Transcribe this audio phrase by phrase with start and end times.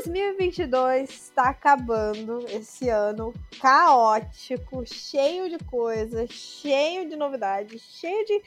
[0.00, 8.42] 2022 está acabando esse ano caótico, cheio de coisas, cheio de novidades, cheio de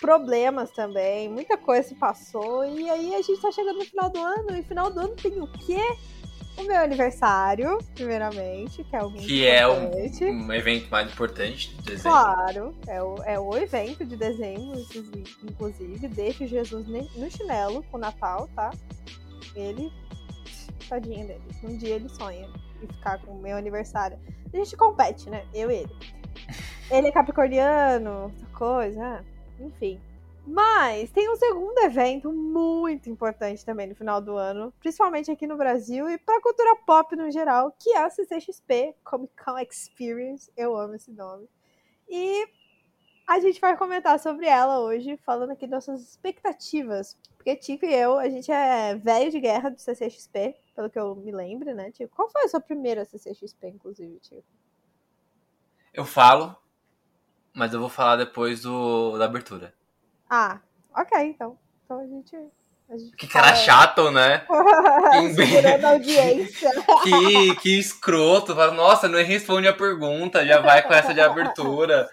[0.00, 1.28] problemas também.
[1.28, 4.62] Muita coisa se passou e aí a gente está chegando no final do ano e
[4.62, 5.82] final do ano tem o quê?
[6.56, 11.82] O meu aniversário, primeiramente, que é o Que é um, um, evento mais importante de
[11.82, 12.12] dezembro.
[12.12, 14.82] Claro, é o, é o evento de dezembro,
[15.44, 16.08] inclusive.
[16.08, 18.70] Deixa Jesus no chinelo com o Natal, tá?
[19.54, 19.92] Ele
[20.88, 21.42] tadinho dele.
[21.62, 22.48] Um dia ele sonha
[22.82, 24.18] em ficar com o meu aniversário.
[24.52, 25.46] A gente compete, né?
[25.52, 25.96] Eu e ele.
[26.90, 29.24] Ele é capricorniano, coisa, ah,
[29.60, 30.00] enfim.
[30.46, 35.56] Mas tem um segundo evento muito importante também no final do ano, principalmente aqui no
[35.56, 40.48] Brasil e para cultura pop no geral, que é a CCXP Comic Con Experience.
[40.56, 41.48] Eu amo esse nome.
[42.08, 42.46] E
[43.26, 47.16] a gente vai comentar sobre ela hoje, falando aqui das nossas expectativas.
[47.36, 51.16] Porque Tico e eu, a gente é velho de guerra do CCXP, pelo que eu
[51.16, 52.14] me lembro, né, Tico?
[52.14, 54.44] Qual foi a sua primeira CCXP, inclusive, Tico?
[55.92, 56.56] Eu falo,
[57.52, 59.74] mas eu vou falar depois do, da abertura.
[60.30, 60.60] Ah,
[60.94, 61.58] ok, então.
[61.84, 62.36] Então a gente.
[62.88, 64.46] A gente que cara chato, né?
[65.34, 66.70] Segurando a audiência.
[67.02, 68.54] que, que escroto.
[68.54, 72.08] Nossa, não responde a pergunta, já vai com essa de abertura.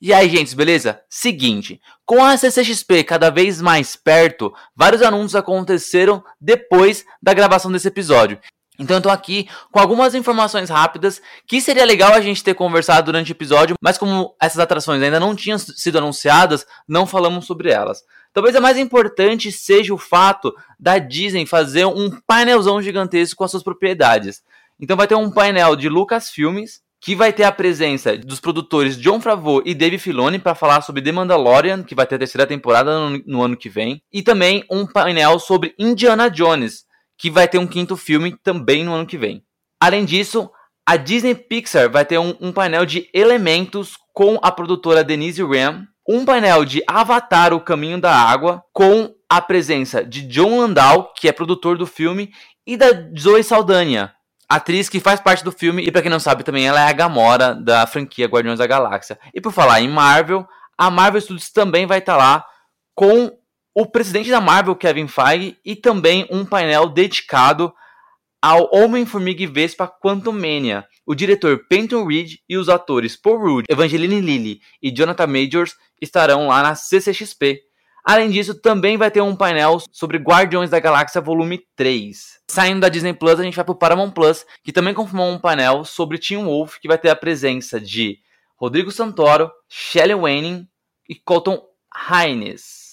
[0.00, 1.00] E aí, gente, beleza?
[1.08, 7.88] Seguinte, com a CCXP cada vez mais perto, vários anúncios aconteceram depois da gravação desse
[7.88, 8.38] episódio.
[8.78, 13.06] Então eu tô aqui com algumas informações rápidas que seria legal a gente ter conversado
[13.06, 17.70] durante o episódio, mas como essas atrações ainda não tinham sido anunciadas, não falamos sobre
[17.70, 18.02] elas.
[18.34, 23.50] Talvez a mais importante seja o fato da Disney fazer um painelzão gigantesco com as
[23.52, 24.42] suas propriedades.
[24.78, 29.20] Então vai ter um painel de Lucasfilmes, que vai ter a presença dos produtores John
[29.20, 33.08] Favreau e Dave Filoni para falar sobre The Mandalorian, que vai ter a terceira temporada
[33.08, 36.84] no, no, ano que vem, e também um painel sobre Indiana Jones,
[37.16, 39.44] que vai ter um quinto filme também no ano que vem.
[39.78, 40.50] Além disso,
[40.84, 45.86] a Disney Pixar vai ter um, um painel de elementos com a produtora Denise Ram
[46.08, 51.28] um painel de Avatar: O Caminho da Água, com a presença de John Landau, que
[51.28, 52.32] é produtor do filme,
[52.66, 52.86] e da
[53.18, 54.14] Zoe Saldanha,
[54.48, 56.92] atriz que faz parte do filme, e para quem não sabe também, ela é a
[56.92, 59.18] Gamora da franquia Guardiões da Galáxia.
[59.34, 62.46] E por falar em Marvel, a Marvel Studios também vai estar tá lá
[62.94, 63.32] com
[63.74, 67.74] o presidente da Marvel, Kevin Feige, e também um painel dedicado
[68.44, 70.84] ao Homem-Formiga e Vespa Quantumania.
[71.06, 76.48] O diretor Peyton Reed e os atores Paul Rudd, Evangeline Lilly e Jonathan Majors estarão
[76.48, 77.62] lá na CCXP.
[78.04, 82.40] Além disso, também vai ter um painel sobre Guardiões da Galáxia Volume 3.
[82.50, 85.38] Saindo da Disney Plus, a gente vai para o Paramount Plus, que também confirmou um
[85.38, 88.18] painel sobre Teen Wolf, que vai ter a presença de
[88.58, 90.68] Rodrigo Santoro, Shelley Wanning
[91.08, 92.83] e Colton Haynes.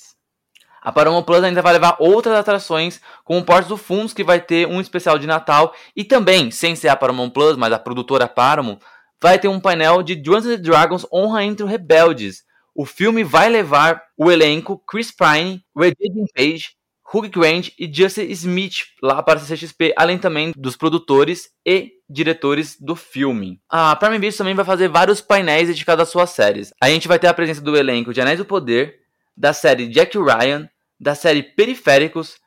[0.81, 4.67] A Paramount Plus ainda vai levar outras atrações, como Portos do Fundos, que vai ter
[4.67, 8.79] um especial de Natal, e também, sem ser a Paramount Plus, mas a produtora Paramount,
[9.21, 12.43] vai ter um painel de Dungeons Dragons Honra entre Rebeldes.
[12.73, 16.69] O filme vai levar o elenco Chris Pine, Regina Page,
[17.13, 22.77] Hugh Grant e Justin Smith lá para a CXP, além também dos produtores e diretores
[22.79, 23.59] do filme.
[23.69, 26.73] A Prime Video também vai fazer vários painéis dedicados às suas séries.
[26.81, 29.00] A gente vai ter a presença do elenco de Anéis do Poder,
[29.41, 32.37] da série Jack Ryan, da série Periféricos,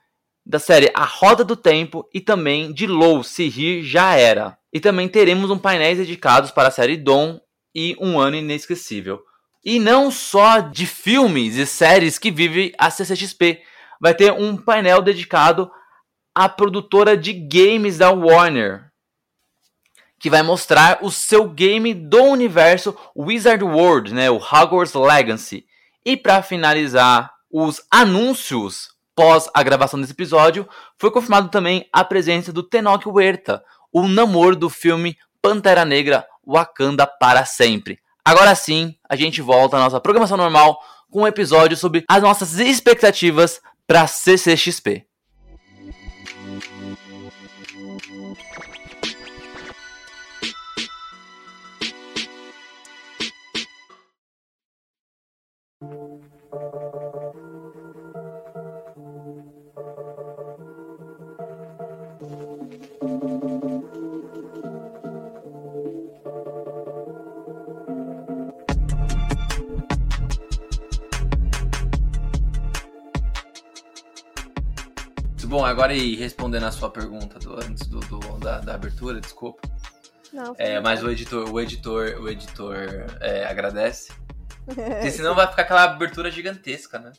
[0.46, 4.56] da série A Roda do Tempo e também de Low, Se Rir Já Era.
[4.72, 7.40] E também teremos um painel dedicados para a série Dom
[7.74, 9.20] e Um Ano Inesquecível.
[9.64, 13.60] E não só de filmes e séries que vive a CCXP,
[14.00, 15.68] vai ter um painel dedicado
[16.32, 18.84] à produtora de games da Warner,
[20.20, 25.66] que vai mostrar o seu game do universo Wizard World, né, o Hogwarts Legacy.
[26.04, 30.68] E para finalizar os anúncios pós a gravação desse episódio,
[30.98, 37.06] foi confirmado também a presença do Tenoch Huerta, o namoro do filme Pantera Negra Wakanda
[37.06, 37.98] para sempre.
[38.24, 40.80] Agora sim, a gente volta à nossa programação normal
[41.10, 45.06] com um episódio sobre as nossas expectativas para CCXP.
[75.54, 79.62] Bom, agora aí, respondendo a sua pergunta do, antes do, do- da, da abertura, desculpa.
[80.32, 82.74] Não, É, mas o editor, o editor, o editor
[83.20, 84.12] é, agradece.
[84.66, 87.12] Porque senão vai ficar aquela abertura gigantesca, né?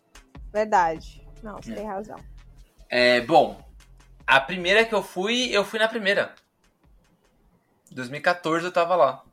[0.51, 1.25] Verdade.
[1.41, 1.75] Não, você É.
[1.75, 2.19] tem razão.
[2.89, 3.57] É, bom,
[4.27, 6.35] a primeira que eu fui, eu fui na primeira.
[7.89, 9.23] 2014 eu tava lá.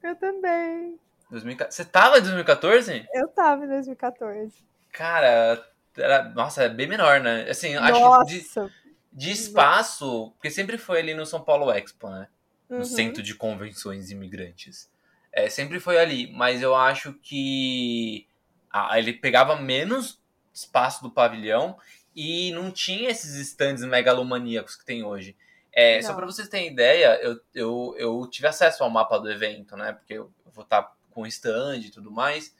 [0.00, 0.96] Eu também.
[1.28, 3.04] 2014 Você tava em 2014?
[3.12, 4.54] Eu tava em 2014.
[4.92, 5.60] Cara,
[5.96, 7.48] era, nossa, é bem menor, né?
[7.48, 8.24] Assim, acho Nossa.
[8.24, 8.72] que de,
[9.12, 12.28] de espaço, porque sempre foi ali no São Paulo Expo, né?
[12.68, 12.84] No Uhum.
[12.84, 14.90] Centro de Convenções Imigrantes.
[15.32, 18.26] É, sempre foi ali, mas eu acho que
[18.70, 20.20] ah, ele pegava menos
[20.52, 21.76] espaço do pavilhão
[22.14, 25.36] e não tinha esses stands megalomaníacos que tem hoje.
[25.72, 29.76] É, só para vocês terem ideia, eu, eu, eu tive acesso ao mapa do evento,
[29.76, 29.92] né?
[29.92, 32.54] Porque eu vou estar com stand e tudo mais.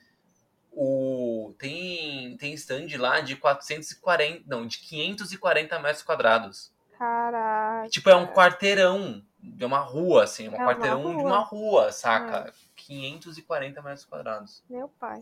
[0.77, 6.73] O, tem, tem stand lá de 440, não, de 540 metros quadrados.
[6.97, 7.89] Caraca.
[7.89, 11.23] Tipo, é um quarteirão de uma rua, assim, um É uma quarteirão de rua.
[11.23, 12.53] uma rua, saca?
[12.75, 14.63] 540 metros quadrados.
[14.69, 15.21] Meu pai.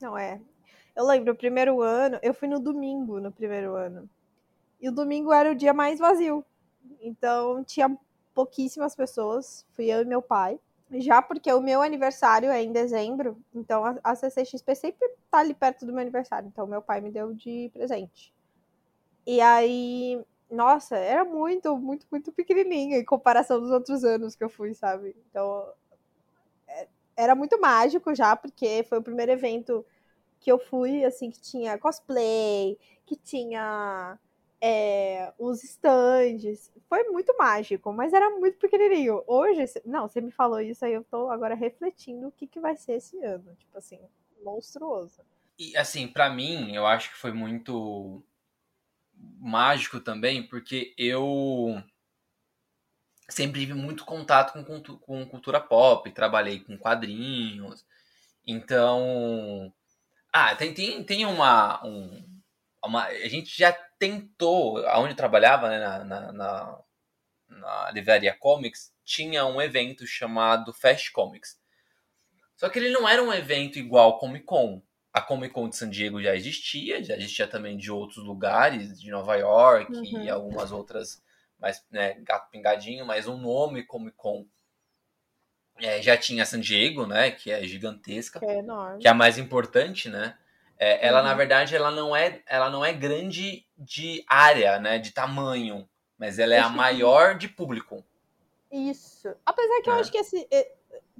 [0.00, 0.40] Não é.
[0.94, 4.08] Eu lembro, o primeiro ano, eu fui no domingo no primeiro ano.
[4.80, 6.44] E o domingo era o dia mais vazio.
[7.00, 7.96] Então tinha
[8.34, 9.66] pouquíssimas pessoas.
[9.72, 10.60] Fui eu e meu pai.
[10.92, 15.86] Já porque o meu aniversário é em dezembro, então a, CCXP sempre tá ali perto
[15.86, 16.48] do meu aniversário.
[16.48, 18.32] Então meu pai me deu de presente.
[19.26, 24.50] E aí, nossa, era muito, muito, muito pequenininha em comparação dos outros anos que eu
[24.50, 25.16] fui, sabe?
[25.30, 25.66] Então
[27.16, 29.84] era muito mágico já, porque foi o primeiro evento
[30.40, 34.18] que eu fui, assim, que tinha cosplay, que tinha
[34.66, 36.72] é, os stands.
[36.88, 39.22] Foi muito mágico, mas era muito pequenininho.
[39.26, 42.74] Hoje, não, você me falou isso, aí eu tô agora refletindo o que, que vai
[42.74, 43.54] ser esse ano.
[43.56, 44.00] Tipo assim,
[44.42, 45.20] monstruoso.
[45.58, 48.24] E assim, pra mim, eu acho que foi muito
[49.40, 51.82] mágico também, porque eu
[53.28, 57.84] sempre tive muito contato com, com cultura pop, trabalhei com quadrinhos.
[58.46, 59.72] Então,
[60.32, 62.33] ah, tem, tem, tem uma, um-
[62.86, 63.04] uma.
[63.04, 66.78] A gente já tentou, onde eu trabalhava, né, na, na, na,
[67.48, 71.58] na livraria Comics, tinha um evento chamado Fast Comics.
[72.56, 74.82] Só que ele não era um evento igual ao Comic Con.
[75.12, 79.10] A Comic Con de San Diego já existia, já existia também de outros lugares, de
[79.10, 80.24] Nova York Uhum.
[80.24, 81.22] e algumas outras,
[81.58, 84.46] mais, né, gato pingadinho, mas o nome Comic Con
[85.78, 90.08] é, já tinha San Diego, né, que é gigantesca é que é a mais importante,
[90.08, 90.36] né?
[90.78, 91.26] É, ela, Uhum.
[91.26, 94.98] na verdade, ela não é, ela não é grande de área, né?
[94.98, 95.88] De tamanho.
[96.18, 98.04] Mas ela é a maior de público.
[98.70, 99.28] Isso.
[99.46, 100.00] Apesar que eu É.
[100.00, 100.48] acho que esse.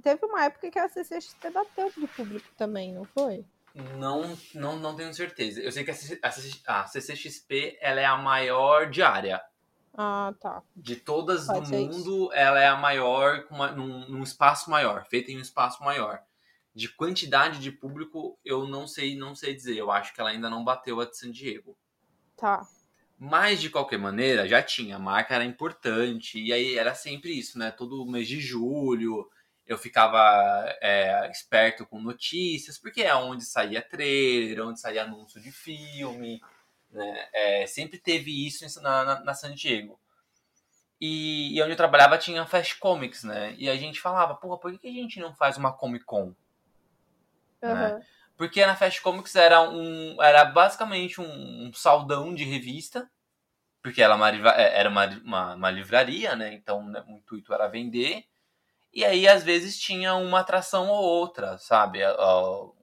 [0.01, 3.43] Teve uma época que a CCXP bateu pro público também, não foi?
[3.97, 5.59] Não, não, não tenho certeza.
[5.61, 9.41] Eu sei que a, CC a CC a CCXP ela é a maior de área.
[9.97, 10.61] Ah, tá.
[10.75, 15.31] De todas Pode do mundo, ela é a maior, uma- num, num espaço maior, feita
[15.31, 16.21] em um espaço maior.
[16.75, 19.77] De quantidade de público, eu não sei, não sei dizer.
[19.77, 21.77] Eu acho que ela ainda não bateu a de San Diego.
[22.35, 22.67] Tá.
[23.17, 24.97] Mas, de qualquer maneira, já tinha.
[24.97, 26.37] A marca era importante.
[26.37, 27.71] E aí era sempre isso, né?
[27.71, 29.29] Todo mês de julho
[29.65, 30.19] eu ficava
[30.79, 36.39] é, esperto com notícias, porque é onde saía trailer, onde saía anúncio de filme.
[36.91, 37.29] Né?
[37.33, 39.99] É, sempre teve isso na, na, na San Diego.
[41.01, 43.55] E, e onde eu trabalhava tinha Fast Comics, né?
[43.57, 46.33] E a gente falava, porra, por que que a gente não faz uma Comic Con?
[47.65, 47.73] Né?
[47.73, 48.01] Aham.
[48.37, 50.21] Porque na Fast Comics era um.
[50.21, 53.09] Era basicamente um, um saldão de revista.
[53.83, 56.53] Porque ela uma livra- é, era uma, uma, uma livraria, né?
[56.53, 58.25] Então né, o intuito era vender.
[58.93, 61.99] E aí, às vezes, tinha uma atração ou outra, sabe?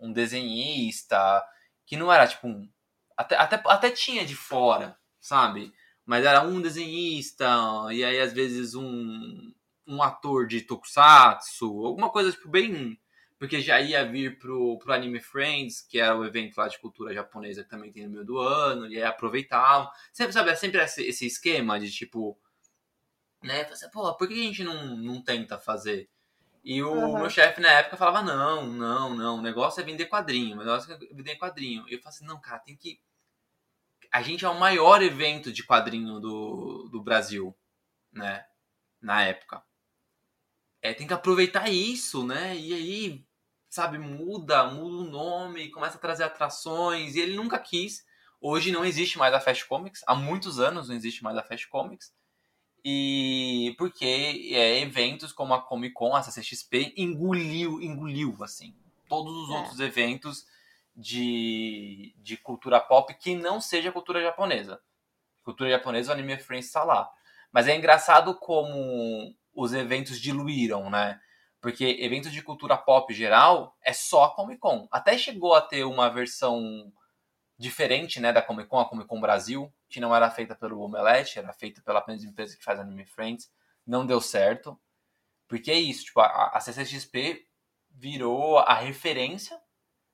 [0.00, 1.42] Um desenhista,
[1.86, 2.68] que não era tipo um.
[3.16, 5.72] Até, até, até tinha de fora, sabe?
[6.04, 7.46] Mas era um desenhista,
[7.92, 9.52] e aí, às vezes, um,
[9.86, 12.98] um ator de tokusatsu, alguma coisa tipo bem
[13.42, 17.12] porque já ia vir pro, pro Anime Friends, que era o evento lá de cultura
[17.12, 19.90] japonesa que também tem no meio do ano, e aí aproveitavam.
[20.12, 22.38] Sempre, sabe, é sempre esse, esse esquema de tipo,
[23.42, 26.08] né, você, pô, por que a gente não, não tenta fazer?
[26.62, 27.18] E o Aham.
[27.18, 30.92] meu chefe na época falava, não, não, não, o negócio é vender quadrinho, o negócio
[30.92, 31.84] é vender quadrinho.
[31.88, 33.00] E eu falei assim, não, cara, tem que...
[34.12, 37.52] A gente é o maior evento de quadrinho do, do Brasil,
[38.12, 38.46] né,
[39.00, 39.64] na época.
[40.80, 43.31] É, tem que aproveitar isso, né, e aí
[43.73, 48.05] sabe, muda, muda o nome, começa a trazer atrações, e ele nunca quis.
[48.38, 51.67] Hoje não existe mais a Fast Comics, há muitos anos não existe mais a Fast
[51.69, 52.12] Comics.
[52.85, 58.75] E porque é, eventos como a Comic Con, a CCXP, engoliu, engoliu, assim,
[59.09, 59.59] todos os É.
[59.59, 60.45] outros eventos
[60.95, 64.83] de, de cultura pop que não seja cultura japonesa.
[65.43, 67.09] Cultura japonesa, o Anime Friends está lá.
[67.50, 71.19] Mas é engraçado como os eventos diluíram, né?
[71.62, 74.88] Porque eventos de cultura pop geral é só a Comic Con.
[74.90, 76.92] Até chegou a ter uma versão
[77.57, 81.38] diferente, né, da Comic Con, a Comic Con Brasil, que não era feita pelo Omelete,
[81.38, 83.49] era feita pela apenas empresa que faz Anime Friends.
[83.87, 84.76] Não deu certo.
[85.47, 87.47] Porque é isso, tipo, a, a CCXP
[87.92, 89.57] virou a referência,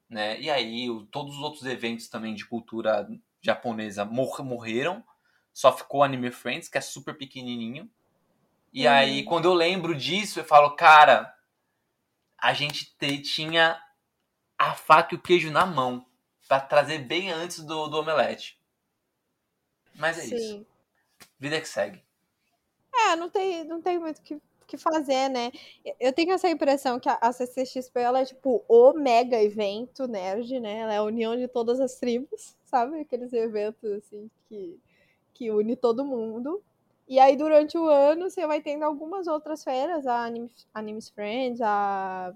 [0.06, 0.38] né?
[0.38, 3.08] E aí o, todos os outros eventos também de cultura
[3.40, 5.02] japonesa mor morreram.
[5.50, 7.90] Só ficou Anime Friends, que é super pequenininho.
[8.70, 8.92] E uhum.
[8.92, 11.34] aí, quando eu lembro disso, eu falo, cara,
[12.38, 13.82] a gente te, tinha
[14.56, 16.06] a faca e o queijo na mão
[16.48, 18.58] para trazer bem antes do, do omelete.
[19.94, 20.36] Mas é Sim.
[20.36, 20.66] isso.
[21.38, 22.02] Vida que segue.
[22.94, 25.50] É, não tem, não tem muito o que, que fazer, né?
[26.00, 30.78] Eu tenho essa impressão que a CCXP ela é tipo o mega evento nerd, né?
[30.78, 33.00] Ela é a união de todas as tribos, sabe?
[33.00, 34.80] Aqueles eventos assim que,
[35.34, 36.62] que une todo mundo.
[37.08, 40.30] E aí, durante o ano, você vai tendo algumas outras feiras, a
[40.74, 42.34] Animes Friends, a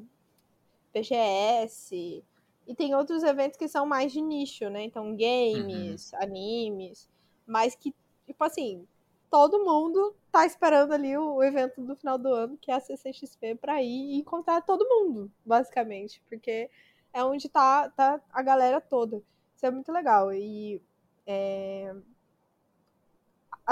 [0.92, 2.24] PGS,
[2.66, 4.82] e tem outros eventos que são mais de nicho, né?
[4.84, 6.22] Então, games, uhum.
[6.22, 7.08] animes,
[7.46, 7.94] mas que,
[8.26, 8.86] tipo assim,
[9.30, 13.56] todo mundo tá esperando ali o, evento do final do ano, que é a CCXP,
[13.56, 16.70] para ir e encontrar todo mundo, basicamente, porque
[17.12, 19.22] é onde tá, tá a galera toda.
[19.56, 20.32] Isso é muito legal.
[20.32, 20.80] E
[21.26, 21.94] é,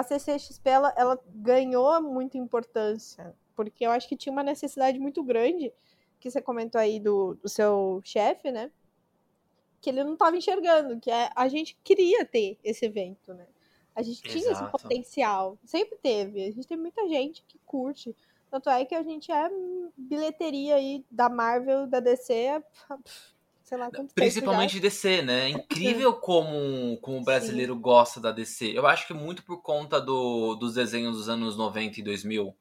[0.00, 5.22] a CCXP ela, ela ganhou muita importância, porque eu acho que tinha uma necessidade muito
[5.22, 5.72] grande,
[6.18, 8.70] que você comentou aí do, do seu chefe, né?
[9.80, 13.46] Que ele não estava enxergando, que é, a gente queria ter esse evento, né?
[13.94, 14.38] A gente Exato.
[14.38, 16.46] tinha esse potencial, sempre teve.
[16.46, 18.14] A gente tem muita gente que curte.
[18.50, 19.50] Tanto é que a gente é
[19.96, 22.62] bilheteria aí da Marvel, da DC,
[23.70, 25.44] sei lá quanto Principalmente de DC, né?
[25.44, 27.80] É incrível como, como o brasileiro Sim.
[27.80, 28.76] gosta da DC.
[28.76, 32.52] Eu acho que muito por conta do, dos desenhos dos anos 90 e 2000,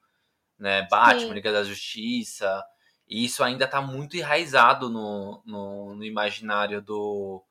[0.59, 0.87] né?
[0.89, 2.63] Batman, Liga da Justiça.
[3.07, 7.43] E isso ainda tá muito enraizado no, no, no imaginário do,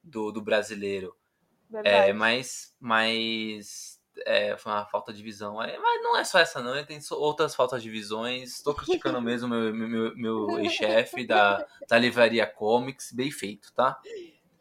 [0.00, 1.16] do, do brasileiro.
[1.84, 3.91] É, mas, mas
[4.26, 5.62] é, foi uma falta de visão.
[5.62, 6.84] É, mas não é só essa, não.
[6.84, 8.56] Tem outras faltas de visões.
[8.56, 13.12] Estou criticando mesmo meu, meu, meu ex-chefe da, da livraria Comics.
[13.12, 14.00] Bem feito, tá?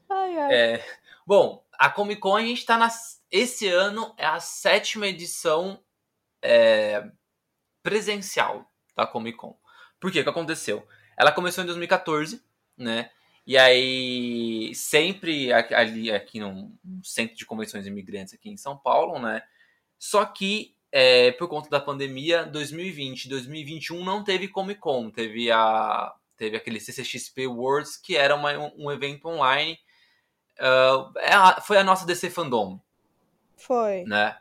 [0.10, 0.54] Ai, ai.
[0.54, 0.86] É,
[1.26, 2.90] bom, a Comic Con a gente tá na.
[3.30, 5.82] Esse ano é a sétima edição
[6.42, 7.10] é,
[7.82, 9.58] presencial da Comic Con.
[10.00, 10.22] Por quê?
[10.22, 10.86] O que aconteceu?
[11.18, 12.44] Ela começou em 2014,
[12.78, 13.12] né?
[13.46, 16.72] E aí, sempre ali aqui no
[17.04, 19.42] Centro de Convenções Imigrantes aqui em São Paulo, né?
[19.98, 25.50] Só que, é, por conta da pandemia, 2020 e 2021 não teve Comic Con, teve,
[25.52, 29.80] a, teve aquele CCXP Worlds, que era uma, um evento online.
[30.60, 32.80] Uh, foi a nossa DC Fandom.
[33.58, 34.04] Foi.
[34.04, 34.36] Né?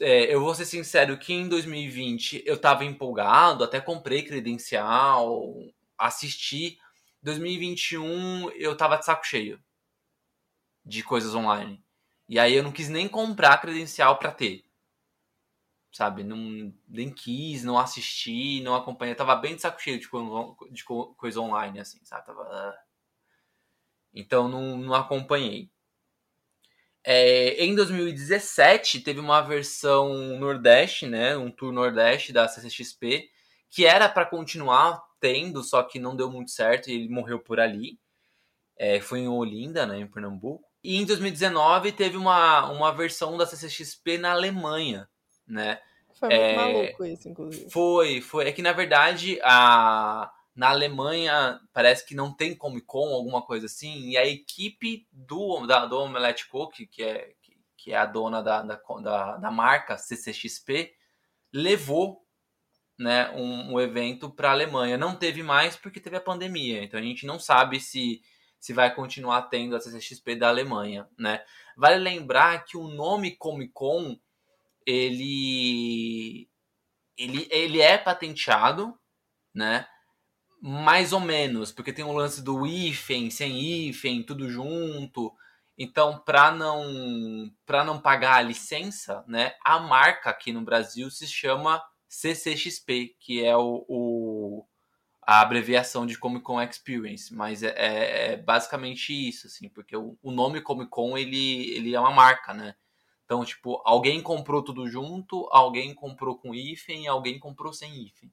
[0.00, 5.54] É, eu vou ser sincero que em 2020 eu tava empolgado, até comprei credencial,
[5.98, 6.78] assisti
[7.26, 9.60] 2021 eu tava de saco cheio
[10.84, 11.84] de coisas online.
[12.28, 14.64] E aí eu não quis nem comprar credencial para ter.
[15.92, 16.22] Sabe?
[16.22, 19.12] Não, nem quis, não assisti, não acompanhei.
[19.12, 20.06] Eu tava bem de saco cheio de,
[20.70, 22.26] de coisa online, assim, sabe?
[22.26, 22.42] Tava...
[22.42, 22.78] Ah.
[24.14, 25.68] Então não, não acompanhei.
[27.02, 31.36] É, em 2017 teve uma versão Nordeste, né?
[31.36, 33.28] Um tour Nordeste da CCXP,
[33.76, 37.60] que era para continuar tendo, só que não deu muito certo e ele morreu por
[37.60, 38.00] ali.
[38.74, 40.64] É, foi em Olinda, né, em Pernambuco.
[40.82, 45.06] E em 2019 teve uma, uma versão da CCXP na Alemanha,
[45.46, 45.78] né?
[46.14, 47.68] Foi muito é, maluco isso, inclusive.
[47.68, 48.48] Foi, foi.
[48.48, 53.66] É que na verdade a, na Alemanha parece que não tem Comic Con, alguma coisa
[53.66, 58.06] assim, e a equipe do, da, do Omelette Cook, que é, que, que é a
[58.06, 60.94] dona da, da, da marca CCXP,
[61.52, 62.25] levou
[62.98, 64.96] né, um, um evento para a Alemanha.
[64.96, 68.22] Não teve mais porque teve a pandemia, então a gente não sabe se,
[68.58, 71.08] se vai continuar tendo a CCXP da Alemanha.
[71.18, 71.42] Né?
[71.76, 74.18] Vale lembrar que o nome Comic Con
[74.86, 76.48] ele,
[77.18, 78.96] ele, ele é patenteado,
[79.52, 79.86] né?
[80.62, 85.34] Mais ou menos, porque tem o lance do hífen, sem hífen, tudo junto.
[85.76, 91.26] Então, para não para não pagar a licença, né, a marca aqui no Brasil se
[91.26, 91.82] chama
[92.16, 94.66] CCXP, que é o, o
[95.20, 100.16] a abreviação de Comic Con Experience, mas é, é, é basicamente isso, assim, porque o,
[100.22, 102.74] o, nome Comic Con ele, ele é uma marca, né?
[103.24, 108.32] Então, tipo, alguém comprou tudo junto, alguém comprou com hífen, alguém comprou sem hífen.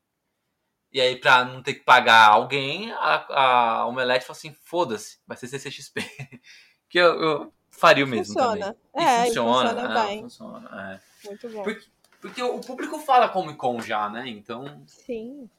[0.92, 5.36] E aí, pra não ter que pagar alguém, a, a Omelete falou assim: foda-se, vai
[5.36, 6.00] ser CCXP.
[6.88, 8.78] que eu, eu, faria o mesmo Funciona.
[8.94, 9.08] também.
[9.08, 10.22] É, e funciona, funciona bem.
[10.22, 11.28] funciona, é.
[11.28, 11.64] Muito bom.
[11.64, 11.88] Porque,
[12.24, 14.30] porque o público fala Comic Con já, né?
[14.30, 15.50] Então, Sim.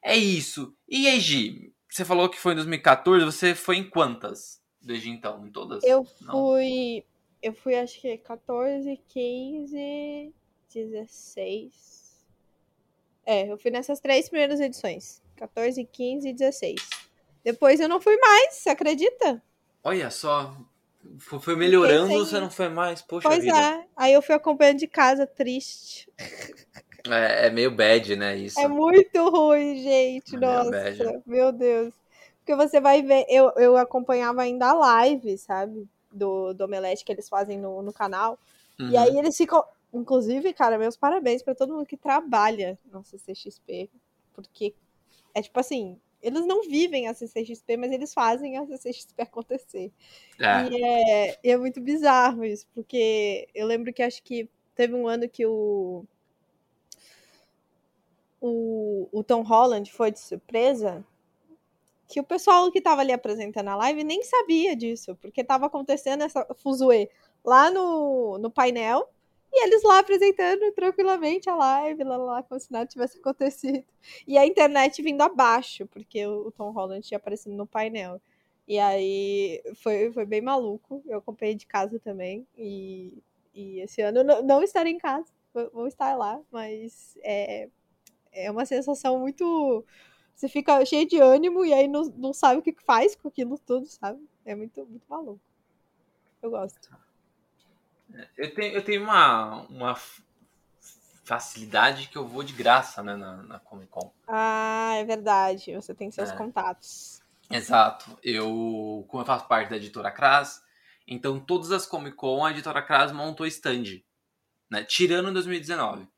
[0.00, 0.72] é isso.
[0.88, 5.44] E aí, Gi, você falou que foi em 2014, você foi em quantas desde então?
[5.44, 5.82] Em todas?
[5.82, 6.34] Eu Não.
[6.34, 7.04] fui.
[7.42, 10.32] Eu fui acho que 14, 15,
[10.72, 12.24] 16.
[13.26, 15.20] É, eu fui nessas três primeiras edições.
[15.34, 16.76] 14, 15 e 16.
[17.42, 19.42] Depois eu não fui mais, você acredita?
[19.82, 20.56] Olha só,
[21.18, 23.02] foi melhorando, sem- você não foi mais?
[23.02, 23.60] Poxa pois vida.
[23.60, 23.86] é.
[23.96, 26.08] Aí eu fui acompanhando de casa, triste.
[27.08, 28.58] É, é meio bad, né, isso.
[28.58, 30.34] É muito ruim, gente.
[30.34, 31.22] É Nossa, bad.
[31.26, 31.94] meu Deus.
[32.38, 35.88] Porque você vai ver, eu, eu acompanhava ainda a live, sabe?
[36.12, 38.38] Do, do Omelete que eles fazem no, no canal.
[38.78, 38.98] E Uhum.
[38.98, 39.64] aí eles ficam.
[39.92, 43.90] Inclusive, cara, meus parabéns pra todo mundo que trabalha no CCXP.
[44.32, 44.74] Porque
[45.34, 49.92] é tipo assim, eles não vivem a CCXP, mas eles fazem a CCXP acontecer.
[50.40, 50.68] É.
[50.68, 55.06] E é, e é muito bizarro isso, porque eu lembro que acho que teve um
[55.06, 56.04] ano que o.
[58.40, 61.04] O, o Tom Holland foi de surpresa.
[62.08, 66.22] Que o pessoal que tava ali apresentando a live nem sabia disso, porque tava acontecendo
[66.22, 67.08] essa fuzuê
[67.44, 69.08] lá no, no painel
[69.58, 73.82] e eles lá apresentando tranquilamente a live, lá, lá, como se nada tivesse acontecido.
[74.26, 78.20] E a internet vindo abaixo, porque o, Tom Holland tinha aparecido no painel.
[78.68, 81.02] E aí foi, foi bem maluco.
[81.06, 82.46] Eu acompanhei de casa também.
[82.56, 83.22] E,
[83.54, 85.32] e esse ano não, não estarei em casa,
[85.72, 87.70] vou, estar lá, mas é,
[88.32, 89.84] é uma sensação muito.
[90.34, 93.58] Você fica cheio de ânimo e aí não, não sabe o que faz com aquilo
[93.58, 94.20] tudo, sabe?
[94.44, 95.40] É muito, muito maluco.
[96.42, 97.05] Eu gosto.
[98.36, 99.96] Eu tenho, eu tenho uma, uma
[101.24, 104.12] facilidade que eu vou de graça, né, na, na Comic Con.
[104.28, 105.74] Ah, é verdade.
[105.74, 106.36] Você tem seus É.
[106.36, 107.20] contatos.
[107.50, 108.18] Exato.
[108.22, 110.62] Eu, como eu faço parte da editora Kras,
[111.06, 114.02] então todas as Comic Con a editora Kras montou stand,
[114.70, 114.84] né?
[114.84, 116.08] Tirando em 2019,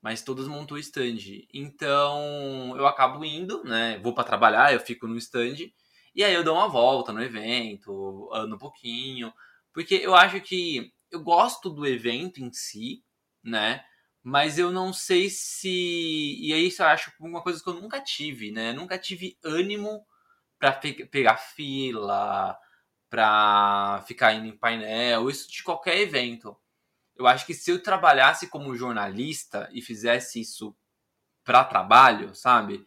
[0.00, 1.46] mas todas montou stand.
[1.52, 3.98] Então eu acabo indo, né?
[4.02, 5.70] Vou para trabalhar, eu fico no stand
[6.14, 9.32] e aí eu dou uma volta no evento, ando um pouquinho,
[9.72, 13.04] porque eu acho que eu gosto do evento em si,
[13.42, 13.84] né?
[14.22, 15.68] Mas eu não sei se.
[16.40, 18.72] E aí isso eu acho uma coisa que eu nunca tive, né?
[18.72, 20.06] Nunca tive ânimo
[20.58, 22.56] pra pe- pegar fila,
[23.10, 26.56] pra ficar indo em painel, isso de qualquer evento.
[27.16, 30.76] Eu acho que se eu trabalhasse como jornalista e fizesse isso
[31.44, 32.84] pra trabalho, sabe?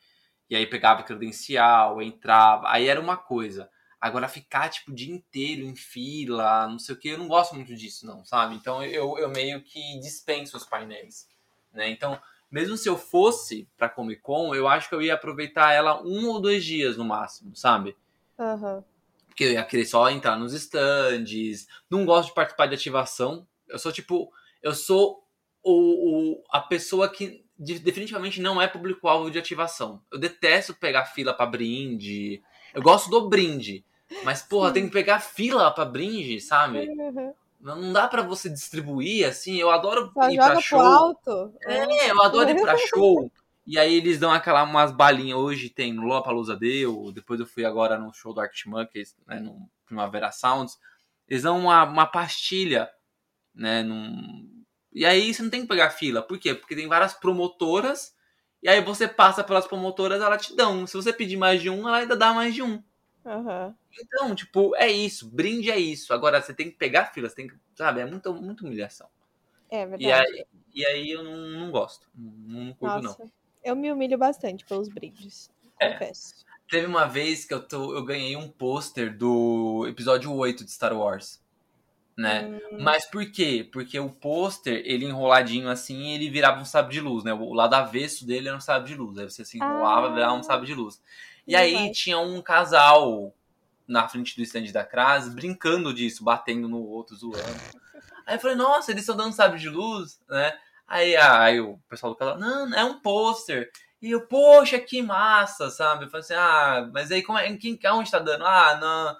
[0.49, 3.69] E aí pegava credencial, entrava, aí era uma coisa.
[3.99, 7.55] Agora ficar, tipo, o dia inteiro em fila, não sei o que, eu não gosto
[7.55, 8.55] muito disso, não, sabe?
[8.55, 11.27] Então eu, eu meio que dispenso os painéis,
[11.73, 11.89] né?
[11.89, 12.19] Então,
[12.51, 16.27] mesmo se eu fosse pra Comic Con, eu acho que eu ia aproveitar ela um
[16.27, 17.97] ou dois dias no máximo, sabe?
[18.37, 18.83] Aham.
[19.27, 23.47] Porque eu ia querer só entrar nos stands, não gosto de participar de ativação.
[23.67, 24.31] Eu sou tipo,
[24.61, 25.23] eu sou
[25.63, 25.71] o,
[26.33, 30.01] o- a pessoa que de- definitivamente não é público-alvo de ativação.
[30.11, 32.41] Eu detesto pegar fila pra brinde.
[32.77, 33.83] Eu gosto do brinde.
[34.23, 34.73] Mas, porra, Sim.
[34.75, 36.87] tem que pegar fila pra brinde, sabe?
[36.87, 37.33] Uhum.
[37.59, 39.57] Não dá pra você distribuir assim.
[39.57, 40.79] Eu adoro Só ir pra show.
[40.79, 41.51] alto.
[41.63, 43.31] É, eu adoro ir pra show.
[43.65, 45.39] E aí eles dão aquela umas balinhas.
[45.39, 47.11] Hoje tem no Lollapalooza deu.
[47.11, 50.77] Depois eu fui agora no show do Arctic Monkeys, né, no Primavera Sounds.
[51.27, 52.87] Eles dão uma, uma pastilha,
[53.55, 54.47] né, num...
[54.93, 56.21] E aí você não tem que pegar fila.
[56.21, 56.53] Por quê?
[56.53, 58.13] Porque tem várias promotoras.
[58.61, 60.85] E aí você passa pelas promotoras, elas te dão.
[60.87, 62.81] Se você pedir mais de um, ela ainda dá mais de um.
[63.25, 63.75] Aham.
[63.99, 65.29] Então, tipo, é isso.
[65.29, 66.13] Brinde é isso.
[66.13, 67.27] Agora, você tem que pegar fila.
[67.27, 68.01] Você tem que, sabe?
[68.01, 69.09] É muita, muita humilhação.
[69.69, 70.03] É verdade.
[70.03, 72.07] E aí, e aí eu não, não gosto.
[72.15, 73.31] Não, não curto, não.
[73.63, 75.51] Eu me humilho bastante pelos brindes.
[75.79, 75.91] É.
[75.91, 76.45] Confesso.
[76.69, 80.93] Teve uma vez que eu, tô, eu ganhei um pôster do episódio 8 de Star
[80.93, 81.41] Wars.
[82.17, 82.59] Né?
[82.71, 83.69] Hum, Mas por quê?
[83.71, 87.31] Porque o pôster, ele enroladinho assim, ele virava um sabre de luz, né?
[87.31, 89.19] O lado avesso dele era um sabre de luz.
[89.19, 90.13] Aí você se enrolava, Ah.
[90.13, 90.99] virava um sabre de luz.
[91.45, 93.33] E Não aí tinha um casal
[93.87, 97.37] na frente do stand da Kras brincando disso, batendo no outro, zoando.
[98.25, 100.57] Aí eu falei, nossa, eles estão dando sabre de luz, né?
[100.87, 103.69] Aí, aí o pessoal do casal, não, é um pôster.
[104.01, 106.05] E eu, poxa, que massa, sabe?
[106.05, 108.45] Eu falei assim, ah, mas aí como é, em quem, aonde tá dando?
[108.45, 109.17] Ah, no,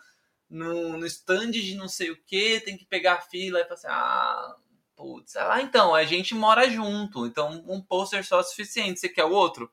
[0.49, 3.59] no, no stand de não sei o que, tem que pegar a fila.
[3.59, 4.55] Eu falei assim, ah,
[4.95, 5.35] putz.
[5.35, 8.99] Ah, então, a gente mora junto, então um pôster só é suficiente.
[8.99, 9.71] Você quer o outro?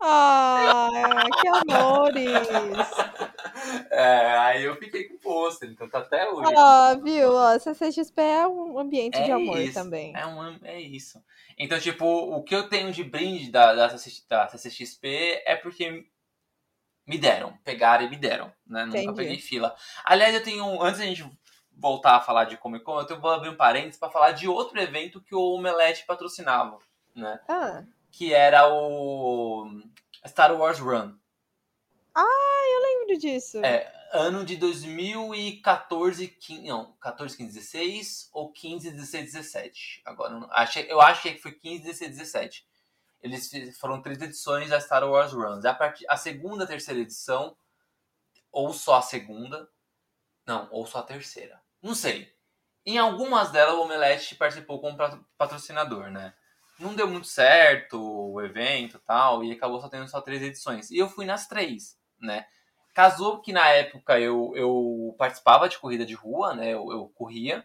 [0.00, 0.88] Ah,
[1.40, 2.32] que amores!
[3.90, 6.52] É, aí eu fiquei com o pôster, então tá até hoje.
[6.56, 7.32] Ah, viu?
[7.32, 10.12] Ó, CCXP é um ambiente de É amor isso, também.
[10.16, 11.22] É, um, é isso.
[11.56, 16.06] Então, tipo, o que eu tenho de brinde da, da CCXP é porque
[17.06, 18.84] me deram, pegaram e me deram, né?
[18.84, 19.16] Nunca Entendi.
[19.16, 19.74] peguei fila.
[20.04, 21.28] Aliás, eu tenho, antes da gente
[21.76, 24.80] voltar a falar de Comic Con, eu vou abrir um parênteses para falar de outro
[24.80, 26.78] evento que o Omelete patrocinava,
[27.14, 27.40] né?
[27.48, 29.80] Ah, Que era o
[30.26, 31.14] Star Wars Run.
[33.12, 33.64] lembro disso.
[33.64, 40.02] É, ano de 2014, 15, não, 14, 15, 16 ou 15, 16, 17.
[40.04, 42.66] Agora, eu achei, eu achei que foi 15, 16, 17.
[43.22, 45.64] Eles foram três edições da Star Wars Runs.
[45.64, 47.56] A, part, a segunda, terceira edição,
[48.50, 49.68] ou só a segunda,
[50.44, 51.60] não, ou só a terceira.
[51.80, 52.32] Não sei.
[52.84, 56.34] Em algumas delas, o Omelete participou como patro- patrocinador, né?
[56.80, 60.90] Não deu muito certo o evento e tal, e acabou só tendo só três edições.
[60.90, 62.44] E eu fui nas três, né?
[62.92, 66.70] Casou que na época eu, eu participava de corrida de rua, né?
[66.70, 67.64] Eu, eu corria.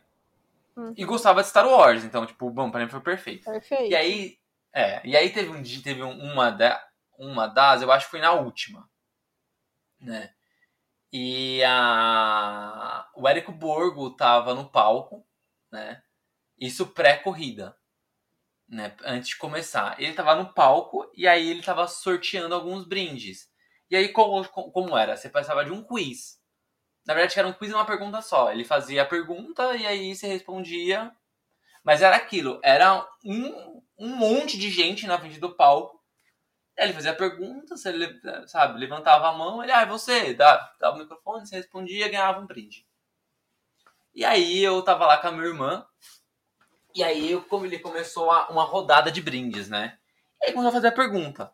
[0.76, 0.94] Uhum.
[0.96, 3.46] E gostava de Star Wars, então, tipo, bom, pra mim foi perfeito.
[3.46, 3.92] Perfeito.
[3.92, 4.38] E aí,
[4.78, 6.84] é, e aí teve um dia, teve um- uma, da,
[7.20, 8.88] uma das, eu acho que foi na última,
[10.00, 10.32] né?
[11.14, 15.26] E a, o Érico Borgo tava no palco,
[15.72, 16.02] né?
[16.60, 17.76] Isso pré-corrida,
[18.70, 18.96] né?
[19.06, 20.02] Antes de começar.
[20.02, 23.50] Ele tava no palco e aí ele tava sorteando alguns brindes.
[23.90, 25.18] E aí, como, como era?
[25.18, 26.40] Você passava de um quiz.
[27.06, 28.52] Na verdade, era um quiz e uma pergunta só.
[28.52, 31.12] Ele fazia a pergunta e aí você respondia.
[31.84, 36.02] Mas era aquilo, era um, um monte de gente na frente do palco.
[36.78, 40.74] Ele fazia a pergunta, você le- sabe, levantava a mão, ele, ah, é você, dá,
[40.80, 42.86] dava o microfone, você respondia, ganhava um brinde.
[44.14, 45.86] E aí eu tava lá com a minha irmã,
[46.96, 49.98] e aí eu, como ele começou a- uma rodada de brindes, né?
[50.42, 51.52] E aí começou a fazer a pergunta.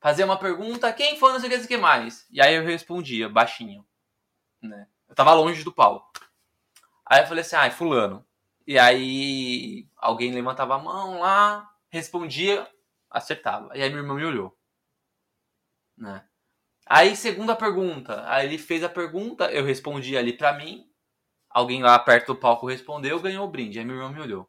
[0.00, 2.26] Fazia uma pergunta, quem foi, não sei o que, não sei o que mais.
[2.30, 3.86] E aí eu respondia, baixinho,
[4.62, 4.88] né?
[5.08, 6.12] Eu tava longe do palco.
[7.06, 8.26] Aí eu falei assim, ah, é fulano.
[8.70, 12.70] E aí alguém levantava a mão lá, respondia,
[13.10, 13.76] acertava.
[13.76, 14.56] E aí minha irmã me olhou.
[15.98, 16.24] Né?
[16.86, 18.24] Aí, segunda pergunta.
[18.30, 20.88] Aí ele fez a pergunta, eu respondi ali pra mim.
[21.48, 23.80] Alguém lá perto do palco respondeu, ganhou o brinde.
[23.80, 24.48] Aí minha irmã me olhou.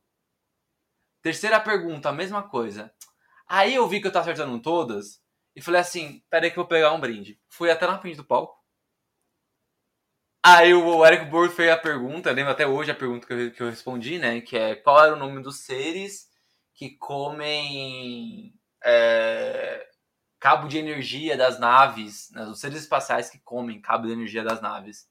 [1.23, 2.93] Terceira pergunta, a mesma coisa.
[3.47, 5.19] Aí eu vi que eu tava acertando todas
[5.55, 7.41] e falei assim: peraí que eu vou pegar um brinde.
[7.49, 8.60] Fui até na frente do palco.
[10.43, 13.61] Aí o Eric Borg fez a pergunta, lembro até hoje a pergunta que eu, que
[13.61, 14.41] eu respondi, né?
[14.41, 16.27] Que é qual era o nome dos seres
[16.73, 19.87] que comem é,
[20.39, 24.59] cabo de energia das naves, né, os seres espaciais que comem cabo de energia das
[24.59, 25.07] naves.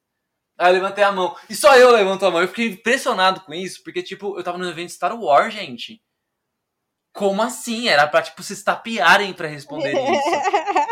[0.59, 1.35] Aí eu levantei a mão.
[1.49, 2.43] E só eu levanto a mão.
[2.43, 6.03] Eu fiquei impressionado com isso, porque, tipo, eu tava no evento Star Wars, gente.
[7.12, 7.88] Como assim?
[7.88, 10.31] Era pra, tipo, se estapearem pra responder isso.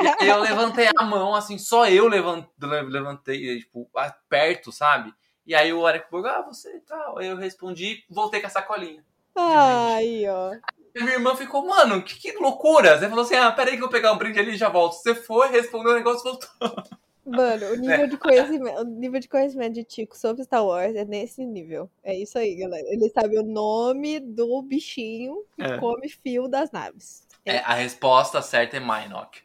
[0.01, 3.91] E aí eu levantei a mão, assim, só eu levantei, tipo,
[4.29, 5.15] perto, sabe?
[5.47, 7.19] E aí o Eric Borg, ah, você e tal.
[7.19, 9.03] Aí eu respondi, voltei com a sacolinha.
[9.35, 10.53] Aí, ó.
[10.95, 12.99] E minha irmã ficou, mano, que, que loucura.
[12.99, 14.95] Você falou assim, ah, peraí que eu vou pegar um brinde ali e já volto.
[14.95, 16.99] Você foi, respondeu o negócio e voltou.
[17.29, 21.05] Mano, o nível, de conhecimento, o nível de conhecimento de Tico sobre Star Wars é
[21.05, 21.91] nesse nível.
[22.03, 22.87] É isso aí, galera.
[22.89, 25.79] Ele sabe o nome do bichinho que É.
[25.79, 27.27] come fio das naves.
[27.45, 29.41] É, É, a resposta certa é Minok.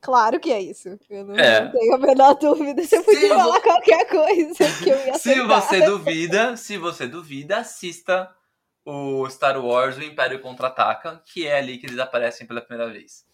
[0.00, 0.98] Claro que é isso.
[1.10, 1.64] Eu não, É.
[1.64, 2.82] não tenho a menor dúvida.
[2.82, 7.06] Você Se podia vo- falar qualquer coisa que eu ia Se você duvida, se você
[7.06, 8.34] duvida, assista
[8.84, 13.26] o Star Wars O Império Contra-Ataca, que é ali que eles aparecem pela primeira vez.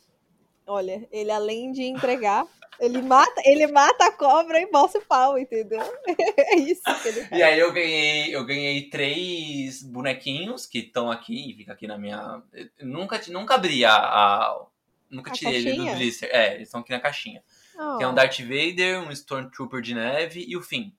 [0.67, 2.45] Olha, ele além de entregar,
[2.81, 5.81] ele mata, ele mata a cobra e bolsa o pau, entendeu?
[6.39, 7.41] É isso que ele faz.
[7.41, 12.43] E aí eu ganhei, eu ganhei três bonequinhos que estão aqui, fica aqui na minha.
[12.79, 13.95] eu nunca, nunca abri a.
[13.95, 14.67] a-
[15.09, 15.95] nunca A tirei ele do caixinha?
[15.97, 16.29] blister.
[16.33, 17.43] É, eles estão aqui na caixinha.
[17.79, 20.91] Oh, Que é um Darth Vader, um Stormtrooper de neve e o Finn.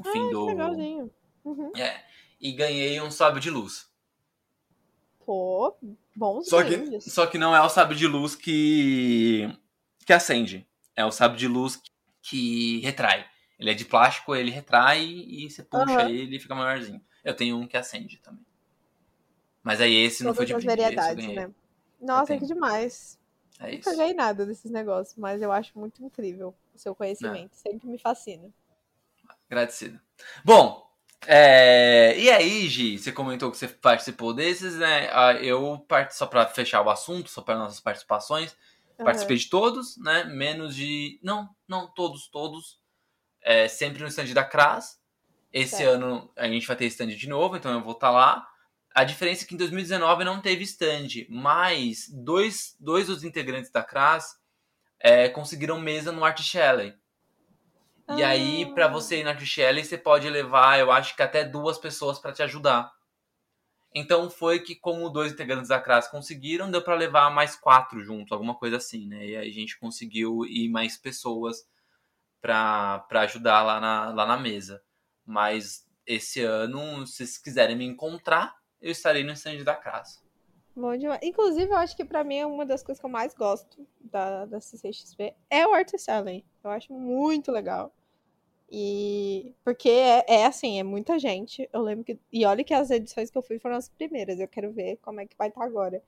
[0.00, 0.46] O fim do.
[0.46, 1.10] legalzinho.
[1.44, 1.72] Uhum.
[1.76, 2.00] É.
[2.40, 3.90] E ganhei um sábio de luz.
[5.24, 5.76] Pô,
[6.14, 9.48] bons Só que, só que não é o sábio de luz que.
[10.06, 10.66] que acende.
[10.94, 11.80] É o sábio de luz
[12.22, 13.26] que retrai.
[13.58, 16.10] Ele é de plástico, ele retrai e você puxa Aham.
[16.10, 17.00] ele e fica maiorzinho.
[17.24, 18.44] Eu tenho um que acende também.
[19.62, 20.68] Mas aí esse não foi Todas de
[21.14, 21.34] ganhei.
[21.36, 21.50] né?
[22.00, 23.18] Nossa, que demais.
[23.60, 23.90] É Não isso.
[23.90, 27.52] peguei nada desses negócios, mas eu acho muito incrível o seu conhecimento.
[27.52, 27.56] É.
[27.56, 28.50] Sempre me fascina.
[29.48, 30.00] Agradecido.
[30.44, 30.90] Bom,
[31.26, 35.08] é, e aí, Gi, você comentou que você participou desses, né?
[35.12, 38.56] Ah, Eu, só pra fechar o assunto, só para nossas participações,
[39.02, 39.04] Aham.
[39.04, 40.24] Participei de todos, né?
[40.24, 41.18] Menos de.
[41.22, 42.80] Não, não, todos, todos.
[43.42, 45.00] É, sempre no stand da CRAS.
[45.52, 45.90] Esse Certo.
[45.90, 48.46] ano a gente vai ter stand de novo, então eu vou estar lá.
[48.94, 53.82] A diferença é que em 2019 não teve stand, mas dois, dois dos integrantes da
[53.82, 54.36] CRAS
[55.00, 56.94] é, conseguiram mesa no Art Shelley.
[58.08, 58.74] E aí, Ah.
[58.74, 62.18] pra você ir no Art Shelley, você pode levar, eu acho que até duas pessoas
[62.18, 62.92] pra te ajudar.
[63.94, 68.32] Então foi que, como dois integrantes da CRAS conseguiram, deu pra levar mais quatro junto,
[68.32, 69.26] alguma coisa assim, né?
[69.26, 71.66] E aí a gente conseguiu ir mais pessoas
[72.42, 74.82] pra, pra ajudar lá na, lá na mesa.
[75.26, 80.21] Mas esse ano, se vocês quiserem me encontrar, eu estarei no stand da casa.
[80.74, 81.20] Bom demais.
[81.22, 84.46] Inclusive, eu acho que pra mim é uma das coisas que eu mais gosto da,
[84.46, 86.42] da CCXP é o Art Selling.
[86.64, 87.92] Eu acho muito legal.
[88.70, 91.68] E porque é, é assim, é muita gente.
[91.72, 92.18] Eu lembro que.
[92.32, 94.40] E olha que as edições que eu fui foram as primeiras.
[94.40, 96.02] Eu quero ver como é que vai estar agora.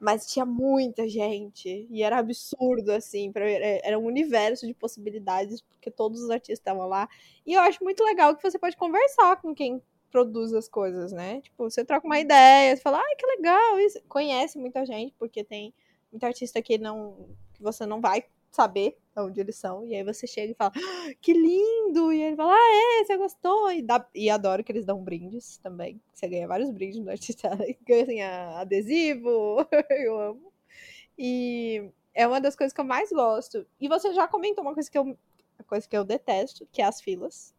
[0.00, 1.86] Mas tinha muita gente.
[1.88, 3.30] E era absurdo, assim.
[3.30, 7.08] Pra, era um universo de possibilidades, porque todos os artistas estavam lá.
[7.46, 11.40] E eu acho muito legal que você pode conversar com quem produz as coisas, né?
[11.40, 14.00] Tipo, você troca uma ideia, você fala, ai, que legal isso.
[14.08, 15.72] Conhece muita gente, porque tem
[16.10, 17.28] muita artista que não.
[17.54, 19.86] que você não vai saber onde eles são.
[19.86, 22.12] E aí você chega e fala, ah, que lindo!
[22.12, 23.70] E ele fala, ah, é, você gostou?
[23.72, 26.00] E, dá, e adoro que eles dão brindes também.
[26.12, 27.50] Você ganha vários brindes no artista.
[27.86, 30.52] Ganha assim, adesivo, eu amo.
[31.18, 33.66] E é uma das coisas que eu mais gosto.
[33.80, 36.84] E você já comentou uma coisa que eu, uma coisa que eu detesto, que é
[36.84, 37.54] as filas.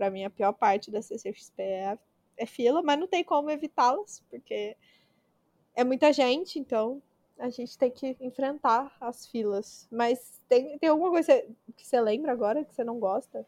[0.00, 1.98] Pra mim, a pior parte da CCXP é,
[2.38, 4.74] é fila, mas não tem como evitá-las, porque
[5.74, 7.02] é muita gente, então
[7.38, 9.86] a gente tem que enfrentar as filas.
[9.92, 11.44] Mas tem, tem alguma coisa
[11.76, 13.46] que você lembra agora que você não gosta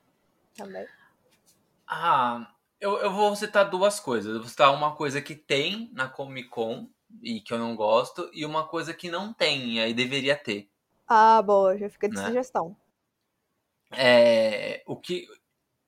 [0.55, 0.87] também?
[1.87, 4.35] Ah, eu, eu vou citar duas coisas.
[4.35, 6.87] Eu vou citar uma coisa que tem na Comic Con
[7.23, 10.69] e que eu não gosto, e uma coisa que não tem, e aí deveria ter.
[11.09, 12.27] Ah, boa, já fica de né?
[12.27, 12.77] sugestão.
[13.93, 15.27] É, o, que,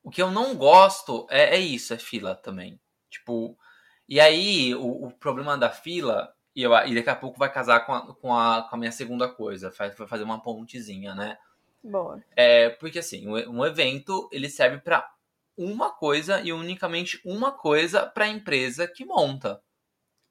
[0.04, 2.78] o que eu não gosto é, é isso, é fila também.
[3.10, 3.58] Tipo,
[4.06, 7.80] e aí o, o problema da fila e, eu, e daqui a pouco vai casar
[7.86, 11.38] com a, com a, com a minha segunda coisa, vai fazer uma pontezinha, né?
[11.82, 12.22] Boa.
[12.36, 15.10] É, porque assim, um, um evento ele serve para
[15.56, 19.60] uma coisa e unicamente uma coisa para a empresa que monta.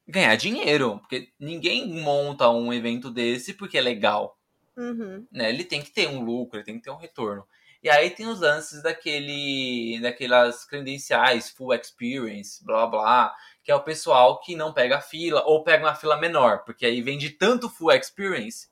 [0.07, 4.37] Ganhar dinheiro, porque ninguém monta um evento desse porque é legal.
[4.77, 5.25] Uhum.
[5.31, 5.49] Né?
[5.49, 7.45] Ele tem que ter um lucro, ele tem que ter um retorno.
[7.83, 13.83] E aí tem os lances daquele, daquelas credenciais, full experience, blá blá, que é o
[13.83, 17.29] pessoal que não pega a fila ou pega uma fila menor, porque aí vem de
[17.29, 18.69] tanto full experience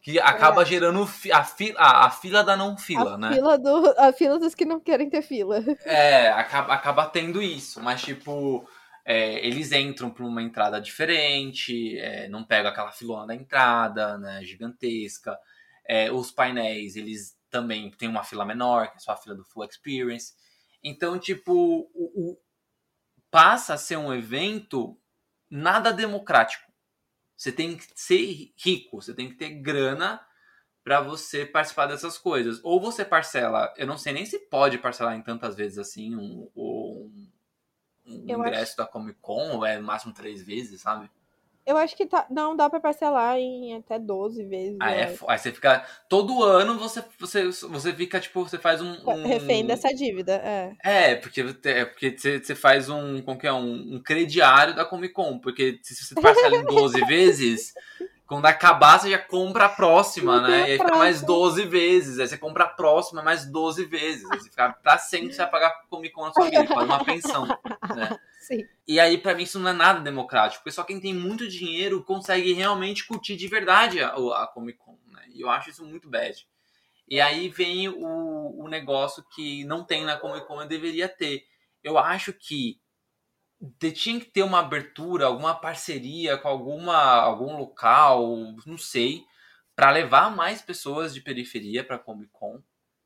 [0.00, 0.64] que acaba é.
[0.64, 3.34] gerando a, fila, a, a, fila da não fila, a né?
[3.34, 5.58] Fila do, a fila dos que não querem ter fila.
[5.84, 8.64] É, acaba, acaba tendo isso, mas tipo,
[9.04, 14.44] é, eles entram por uma entrada diferente, é, não pega aquela filona da entrada, né,
[14.44, 15.36] gigantesca.
[15.88, 19.44] É, os painéis, eles também têm uma fila menor, que é só a fila do
[19.44, 20.34] Full Experience.
[20.84, 21.52] Então, tipo,
[21.94, 22.38] o, o
[23.30, 24.98] passa a ser um evento
[25.48, 26.70] nada democrático.
[27.34, 30.20] Você tem que ser rico, você tem que ter grana
[30.84, 32.60] para você participar dessas coisas.
[32.62, 36.50] Ou você parcela, eu não sei nem se pode parcelar em tantas vezes assim um,
[36.54, 37.30] um,
[38.06, 38.76] um ingresso acho...
[38.76, 41.10] da Comic Con, ou é no máximo três vezes, sabe?
[41.66, 44.76] Eu acho que tá, não dá para parcelar em até 12 vezes.
[44.80, 45.84] Ah, é, aí você fica.
[46.08, 48.92] Todo ano você, você, você fica, tipo, você faz um.
[49.04, 50.76] um Refém dessa dívida, é.
[50.84, 53.20] É, porque, é, porque você, você faz um.
[53.20, 53.52] Como que é?
[53.52, 55.40] Um, um crediário da Comic Con.
[55.40, 57.74] Porque se você parcela em 12 vezes.
[58.26, 60.60] Quando acabar, você já compra a próxima, né?
[60.60, 62.18] E aí fica mais 12 vezes.
[62.18, 64.28] Aí você compra a próxima mais 12 vezes.
[64.30, 67.04] Aí você fica pra sempre você vai pagar Comic Con na sua vida, faz uma
[67.04, 68.18] pensão, né?
[68.40, 68.66] Sim.
[68.86, 72.02] E aí, para mim, isso não é nada democrático, porque só quem tem muito dinheiro
[72.02, 75.22] consegue realmente curtir de verdade a, a Comic Con, né?
[75.32, 76.46] E eu acho isso muito bad.
[77.08, 81.44] E aí vem o, o negócio que não tem na Comic Con e deveria ter.
[81.82, 82.80] Eu acho que
[83.92, 89.24] tinha que ter uma abertura, alguma parceria com alguma algum local, não sei,
[89.74, 92.62] para levar mais pessoas de periferia para Comic Con,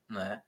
[0.09, 0.43] né?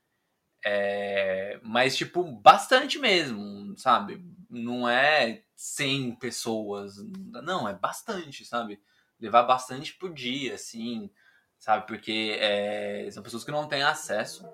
[0.64, 4.24] É, mas, tipo, bastante mesmo, sabe?
[4.48, 6.96] Não é 100 pessoas,
[7.42, 8.80] não, é bastante, sabe?
[9.20, 11.10] Levar bastante por dia, assim,
[11.58, 11.86] sabe?
[11.86, 14.44] Porque é, são pessoas que não têm acesso.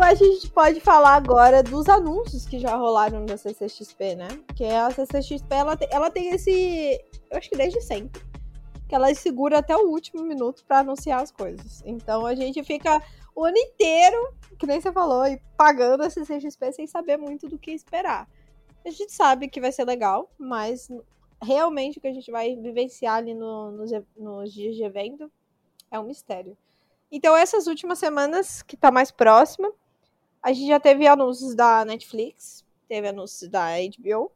[0.00, 4.14] Eu acho que a gente pode falar agora dos anúncios que já rolaram da CCXP,
[4.14, 4.28] né?
[4.56, 7.04] Que a CCXP, ela tem, ela tem esse...
[7.30, 8.22] Eu acho que desde sempre.
[8.88, 11.82] Que ela segura até o último minuto para anunciar as coisas.
[11.84, 13.02] Então a gente fica
[13.36, 17.58] o ano inteiro, que nem você falou, e pagando a CCXP sem saber muito do
[17.58, 18.26] que esperar.
[18.84, 20.88] A gente sabe que vai ser legal, mas
[21.42, 25.30] realmente o que a gente vai vivenciar ali no, nos, nos dias de evento
[25.90, 26.56] é um mistério.
[27.12, 29.70] Então, essas últimas semanas, que tá mais próxima,
[30.42, 34.32] a gente já teve anúncios da Netflix, teve anúncios da HBO,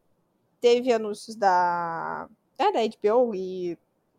[0.60, 2.28] teve anúncios da.
[2.56, 3.76] É, da HBO e,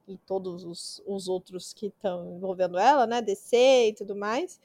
[0.07, 3.21] e todos os, os outros que estão envolvendo ela, né?
[3.21, 4.59] DC e tudo mais.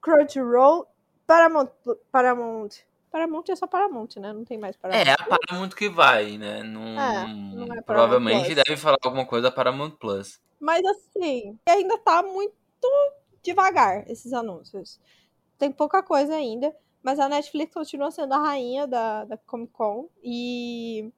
[0.00, 0.88] Crunchyroll,
[1.26, 1.70] Paramount,
[2.10, 2.70] Paramount
[3.12, 4.32] Paramount é só Paramount, né?
[4.32, 5.06] Não tem mais Paramount.
[5.06, 6.62] É, a Paramount que vai, né?
[6.62, 8.64] Não, É, não é provavelmente Plus.
[8.64, 10.40] deve falar alguma coisa da Paramount Plus.
[10.58, 12.54] Mas assim, ainda tá muito
[13.42, 14.98] devagar esses anúncios.
[15.62, 20.08] Tem pouca coisa ainda, mas a Netflix continua sendo a rainha da, da Comic Con
[20.20, 21.08] e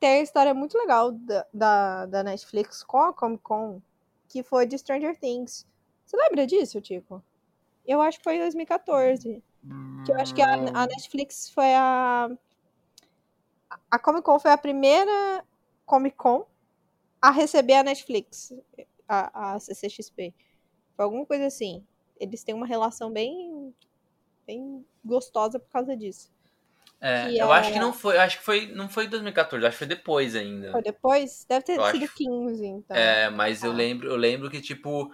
[0.00, 3.80] tem a história muito legal da, da, da Netflix com a Comic Con,
[4.26, 5.68] que foi de Stranger Things.
[6.04, 7.22] Você lembra disso, Tico?
[7.86, 9.40] Eu acho que foi em 2014.
[10.04, 12.28] Que eu acho que a, a Netflix foi a.
[13.88, 15.44] A Comic Con foi a primeira
[15.86, 16.44] Comic Con
[17.22, 18.52] a receber a Netflix,
[19.06, 20.34] a, a CCXP.
[20.96, 21.86] Foi alguma coisa assim.
[22.20, 23.74] Eles têm uma relação bem,
[24.46, 26.30] bem gostosa por causa disso.
[27.00, 29.78] É, eu é- acho que não foi, acho que foi, não foi 2014, acho que
[29.78, 30.70] foi depois ainda.
[30.70, 31.46] Foi depois?
[31.48, 32.14] Deve ter Eu sido acho.
[32.14, 32.94] 15, então.
[32.96, 33.74] É, mas eu Ah.
[33.74, 35.10] lembro, eu lembro que tipo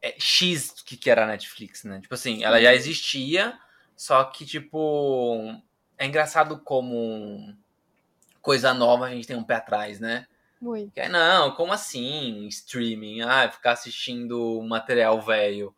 [0.00, 2.00] é, X que que era a Netflix, né?
[2.00, 3.58] Tipo assim, ela já existia,
[3.96, 5.60] só que tipo
[5.98, 7.54] é engraçado como
[8.40, 10.26] coisa nova a gente tem um pé atrás, né?
[10.60, 10.92] Muito.
[10.92, 12.46] Que é, não, como assim?
[12.46, 15.74] Streaming, ah, ficar assistindo material velho.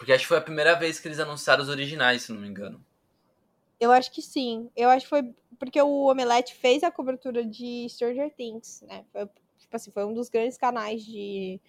[0.00, 2.48] Porque acho que foi a primeira vez que eles anunciaram os originais, se não me
[2.48, 2.82] engano.
[3.78, 4.70] Eu acho que sim.
[4.74, 9.04] Eu acho que foi porque o Omelete fez a cobertura de Stranger Things, né?
[9.12, 11.60] Foi, tipo assim, foi um dos grandes canais de,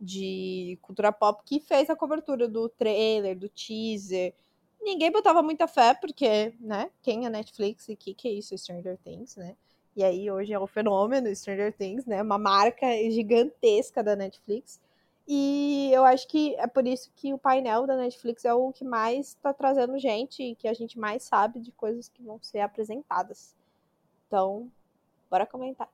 [0.00, 4.32] de cultura pop que fez a cobertura do trailer, do teaser.
[4.80, 6.90] Ninguém botava muita fé, porque, né?
[7.02, 9.54] Quem é Netflix e o que, que é isso, Stranger Things, né?
[9.94, 12.22] E aí hoje é um fenômeno Stranger Things, né?
[12.22, 14.80] Uma marca gigantesca da Netflix.
[15.26, 18.84] E eu acho que é por isso que o painel da Netflix é o que
[18.84, 22.60] mais está trazendo gente e que a gente mais sabe de coisas que vão ser
[22.60, 23.56] apresentadas.
[24.26, 24.70] Então,
[25.30, 25.88] bora comentar.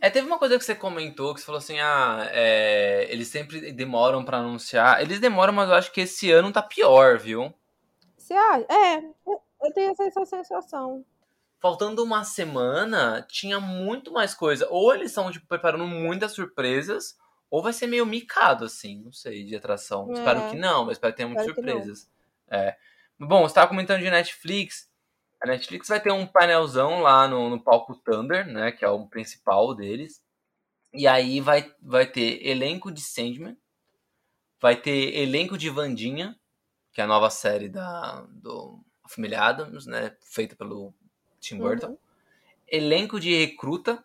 [0.00, 3.72] É, teve uma coisa que você comentou, que você falou assim, ah, é, eles sempre
[3.72, 5.00] demoram pra anunciar.
[5.00, 7.52] Eles demoram, mas eu acho que esse ano tá pior, viu?
[8.16, 8.66] Você acha?
[8.70, 11.04] É, eu- eu tenho essa sensação.
[11.60, 14.66] Faltando uma semana, tinha muito mais coisa.
[14.70, 17.16] Ou eles estão, tipo, preparando muitas surpresas,
[17.50, 20.10] ou vai ser meio micado, assim, não sei, de atração.
[20.10, 20.14] É.
[20.14, 22.10] Espero que não, mas espero que tenha muitas Espero surpresas.
[22.50, 22.76] É.
[23.18, 24.90] Bom, você tava comentando de Netflix.
[25.40, 28.72] A Netflix vai ter um painelzão lá no, no palco Thunder, né?
[28.72, 30.22] Que é o principal deles.
[30.92, 33.56] E aí vai, vai ter elenco de Sandman.
[34.60, 36.38] Vai ter elenco de Vandinha,
[36.92, 40.16] que é a nova série da, do Família Adams, né?
[40.22, 40.94] Feita pelo
[41.40, 41.88] Tim Burton.
[41.88, 41.98] Uhum.
[42.66, 44.04] Elenco de Recruta.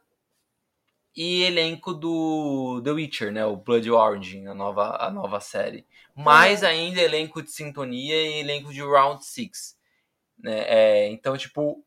[1.20, 3.46] E elenco do The Witcher, né?
[3.46, 5.86] O Blood Orange, a nova, a nova série.
[6.16, 9.78] Mais ainda elenco de Sintonia e elenco de Round Six
[10.42, 10.60] né?
[10.68, 11.86] É, então, tipo,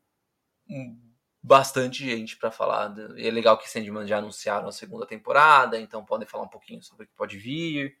[1.41, 2.93] bastante gente pra falar.
[3.17, 6.81] E é legal que Sandman já anunciaram a segunda temporada, então podem falar um pouquinho
[6.81, 7.97] sobre o que pode vir.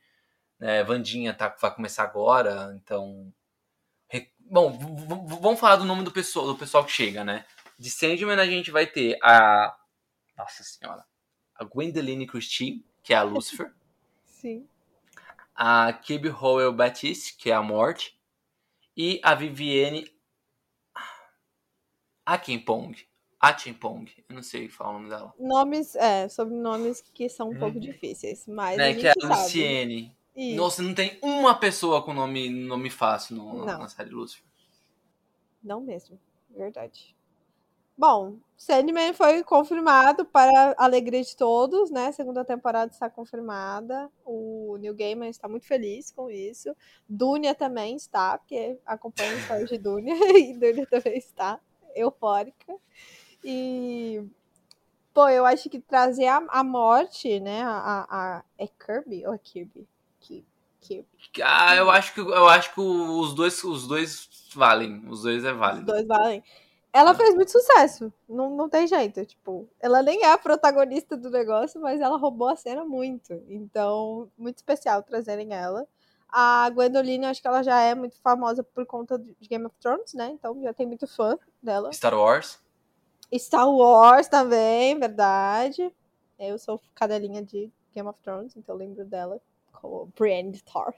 [0.59, 0.83] Né?
[0.83, 3.33] Vandinha tá, vai começar agora, então.
[4.39, 4.77] Bom,
[5.41, 7.45] vamos falar do nome do pessoal, do pessoal que chega, né?
[7.79, 9.75] De Sandman a gente vai ter a.
[10.37, 11.03] Nossa senhora.
[11.55, 13.73] A Gwendoline Christie, que é a Lucifer.
[14.25, 14.67] Sim.
[15.55, 18.19] a Kibi Howell Batiste, que é a Morte,
[18.97, 20.05] e a Vivienne
[22.25, 22.95] Akinpong.
[23.39, 25.33] Achimpong, eu não sei falar o nome dela.
[25.37, 27.81] Nomes, é, sobrenomes que são um pouco Uhum.
[27.81, 29.27] difíceis, mas a Né, gente que é a.
[29.27, 30.15] Luciene.
[30.35, 30.55] Isso.
[30.55, 33.79] Nossa, não tem uma pessoa com nome, nome fácil no, Não.
[33.79, 34.45] na série Lucifer.
[35.61, 36.17] Não mesmo,
[36.49, 37.13] verdade.
[37.95, 42.11] Bom, Sandman foi confirmado para a alegria de todos, né?
[42.11, 44.09] Segunda temporada está confirmada.
[44.25, 46.75] O Neil Gaiman está muito feliz com isso.
[47.07, 51.59] Dunia também está, porque acompanha a história de Dunia e Dunia também está
[51.95, 52.75] eufórica.
[53.43, 54.23] E
[55.13, 57.63] pô, eu acho que trazer a, a morte, né?
[57.63, 59.87] A, a, é Kirby ou é Kirby?
[60.19, 60.45] Ki-
[60.81, 61.07] Kirby.
[61.43, 65.51] Ah, eu acho que eu acho que os dois os dois valem, os dois é
[65.51, 65.85] Os válido.
[65.85, 66.43] dois valem.
[66.93, 68.13] Ela fez muito sucesso.
[68.29, 69.25] Não, não tem jeito.
[69.25, 73.33] Tipo, ela nem é a protagonista do negócio, mas ela roubou a cena muito.
[73.49, 75.87] Então, muito especial trazerem ela.
[76.29, 80.13] A Gwendoline, acho que ela já é muito famosa por conta de Game of Thrones,
[80.13, 80.29] né?
[80.31, 81.91] Então já tem muito fã dela.
[81.91, 82.59] Star Wars.
[83.35, 85.91] Star Wars também, verdade.
[86.39, 89.39] Eu sou cadelinha de Game of Thrones, então eu lembro dela
[89.71, 90.97] como Brienne de Tarth.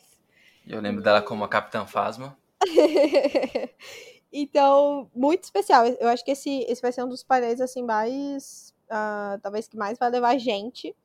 [0.65, 2.37] Eu lembro dela como a Capitã Phasma.
[4.41, 5.85] então, muito especial.
[5.85, 8.73] Eu acho que esse, esse vai ser um dos painéis assim mais.
[8.89, 10.95] ah, talvez que mais vai levar gente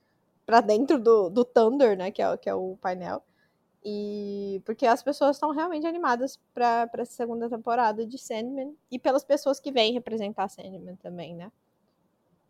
[0.45, 2.11] pra dentro do, do Thunder, né?
[2.11, 3.22] Que é, que é o painel.
[3.85, 8.76] E porque as pessoas estão realmente animadas pra essa segunda temporada de Sandman.
[8.91, 11.53] E pelas pessoas que vêm representar Sandman também, né?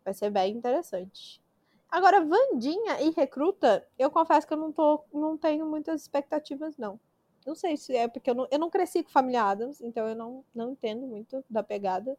[0.03, 1.41] Vai ser bem interessante.
[1.89, 6.99] Agora, Vandinha e Recruta, eu confesso que eu não, tô, não tenho muitas expectativas, não.
[7.45, 10.15] Não sei se é porque eu não, eu não cresci com Família Adams, então eu
[10.15, 12.17] não, não entendo muito da pegada.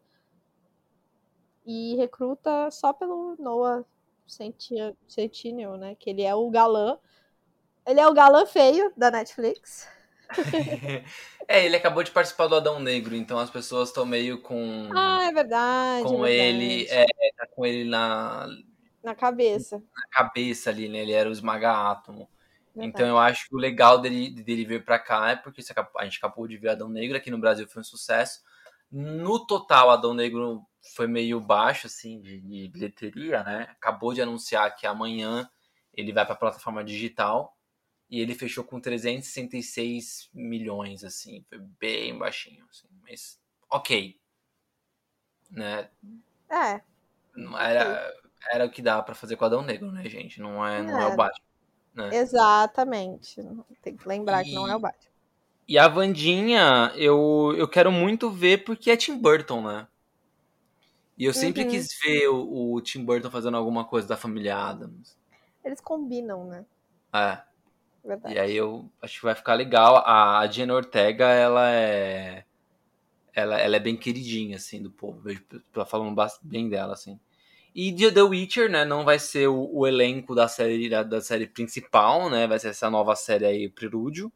[1.65, 3.85] E recruta só pelo Noah
[4.27, 5.95] Centineo, né?
[5.95, 6.99] Que ele é o galã.
[7.87, 9.89] Ele é o galã feio da Netflix.
[11.47, 14.89] é, ele acabou de participar do Adão Negro, então as pessoas estão meio com.
[14.95, 16.09] Ah, é verdade.
[16.09, 16.85] Com é ele.
[16.85, 17.11] verdade.
[17.21, 18.49] É, tá com ele na,
[19.05, 19.79] Na cabeça.
[19.79, 20.99] na cabeça ali, né?
[20.99, 22.29] Ele era o esmaga-átomo.
[22.77, 25.63] Então eu acho que o legal dele, dele vir pra cá é porque
[25.99, 28.41] a gente acabou de ver Adão Negro, aqui no Brasil foi um sucesso.
[28.91, 30.63] No total, Adão Negro
[30.95, 33.69] foi meio baixo, assim, de, de bilheteria, né?
[33.71, 35.49] Acabou de anunciar que amanhã
[35.95, 37.57] ele vai pra plataforma digital
[38.11, 43.39] e ele fechou com 366 milhões, assim, foi bem baixinho, assim, mas
[43.71, 44.19] ok.
[45.51, 45.91] Né?
[46.51, 46.81] É,
[47.35, 48.13] Não Era,
[48.53, 50.41] era o que dava pra fazer com Adão Negro, né, gente?
[50.41, 51.17] Não é, não é o É.
[51.17, 51.52] Batman.
[51.95, 52.09] Né?
[52.17, 53.41] exatamente.
[53.83, 55.13] Tem que lembrar que não é o E- Batman.
[55.69, 59.87] E a Vandinha, eu, eu quero muito ver porque é Tim Burton, né?
[61.17, 61.71] E eu sempre Uhum.
[61.71, 65.17] quis ver o, o Tim Burton fazendo alguma coisa da família Adams.
[65.65, 66.65] Eles combinam, né?
[67.15, 67.39] É.
[68.05, 68.35] Verdade.
[68.35, 69.99] E aí eu acho que vai ficar legal.
[70.07, 72.45] A, Jenna Ortega, ela é.
[73.35, 75.21] Ela, ela é bem queridinha, assim, do povo.
[75.21, 77.19] Vejo ela falando bem dela, assim.
[77.75, 78.85] E de The Witcher, né?
[78.85, 82.47] Não vai ser o, o elenco da série, da, da série principal, né?
[82.47, 84.31] Vai ser essa nova série aí, Prelúdio.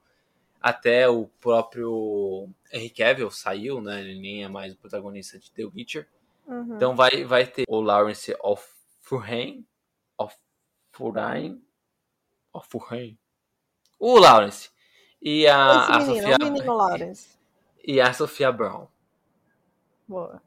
[0.61, 4.01] Até o próprio Henry Cavill saiu, né?
[4.01, 6.09] Ele nem é mais o protagonista de The Witcher.
[6.47, 6.77] Uhum.
[6.77, 8.65] Então vai, vai ter o Lawrence of
[9.01, 9.67] Furheim.
[10.19, 10.35] Of
[10.93, 11.63] Furheim.
[12.53, 13.19] Of Furheim.
[13.99, 14.71] O Lawrence.
[15.21, 17.29] E a, Esse a menino, Sofia, o menino Lawrence.
[17.85, 18.87] e a Sofia Brown.
[20.09, 20.43] Boa.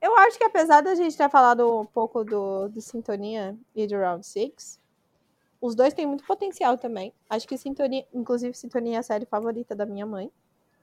[0.00, 3.96] Eu acho que apesar da gente ter falado um pouco do, do Sintonia e do
[3.96, 4.80] Round Six,
[5.60, 7.12] os dois têm muito potencial também.
[7.28, 10.30] Acho que Sintonia, inclusive Sintonia é a série favorita da minha mãe.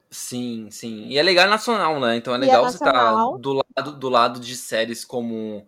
[0.10, 1.08] Sim, sim.
[1.08, 2.16] E é legal nacional, né?
[2.18, 3.38] Então é é legal você estar nacional.
[3.38, 5.66] do lado, do lado de séries como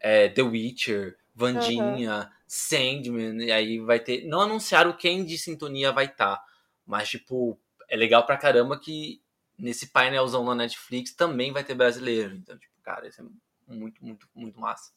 [0.00, 4.26] é, The Witcher, Vandinha, Sandman, e aí vai ter.
[4.26, 6.42] Não anunciaram quem de sintonia vai estar.
[6.86, 9.22] mas, tipo, é legal pra caramba que
[9.58, 12.34] nesse painelzão na Netflix também vai ter brasileiro.
[12.34, 14.92] Então, tipo, cara, isso é muito, muito, muito massa.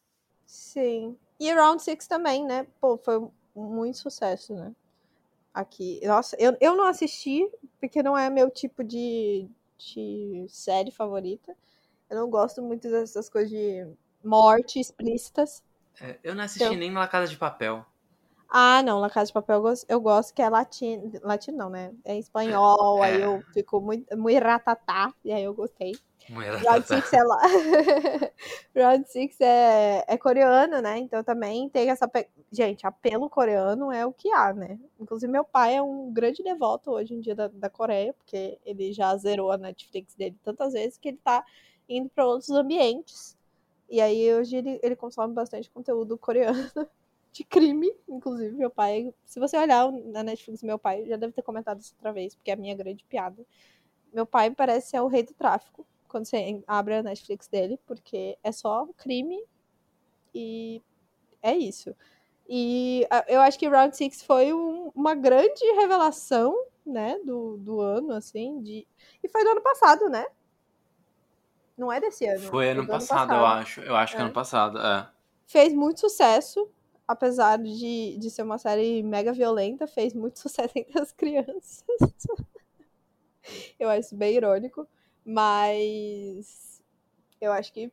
[0.45, 1.17] Sim.
[1.39, 2.67] E Round Six também, né?
[2.79, 4.73] Pô, foi muito sucesso, né?
[5.53, 6.01] Aqui.
[6.05, 11.55] Nossa, eu, eu não assisti, porque não é meu tipo de, de série favorita.
[12.09, 13.87] Eu não gosto muito dessas coisas de
[14.23, 15.63] morte explícitas.
[15.99, 17.85] É, eu não assisti Então- nem La Casa de Papel.
[18.49, 21.69] Ah, não, La Casa de Papel eu gosto, eu gosto que é latino, latino não,
[21.69, 21.93] né?
[22.05, 23.25] É espanhol, aí É.
[23.25, 25.93] eu fico muito, muito ratatá, e aí eu gostei.
[26.29, 27.37] Round Six é lá.
[28.75, 30.97] Round Six é, é coreano, né?
[30.97, 32.07] Então também tem essa.
[32.07, 34.79] pe- Gente, apelo coreano é o que há, né?
[34.99, 38.91] Inclusive, meu pai é um grande devoto hoje em dia da, da Coreia, porque ele
[38.93, 41.43] já zerou a Netflix dele tantas vezes que ele tá
[41.87, 43.37] indo para outros ambientes.
[43.89, 46.57] E aí hoje ele, ele consome bastante conteúdo coreano
[47.35, 49.13] de crime, inclusive meu pai.
[49.25, 52.49] Se você olhar na Netflix, meu pai já deve ter comentado isso outra vez, porque
[52.49, 53.45] é a minha grande piada.
[54.13, 58.37] Meu pai parece ser o rei do tráfico quando você abre a Netflix dele, porque
[58.41, 59.43] é só crime
[60.33, 60.81] e
[61.41, 61.93] é isso.
[62.47, 66.55] E ah, eu acho que Round Six foi um- uma grande revelação,
[66.85, 68.87] né, do, do ano, assim, de...
[69.21, 70.25] E foi do ano passado, né?
[71.77, 72.43] Não é desse ano.
[72.43, 73.81] Foi ano do passado, eu acho.
[73.81, 74.23] Eu acho que É.
[74.23, 75.09] ano passado, é.
[75.47, 76.69] Fez muito sucesso,
[77.07, 81.85] apesar de, de ser uma série mega violenta, fez muito sucesso entre as crianças.
[83.79, 84.87] eu acho bem irônico,
[85.25, 86.83] mas
[87.39, 87.91] eu acho que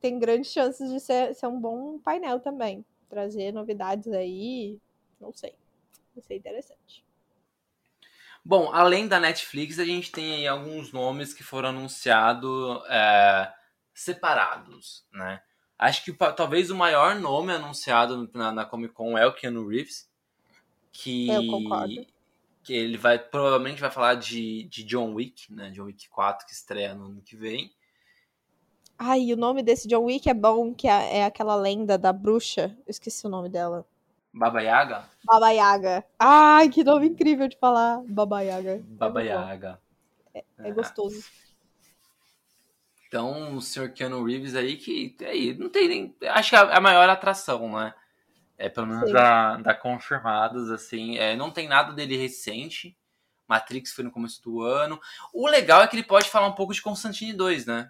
[0.00, 2.84] tem grandes chances de ser, ser um bom painel também.
[3.08, 4.78] Trazer novidades aí,
[5.20, 5.54] não sei.
[6.14, 7.04] Vai ser interessante.
[8.44, 13.52] Bom, além da Netflix, a gente tem aí alguns nomes que foram anunciados é,
[13.94, 15.42] separados, né?
[15.78, 20.08] Acho que talvez o maior nome anunciado na, na Comic Con é o Keanu Reeves,
[20.92, 22.06] que Eu concordo.
[22.62, 25.70] que ele vai provavelmente vai falar de, de John Wick, né?
[25.70, 27.72] John Wick 4 que estreia no ano que vem.
[28.96, 32.76] Ai, o nome desse John Wick é bom, que é, é aquela lenda da bruxa.
[32.86, 33.84] Eu esqueci o nome dela.
[34.32, 35.04] Baba Yaga?
[35.24, 36.04] Baba Yaga.
[36.18, 38.02] Ai, que nome incrível de falar.
[38.08, 38.80] Baba Yaga.
[38.84, 39.26] Baba é.
[39.26, 39.80] Yaga.
[40.58, 41.24] é gostoso.
[43.14, 43.92] Então, o Sr.
[43.92, 46.16] Keanu Reeves aí, que aí, não tem nem.
[46.30, 47.94] Acho que é a maior atração, né?
[48.58, 51.16] É, pelo menos da, da confirmados, assim.
[51.16, 52.98] É, não tem nada dele recente.
[53.46, 54.98] Matrix foi no começo do ano.
[55.32, 57.88] O legal é que ele pode falar um pouco de Constantine 2, né?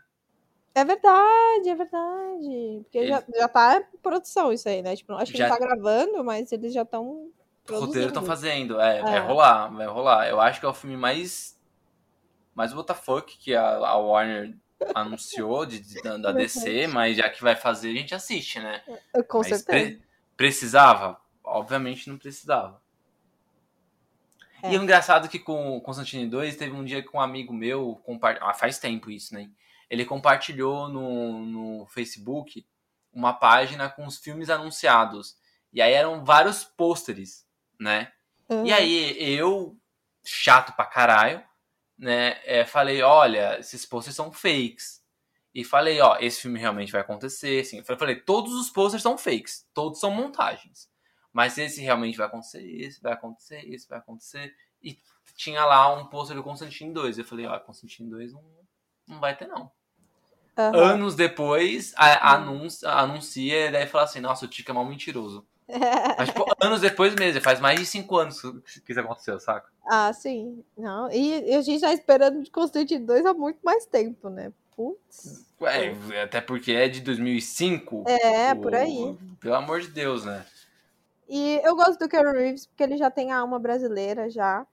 [0.75, 2.81] É verdade, é verdade.
[2.83, 4.95] Porque Ele- já, já tá em produção isso aí, né?
[4.95, 7.31] Tipo, acho que Já- não tá gravando, mas eles já estão
[7.71, 8.79] roteiro estão fazendo.
[8.79, 9.21] É, vai É.
[9.21, 10.29] rolar, vai rolar.
[10.29, 11.59] Eu acho que é o filme mais.
[12.55, 14.55] Mais WTF que a, a Warner
[14.95, 18.83] anunciou de, de- da, da DC, mas já que vai fazer, a gente assiste, né?
[19.29, 19.67] Com Mas certeza.
[19.67, 20.03] pre-
[20.37, 21.21] precisava?
[21.43, 22.83] Obviamente não precisava.
[24.63, 24.73] É.
[24.73, 27.53] E o engraçado é que com o Constantine 2 teve um dia que um amigo
[27.53, 28.03] meu,
[28.41, 29.51] ah, faz tempo isso, né?
[29.91, 32.67] Ele compartilhou no, no Facebook
[33.13, 35.37] uma página com os filmes anunciados.
[35.73, 37.47] E aí eram vários pôsteres,
[37.79, 38.11] né?
[38.49, 38.65] Uhum.
[38.67, 39.77] E aí eu,
[40.25, 41.43] chato pra caralho,
[41.99, 45.03] né, é, falei, olha, esses posters são fakes.
[45.55, 47.83] E falei, ó, esse filme realmente vai acontecer, assim.
[47.87, 50.91] Eu falei, todos os posters são fakes, todos são montagens.
[51.33, 54.55] Mas esse realmente vai acontecer, esse vai acontecer, esse vai acontecer.
[54.83, 54.99] E
[55.37, 57.19] tinha lá um pôster do Constantine 2.
[57.19, 58.45] Eu falei, ó, Constantine 2 não,
[59.07, 59.71] não vai ter, não.
[60.57, 60.77] Aham.
[60.77, 65.47] Anos depois, a, anuncia, anuncia e daí fala assim, nossa, o Tico é mal mentiroso.
[66.19, 69.69] Mas, tipo, anos depois mesmo, faz mais de cinco anos que isso aconteceu, saca?
[69.87, 70.65] Ah, sim.
[70.77, 71.11] Não.
[71.11, 74.53] E, e a gente tá esperando de Constantine 2 há muito mais tempo, né?
[74.77, 75.47] Putz.
[75.61, 78.05] Ué, até porque é de 2005.
[78.07, 79.17] É, o- por aí.
[79.41, 80.45] Pelo amor de Deus, né?
[81.29, 84.67] E eu gosto do Keanu Reeves porque ele já tem a alma brasileira já.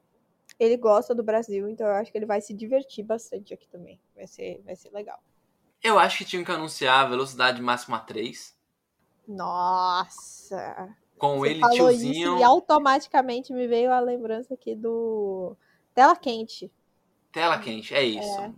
[0.60, 4.00] Ele gosta do Brasil, então eu acho que ele vai se divertir bastante aqui também.
[4.16, 5.20] Vai ser, vai ser legal.
[5.82, 8.54] Eu acho que tinham que anunciar a velocidade máxima 3.
[9.32, 10.96] Nossa!
[11.18, 12.34] Com Você ele falou tiozinho.
[12.36, 15.56] isso e automaticamente me veio a lembrança aqui do
[15.94, 16.72] Tela Quente.
[17.32, 18.54] Tela quente, é isso.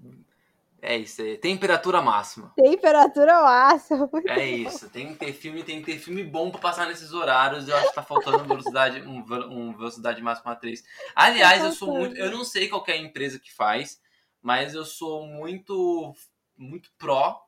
[0.82, 1.38] É, isso aí.
[1.38, 2.52] Temperatura máxima.
[2.56, 4.10] Temperatura máxima.
[4.28, 4.90] É isso.
[4.90, 7.68] Tem que ter filme, tem que ter filme bom pra passar nesses horários.
[7.68, 9.20] Eu acho que tá faltando velocidade, um,
[9.52, 10.84] um velocidade máxima 3.
[11.16, 12.18] Aliás, Tá eu sou muito.
[12.18, 14.02] Eu não sei qual é a empresa que faz,
[14.42, 16.14] mas eu sou muito.
[16.58, 17.44] Muito pró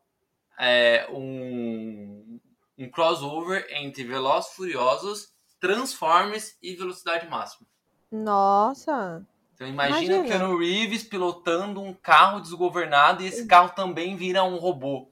[0.57, 2.39] é, um,
[2.77, 7.67] um crossover entre Velozes Furiosos, Transformers e Velocidade Máxima.
[8.11, 9.25] Nossa!
[9.53, 10.25] Então imagina, o.
[10.25, 15.07] Keanu Reeves pilotando um carro desgovernado e esse carro também vira um robô.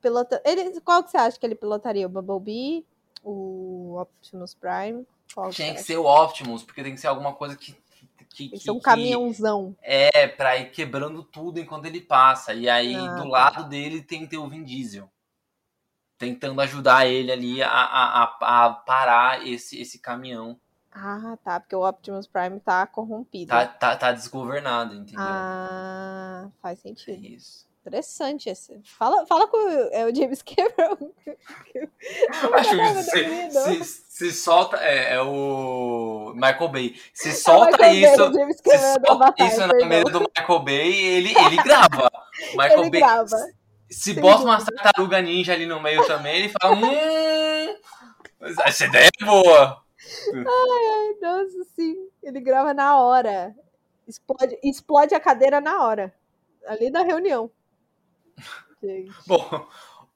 [0.00, 0.40] Pilota...
[0.44, 0.80] Ele...
[0.80, 2.06] Qual que você acha que ele pilotaria?
[2.06, 2.86] O Bumblebee?
[3.22, 5.04] O Optimus Prime?
[5.34, 5.86] Qual Tinha que acha?
[5.86, 7.72] ser o Optimus, porque tem que ser alguma coisa que.
[7.72, 9.74] que, Tem que que- ser um que- caminhãozão.
[9.82, 12.52] É, pra ir quebrando tudo enquanto ele passa.
[12.54, 13.28] E aí, Ah, do tá.
[13.28, 15.08] lado dele, tem que ter o Vin Diesel.
[16.18, 20.58] Tentando ajudar ele ali a, a, a, a parar esse, esse caminhão.
[20.92, 21.58] Ah, tá.
[21.58, 23.50] Porque o Optimus Prime tá corrompido.
[23.50, 25.18] Tá, tá, tá desgovernado, entendeu?
[25.18, 27.24] Ah, faz É sentido.
[27.26, 27.64] isso.
[27.80, 28.80] Interessante esse.
[28.84, 31.10] Fala, fala com o, é o James Cameron.
[32.54, 34.78] Acho é que se, se, se solta.
[34.78, 36.96] É, é o Michael Bay.
[37.12, 38.32] Se É solta Bay, isso.
[38.32, 42.10] James Se solta Avatar, isso na mesa do Michael Bay, ele, ele grava.
[42.56, 43.00] Michael Ele Bay.
[43.00, 43.36] grava.
[43.94, 46.76] Se bota uma tartaruga ninja ali no meio também, ele fala.
[46.76, 47.76] Hum.
[48.64, 49.82] Essa ideia é boa.
[50.34, 52.08] Ai, nossa, sim.
[52.22, 53.54] Ele grava na hora.
[54.06, 56.14] Explode, explode a cadeira na hora.
[56.66, 57.50] Ali na reunião.
[58.82, 59.12] Gente.
[59.26, 59.66] Bom,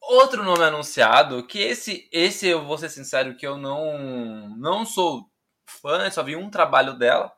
[0.03, 5.31] outro nome anunciado, que esse, esse eu vou ser sincero que eu não, não sou
[5.67, 7.33] fã, eu só vi um trabalho dela,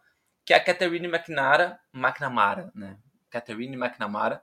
[0.45, 2.97] que é a Catherine McNamara, McNamara, né?
[3.28, 4.43] Catherine McNamara.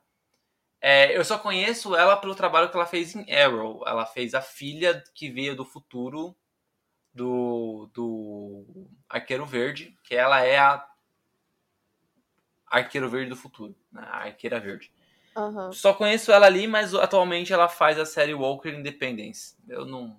[0.90, 3.84] É, eu só conheço ela pelo trabalho que ela fez em Arrow.
[3.86, 6.34] Ela fez a filha que veio do futuro
[7.14, 10.90] do, do Arqueiro Verde, que ela é a
[12.72, 14.02] Arqueiro Verde do futuro, né?
[14.10, 14.90] a Arqueira Verde.
[15.36, 15.74] Aham.
[15.74, 19.58] Só conheço ela ali, mas atualmente ela faz a série Walker Independence.
[19.68, 20.18] Eu não,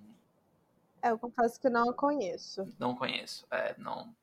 [1.01, 2.71] É, eu confesso que não a conheço.
[2.77, 3.47] não conheço.
[3.49, 4.15] É, não.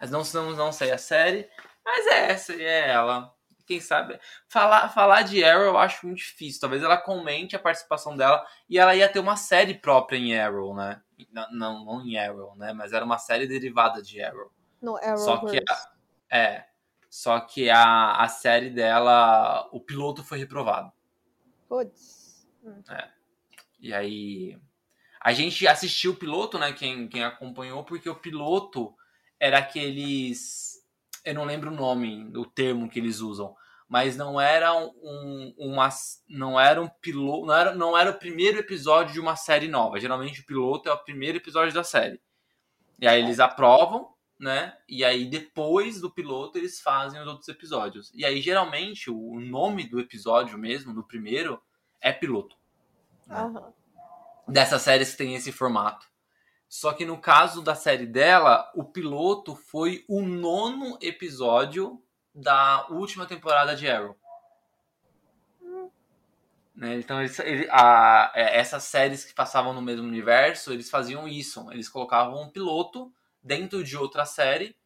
[0.00, 1.50] Mas não, não, não sei a série.
[1.84, 3.34] Mas é essa, e é ela.
[3.68, 4.18] Quem sabe?
[4.48, 6.58] Falar, falar de Arrow eu acho muito difícil.
[6.58, 10.74] Talvez ela comente a participação dela e ela ia ter uma série própria em Arrow,
[10.74, 11.02] né?
[11.30, 12.72] Não, não, não em Arrow, né?
[12.72, 14.50] Mas era uma série derivada de Arrow.
[14.80, 15.24] No Arrowverse.
[15.24, 16.64] Só que a, é,
[17.10, 20.90] só que a, a série dela, o piloto foi reprovado.
[21.68, 22.48] Putz.
[23.78, 24.58] E aí.
[25.20, 26.72] A gente assistiu o piloto, né?
[26.72, 28.94] Quem, quem acompanhou, porque o piloto
[29.38, 30.67] era aqueles.
[31.28, 33.54] Eu não lembro o nome, o termo que eles usam.
[33.86, 35.54] Mas não era um.
[35.58, 35.88] Uma,
[36.26, 37.46] não era um piloto.
[37.46, 40.00] Não era, não era o primeiro episódio de uma série nova.
[40.00, 42.18] Geralmente o piloto é o primeiro episódio da série.
[42.98, 44.08] E aí eles aprovam,
[44.40, 44.74] né?
[44.88, 48.10] E aí depois do piloto eles fazem os outros episódios.
[48.14, 51.60] E aí geralmente o nome do episódio mesmo, do primeiro,
[52.00, 52.56] é piloto
[53.30, 53.72] Aham.
[54.46, 56.06] dessas séries que tem esse formato.
[56.68, 62.02] Só que no caso da série dela, o piloto foi o nono episódio
[62.34, 64.16] da última temporada de Arrow.
[66.74, 71.26] Né, Então, eles- ele- a- é, essas séries que passavam no mesmo universo, eles faziam
[71.26, 71.70] isso.
[71.72, 73.12] Eles colocavam um piloto
[73.42, 74.76] dentro de outra série.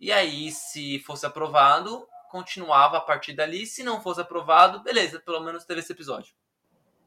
[0.00, 3.64] E aí, se fosse aprovado, continuava a partir dali.
[3.64, 6.34] Se não fosse aprovado, beleza, pelo menos teve esse episódio.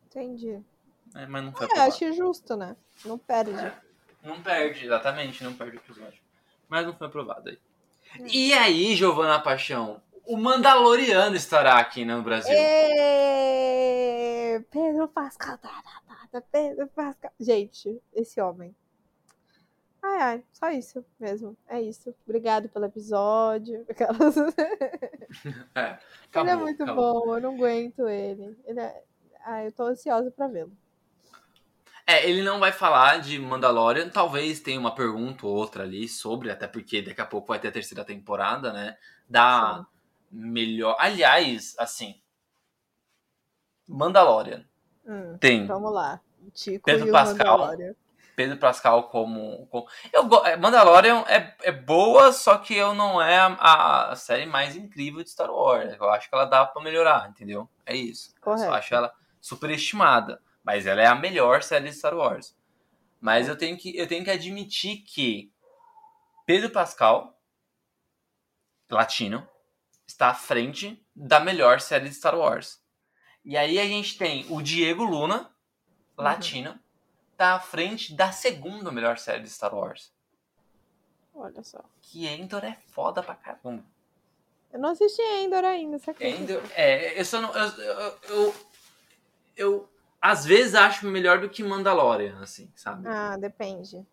[0.05, 0.63] Entendi.
[1.15, 1.91] É, mas não foi É, aprovado.
[1.93, 2.77] acho justo, né?
[3.03, 3.51] Não perde.
[4.23, 6.19] Não perde, exatamente, não perde o episódio.
[6.67, 7.57] Mas não foi aprovado aí.
[8.19, 8.27] É.
[8.27, 12.53] E aí, Giovana Paixão, o Mandaloriano estará aqui no Brasil.
[14.71, 17.31] Pedro Pascal, tá, tá, tá, tá, Pedro Pascal.
[17.39, 18.75] Gente, esse homem.
[20.01, 21.57] Ai, ai, só isso mesmo.
[21.67, 22.13] É isso.
[22.25, 23.85] Obrigado pelo episódio.
[23.89, 24.35] Aquelas-
[25.75, 25.97] É, ele
[26.31, 27.25] acabou, é muito acabou.
[27.25, 28.57] bom, eu não aguento ele.
[28.65, 29.03] Ele é.
[29.45, 30.71] Ai, eu tô ansiosa pra vê-lo.
[32.09, 36.49] É, ele não vai falar de Mandalorian, talvez tenha uma pergunta ou outra ali sobre,
[36.49, 38.97] até porque daqui a pouco vai ter a terceira temporada, né?
[39.29, 39.85] Da
[40.31, 40.95] melhor.
[40.97, 42.19] Aliás, assim.
[43.87, 44.65] Mandalorian.
[45.05, 46.19] Hum, Tem vamos lá.
[46.51, 47.77] Tico Pedro Pascal.
[48.35, 49.67] Pedro Pascal como.
[49.67, 49.87] como...
[50.11, 54.75] Eu, é, Mandalorian é, é boa, só que eu não é a, a série mais
[54.75, 55.93] incrível de Star Wars.
[55.93, 57.69] Eu acho que ela dá pra melhorar, entendeu?
[57.85, 58.33] É isso.
[58.37, 58.63] Eu Correto.
[58.65, 60.41] só acho ela superestimada.
[60.69, 62.55] Mas ela é a melhor série de Star Wars.
[63.19, 65.51] Mas eu tenho que, eu tenho que admitir que
[66.45, 67.35] Pedro Pascal,
[68.87, 69.49] latino,
[70.05, 72.79] está à frente da melhor série de Star Wars.
[73.43, 75.51] E aí a gente tem o Diego Luna,
[76.15, 76.79] latino,
[77.35, 80.13] tá à frente da segunda melhor série de Star Wars.
[81.33, 81.83] Olha só.
[81.99, 83.83] Que Endor é foda pra caramba.
[84.71, 86.43] Eu não assisti Endor ainda, você acredita?
[86.43, 87.51] Endor, é, eu só não.
[87.55, 88.55] Eu, eu, eu,
[89.57, 89.89] eu,
[90.21, 93.07] às vezes acho melhor do que Mandalorian, assim, sabe?
[93.07, 94.05] Ah, depende.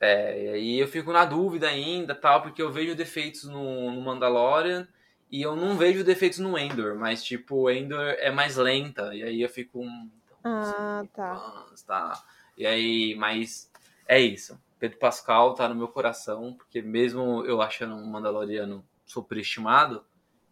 [0.00, 4.00] É, e aí eu fico na dúvida ainda, tal, porque eu vejo defeitos no, no
[4.00, 4.88] Mandalorian
[5.30, 9.22] e eu não vejo defeitos no Endor, mas tipo, o Endor é mais lenta, e
[9.22, 9.80] aí eu fico.
[9.82, 10.10] hum,
[10.42, 11.36] Ah, tá.
[11.36, 12.24] fãs, tá.
[12.56, 13.70] E aí, mas
[14.08, 14.58] é isso.
[14.78, 20.04] Pedro Pascal tá no meu coração, porque mesmo eu achando um Mandaloriano superestimado,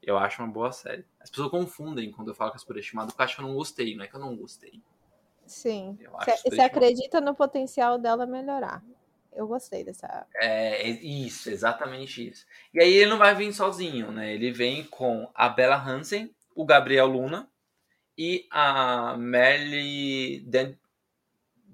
[0.03, 1.05] eu acho uma boa série.
[1.29, 3.95] As pessoas confundem quando eu falo que é superestimado, porque acham que eu não gostei,
[3.95, 4.83] não é que eu não gostei.
[5.47, 5.99] Sim.
[6.15, 8.83] Acho Você acredita no potencial dela melhorar.
[9.31, 10.27] Eu gostei dessa.
[10.37, 12.47] É, é isso, exatamente isso.
[12.73, 14.35] E aí ele não vai vir sozinho, né?
[14.35, 17.49] Ele vem com a Bella Hansen, o Gabriel Luna
[18.17, 20.79] e a Melly Den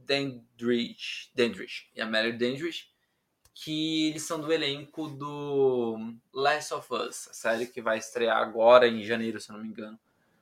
[0.04, 1.88] Dendrich, Dendrich.
[1.94, 2.92] E a Melly Dendrich,
[3.54, 5.96] que eles são do elenco do
[6.32, 9.68] Last of Us, a série que vai estrear agora em janeiro, se eu não me
[9.68, 9.98] engano,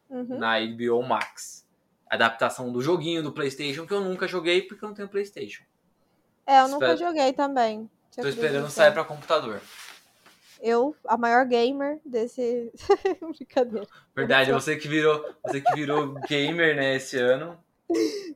[0.08, 0.38] Uhum.
[0.38, 1.66] na HBO Max.
[2.10, 5.62] Adaptação do joguinho do PlayStation que eu nunca joguei porque eu não tenho PlayStation.
[6.46, 7.88] É, eu nunca Espero- joguei também.
[8.14, 9.60] Tô esperando sair pra computador.
[10.60, 12.70] Eu, a maior gamer desse.
[13.36, 13.86] Brincadeira.
[14.14, 17.58] Verdade, você que virou, você que virou gamer, né, esse ano.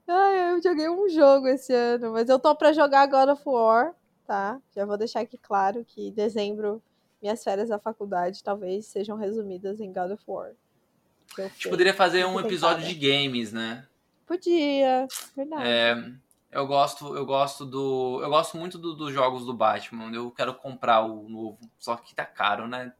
[0.08, 3.94] Ai, eu joguei um jogo esse ano, mas eu tô pra jogar God of War,
[4.26, 4.60] tá?
[4.74, 6.82] Já vou deixar aqui claro que em dezembro
[7.22, 10.52] minhas férias da faculdade talvez sejam resumidas em God of War.
[11.38, 13.86] A gente poderia fazer um episódio de games, né?
[14.26, 15.06] Podia,
[15.36, 15.62] verdade.
[15.66, 15.96] É,
[16.52, 20.12] eu gosto, eu gosto do, eu gosto muito do- dos jogos do Batman.
[20.12, 22.92] Eu quero comprar o novo, só que tá caro, né?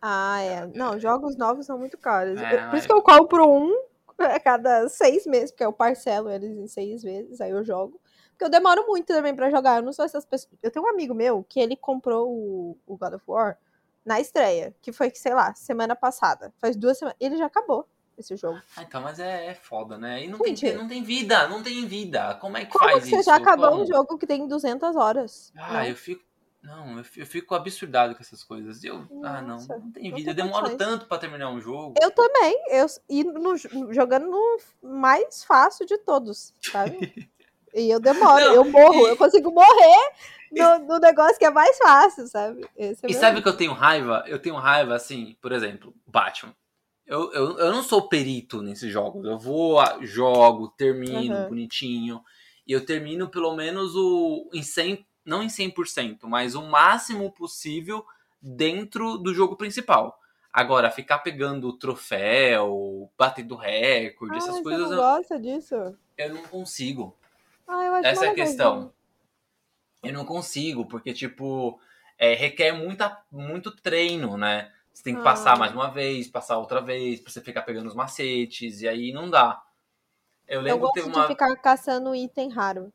[0.00, 0.66] Ah, é.
[0.74, 2.40] Não, jogos novos são muito caros.
[2.40, 3.72] É, Eu- Por mas- isso que eu compro um
[4.18, 8.00] a cada seis meses, porque eu parcelo eles em seis vezes, aí eu jogo.
[8.34, 9.76] Porque eu demoro muito também pra jogar.
[9.76, 10.52] Eu não sou essas pessoas.
[10.62, 13.56] Eu tenho um amigo meu que ele comprou o, o God of War
[14.04, 16.52] na estreia, que foi, sei lá, semana passada.
[16.60, 17.16] Faz duas semanas.
[17.20, 18.60] Ele já acabou esse jogo.
[18.76, 20.24] Ah, então, mas é, é foda, né?
[20.24, 20.60] E não Gente.
[20.66, 22.34] tem, não tem vida, não tem vida.
[22.40, 23.24] Como é que Como faz você isso?
[23.24, 23.82] já acabou Como?
[23.82, 25.52] um jogo que tem 200 horas?
[25.56, 25.84] Ah, Não.
[25.84, 26.22] eu fico.
[26.62, 28.82] Não, eu fico, absurdado com essas coisas.
[28.82, 30.30] Eu, ah, não, Nossa, não tem vida.
[30.30, 30.78] Eu demoro condições.
[30.78, 31.94] tanto pra terminar um jogo.
[32.00, 32.56] Eu também.
[32.70, 36.96] Eu, e no- jogando no mais fácil de todos, sabe?
[37.74, 40.10] E eu demoro, Não, eu morro, e- eu consigo morrer
[40.52, 42.64] no, no negócio que é mais fácil, sabe?
[42.78, 44.22] É E meu- sabe o que eu tenho raiva?
[44.28, 46.54] Eu tenho raiva, assim, por exemplo, Batman.
[47.06, 49.26] Eu, eu, eu não sou perito nesses jogos.
[49.26, 51.48] Eu vou, jogo, termino Uhum.
[51.48, 52.22] bonitinho.
[52.66, 58.06] E eu termino pelo menos o em 100, não em 100%, mas o máximo possível
[58.40, 60.18] dentro do jogo principal.
[60.52, 65.74] Agora, ficar pegando troféu, batendo recorde, Ah, essas você coisas não eu, gosta disso?
[66.16, 67.14] eu não consigo.
[67.66, 68.92] Ah, eu Essa é a questão.
[70.02, 71.80] Eu não consigo, porque, tipo,
[72.18, 74.70] é, requer muita, muito treino, né?
[74.92, 75.24] Você tem que Ah.
[75.24, 79.12] passar mais uma vez, passar outra vez, pra você ficar pegando os macetes, e aí
[79.12, 79.62] não dá.
[80.46, 81.26] Eu Eu lembro gosto que teve de uma.
[81.26, 82.92] ficar caçando item raro.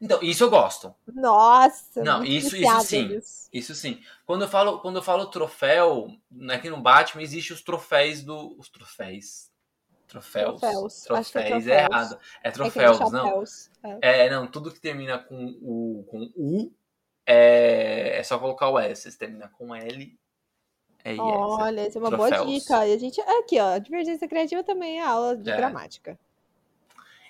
[0.00, 0.94] Então, isso eu gosto.
[1.06, 3.20] Nossa, Não, isso- isso sim.
[3.52, 4.02] Isso sim.
[4.26, 6.08] Quando eu falo, quando eu falo troféu,
[6.50, 8.54] aqui no Batman existe os troféus do.
[8.58, 9.50] Os troféus.
[10.20, 10.60] Troféus.
[10.60, 11.10] Troféus.
[11.10, 11.90] Acho que é Troféus é troféus.
[11.92, 12.18] errado.
[12.42, 13.44] É É troféus, não.
[14.00, 14.26] É.
[14.26, 16.72] É, não, tudo que termina com o com U
[17.26, 19.10] é, é só colocar o S.
[19.18, 20.18] Termina com L.
[21.04, 21.18] É IS.
[21.20, 22.62] Olha, essa é uma boa Troféus.
[22.62, 22.86] dica.
[22.86, 25.56] E a gente, aqui, ó, divergência criativa também é aula de É.
[25.56, 26.18] gramática.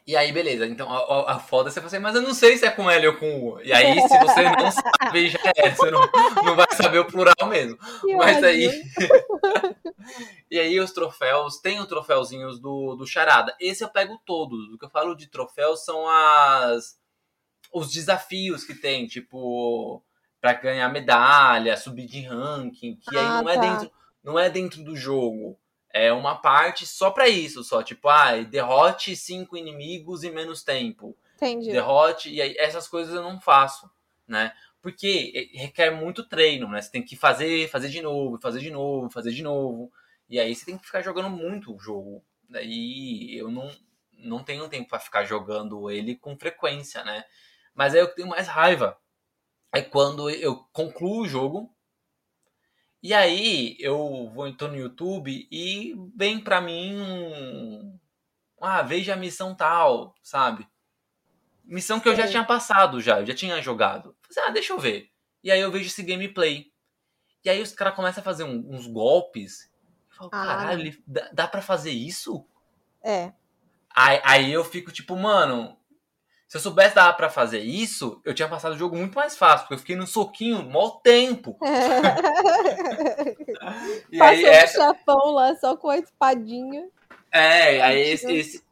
[0.06, 0.66] E aí, beleza.
[0.66, 2.90] Então, a, a, a foda você fala assim, mas eu não sei se é com
[2.90, 3.60] L ou com U.
[3.62, 5.70] E aí, se você não sabe, já é.
[5.70, 6.00] Você não,
[6.44, 7.78] não vai saber o plural mesmo.
[8.02, 8.48] Que Mas ódio.
[8.48, 8.82] aí.
[10.50, 13.56] e aí, os troféus, tem os troféuzinhos do, do Charada.
[13.58, 14.72] Esse eu pego todos.
[14.74, 16.98] O que eu falo de troféus são as.
[17.72, 20.04] Os desafios que tem, tipo.
[20.38, 23.60] Pra ganhar medalha, subir de ranking, que aí Ah, não é, tá.
[23.62, 23.90] dentro,
[24.22, 25.58] não é dentro do jogo.
[25.96, 27.80] É uma parte só pra isso, só.
[27.80, 31.70] Tipo, ah, derrote cinco inimigos em menos tempo Entendi.
[31.70, 33.88] derrote, e aí essas coisas eu não faço,
[34.26, 34.52] né?
[34.82, 36.82] Porque requer muito treino, né?
[36.82, 39.92] Você tem que fazer, fazer de novo, fazer de novo, fazer de novo.
[40.28, 42.24] E aí você tem que ficar jogando muito o jogo.
[42.48, 43.70] Daí eu não,
[44.12, 47.24] não tenho tempo pra ficar jogando ele com frequência, né?
[47.72, 48.98] Mas aí eu tenho mais raiva.
[49.72, 51.73] É quando eu concluo o jogo.
[53.04, 57.98] E aí eu vou então no YouTube e vem pra mim um.
[58.58, 60.66] Ah, veja a missão tal, sabe?
[61.62, 64.16] Missão que eu já tinha passado já, eu já tinha jogado.
[64.34, 65.10] Falei, ah, deixa eu ver.
[65.42, 66.72] E aí eu vejo esse gameplay.
[67.44, 69.70] E aí os caras começam a fazer um- uns golpes.
[70.10, 70.46] Eu falo, Ah.
[70.46, 72.46] caralho, dá, dá pra fazer isso?
[73.02, 73.34] É.
[73.94, 75.76] Aí, aí eu fico tipo, mano,
[76.54, 79.62] se eu soubesse dava pra fazer isso, eu tinha passado o jogo muito mais fácil,
[79.64, 81.58] porque eu fiquei no soquinho mó tempo.
[84.12, 86.88] E Passou aí o essa, chapão lá só com a espadinha.
[87.32, 88.64] é, aí esse, esse,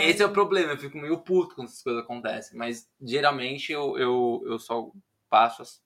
[0.00, 3.96] esse é o problema, eu fico meio puto quando essas coisas acontecem, mas geralmente eu,
[3.96, 4.90] eu, eu só
[5.30, 5.80] passo as-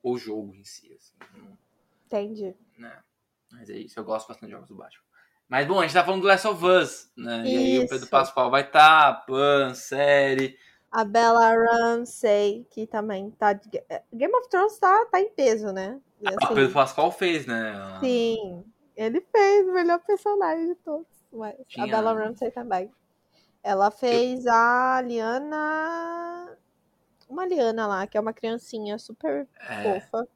[0.00, 1.16] o jogo em si, assim,
[2.06, 2.54] Entendi.
[2.78, 3.00] né?
[3.50, 5.02] Mas é isso, eu gosto bastante de jogos do Batman.
[5.48, 7.44] Mas bom, a gente tá falando do Last of Us, né?
[7.46, 8.10] E aí o Pedro Isso.
[8.10, 10.56] Pascoal vai estar, tá, Pan, série.
[10.90, 13.52] A Bella Ramsey, que também tá.
[13.54, 13.82] de...
[14.12, 16.00] Game of Thrones tá, tá em peso, né?
[16.20, 17.72] E, Ah, o assim, Pedro Pascoal fez, né?
[18.00, 18.64] Sim,
[18.96, 21.06] ele fez o melhor personagem de todos.
[21.32, 22.90] Mas Tinha- a Bella Ramsey também.
[23.62, 26.58] Ela fez a Liana.
[27.28, 30.28] Uma Liana lá, que é uma criancinha super É, fofa.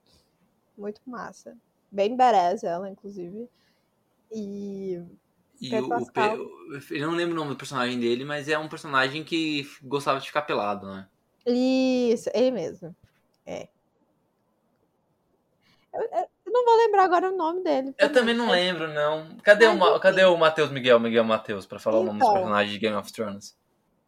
[0.76, 1.57] Muito massa.
[1.90, 3.48] Bem badass ela, inclusive.
[4.32, 5.00] E.
[5.60, 6.12] e Pedro o, o.
[6.12, 10.20] Pe- eu não lembro o nome do personagem dele, mas é um personagem que gostava
[10.20, 11.06] de ficar pelado, né?
[11.46, 12.94] Isso, ele mesmo.
[13.44, 13.68] É.
[15.94, 17.94] Eu, eu- não vou lembrar agora o nome dele.
[17.98, 19.36] Eu também não lembro, não.
[19.42, 22.34] Cadê, Mas o, cadê o Matheus Miguel, Miguel Matheus, pra falar o nome dos Então.
[22.40, 23.56] personagens de Game of Thrones?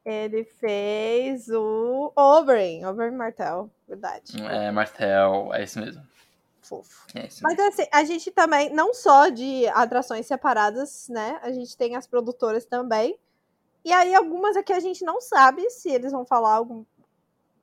[0.05, 4.41] Ele fez o Oberyn, Oberyn Martell, verdade.
[4.43, 6.03] É, Martel, é isso mesmo.
[6.69, 7.07] Fofo.
[7.15, 11.39] É Mas assim, a gente também, não só de atrações separadas, né?
[11.43, 13.19] A gente tem as produtoras também.
[13.85, 16.85] E aí, algumas aqui a gente não sabe se eles vão falar algum.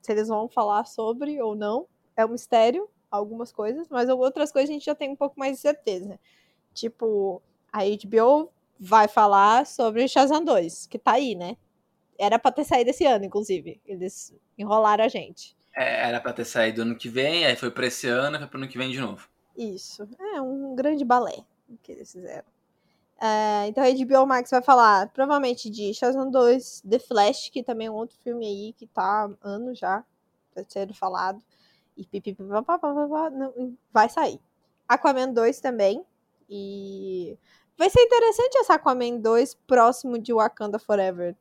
[0.01, 1.87] Se eles vão falar sobre ou não.
[2.17, 5.55] É um mistério, algumas coisas, mas outras coisas a gente já tem um pouco mais
[5.55, 6.19] de certeza.
[6.73, 7.41] Tipo,
[7.71, 11.57] a HBO vai falar sobre Shazam 2, que tá aí, né?
[12.17, 13.81] Era pra ter saído esse ano, inclusive.
[13.85, 15.55] Eles enrolaram a gente.
[15.75, 18.57] É, era pra ter saído ano que vem, aí foi pra esse ano, foi pro
[18.57, 19.27] ano que vem de novo.
[19.57, 20.07] Isso.
[20.33, 21.43] É um grande balé
[21.83, 22.45] que eles fizeram.
[23.19, 27.87] É, então a HBO Max vai falar provavelmente de Shazam 2, The Flash, que também
[27.87, 30.03] é um outro filme aí que tá há anos já
[30.53, 31.41] pra ser falado.
[31.97, 32.07] E
[33.91, 34.39] vai sair.
[34.87, 36.05] Aquaman 2 também.
[36.49, 37.37] E
[37.77, 41.35] vai ser interessante essa Aquaman 2 próximo de Wakanda Forever?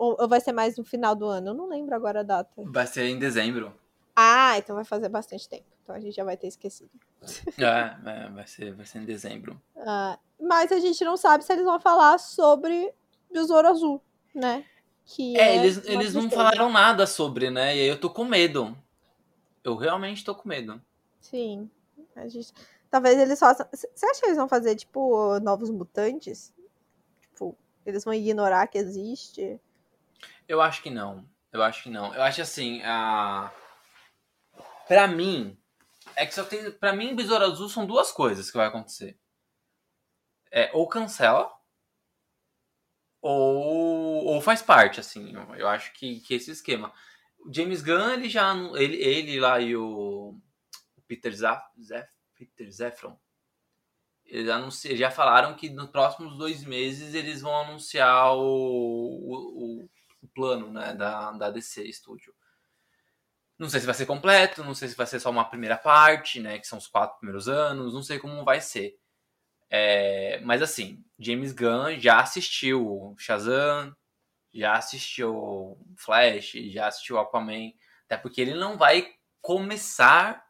[0.00, 1.48] Ou, vai ser mais no final do ano?
[1.48, 2.50] Eu não lembro agora a data.
[2.64, 3.70] Vai ser em dezembro.
[4.16, 5.66] Ah, então vai fazer bastante tempo.
[5.82, 6.90] Então a gente já vai ter esquecido.
[7.58, 9.60] É, é, vai, ser, vai ser em dezembro.
[9.76, 12.94] Ah, mas a gente não sabe se eles vão falar sobre
[13.30, 14.00] Besouro Azul,
[14.34, 14.64] né?
[15.04, 17.76] Que É, eles, uma eles não falaram nada sobre, né?
[17.76, 18.74] E aí eu tô com medo.
[19.62, 20.80] Eu realmente tô com medo.
[21.20, 21.70] Sim.
[22.16, 22.54] A gente...
[22.90, 23.66] Talvez eles façam.
[23.70, 26.54] Você acha que eles vão fazer, tipo, novos mutantes?
[27.20, 29.60] Tipo, eles vão ignorar que existe?
[30.50, 31.30] Eu acho que não.
[31.52, 32.12] Eu acho que não.
[32.12, 33.52] Eu acho assim, a.
[34.88, 35.56] Pra mim,
[36.16, 36.72] é que só tem.
[36.72, 39.16] Pra mim, Besouro Azul são duas coisas que vai acontecer.
[40.50, 41.48] É, ou cancela,
[43.22, 45.32] ou, ou faz parte, assim.
[45.34, 46.92] Eu, eu acho que, que esse esquema.
[47.46, 48.52] O James Gunn, ele já.
[48.74, 50.36] Ele, ele lá e o
[51.06, 51.62] Peter, Zaf,
[52.34, 53.16] Peter Zefron.
[54.26, 59.90] Eles anunci- já falaram que nos próximos dois meses eles vão anunciar o, o- o
[60.34, 62.34] plano né, da, da DC Studio.
[63.58, 66.40] Não sei se vai ser completo, não sei se vai ser só uma primeira parte,
[66.40, 66.58] né?
[66.58, 68.98] Que são os quatro primeiros anos, não sei como vai ser.
[69.68, 73.94] É, mas assim, James Gunn já assistiu Shazam,
[74.52, 77.72] já assistiu Flash, já assistiu Aquaman.
[78.06, 79.06] Até porque ele não vai
[79.40, 80.44] começar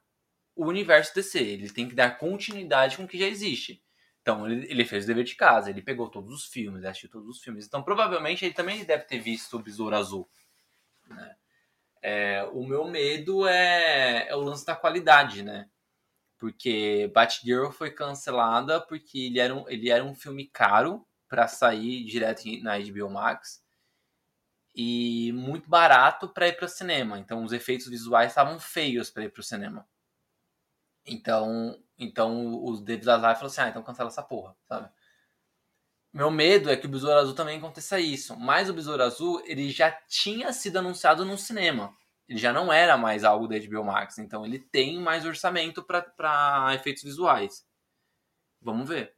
[0.55, 1.39] o universo DC.
[1.39, 3.83] Ele tem que dar continuidade com o que já existe.
[4.23, 7.29] Então, ele, ele fez o dever de casa, ele pegou todos os filmes, assistiu todos
[7.29, 7.67] os filmes.
[7.67, 10.29] Então, provavelmente, ele também deve ter visto o Besouro Azul.
[11.09, 11.37] Né?
[12.03, 15.69] É, o meu medo é, é o lance da qualidade, né?
[16.39, 22.03] Porque Batgirl foi cancelada porque ele era um, ele era um filme caro para sair
[22.05, 23.63] direto na HBO Max
[24.75, 27.19] e muito barato para ir para o cinema.
[27.19, 29.87] Então os efeitos visuais estavam feios para ir para o cinema.
[31.07, 34.89] Então, então os David Lazar falou assim: "Ah, então cancela essa porra", sabe?
[36.13, 39.71] Meu medo é que o Besouro Azul também aconteça isso, mas o Besouro Azul ele
[39.71, 41.95] já tinha sido anunciado no cinema
[42.31, 46.73] ele já não era mais algo da HBO Max, então ele tem mais orçamento para
[46.77, 47.67] efeitos visuais.
[48.63, 49.17] Vamos ver.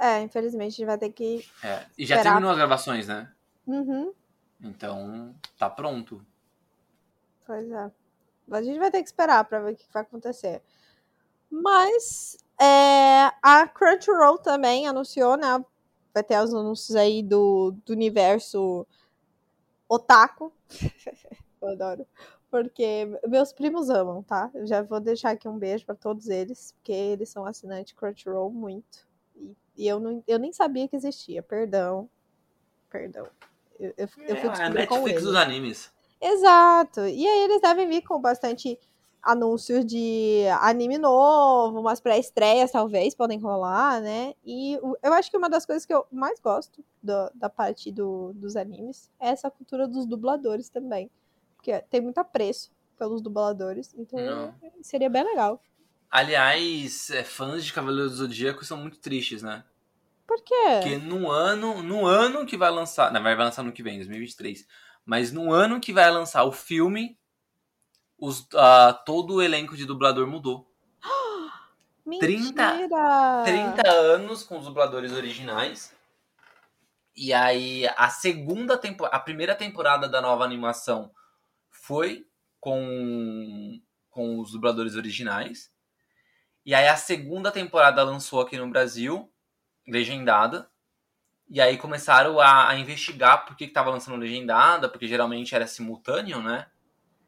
[0.00, 1.46] É, infelizmente a gente vai ter que.
[1.62, 1.84] É.
[1.98, 3.30] E já terminou as gravações, né?
[3.66, 4.14] Uhum.
[4.62, 6.24] Então, tá pronto.
[7.46, 7.90] Pois é.
[8.58, 10.62] A gente vai ter que esperar para ver o que vai acontecer.
[11.50, 15.62] Mas é, a Crunchyroll também anunciou, né?
[16.14, 18.86] Vai ter os anúncios aí do, do universo
[19.88, 20.52] otaku.
[21.60, 22.06] eu adoro.
[22.50, 24.50] Porque meus primos amam, tá?
[24.54, 28.50] Eu já vou deixar aqui um beijo para todos eles, porque eles são assinantes Crunchyroll
[28.50, 29.06] muito.
[29.34, 31.42] E, e, eu, não, eu nem sabia que existia.
[31.42, 32.08] Perdão.
[32.90, 33.26] Perdão.
[33.80, 35.90] Eu, eu, eu fui é, a Netflix dos animes.
[36.22, 37.00] Exato.
[37.00, 38.78] E aí eles devem vir com bastante
[39.20, 44.34] anúncios de anime novo, umas pré-estreias talvez podem rolar, né?
[44.44, 48.32] E eu acho que uma das coisas que eu mais gosto do, da parte do,
[48.34, 51.10] dos animes é essa cultura dos dubladores também.
[51.56, 54.54] Porque tem muito apreço pelos dubladores, então Não.
[54.82, 55.60] seria bem legal.
[56.10, 59.64] Aliás, é, fãs de Cavaleiro do Zodíaco são muito tristes, né?
[60.26, 60.80] Por quê?
[60.80, 64.66] Porque no ano, no ano que vai lançar, não, vai lançar no que vem, 2023,
[65.04, 67.18] mas no ano que vai lançar o filme,
[68.18, 70.70] os, uh, todo o elenco de dublador mudou.
[72.06, 72.88] Mentira!
[72.88, 75.94] 30, 30 anos com os dubladores originais.
[77.14, 81.10] E aí, a segunda temporada, a primeira temporada da nova animação
[81.70, 82.26] foi
[82.58, 85.72] com, com os dubladores originais.
[86.64, 89.28] E aí a segunda temporada lançou aqui no Brasil,
[89.86, 90.70] legendada.
[91.52, 96.40] E aí começaram a, a investigar por que estava lançando legendada, porque geralmente era simultâneo,
[96.40, 96.64] né?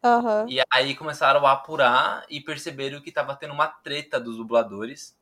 [0.02, 0.48] Uhum.
[0.48, 5.14] E aí começaram a apurar e perceberam que estava tendo uma treta dos dubladores.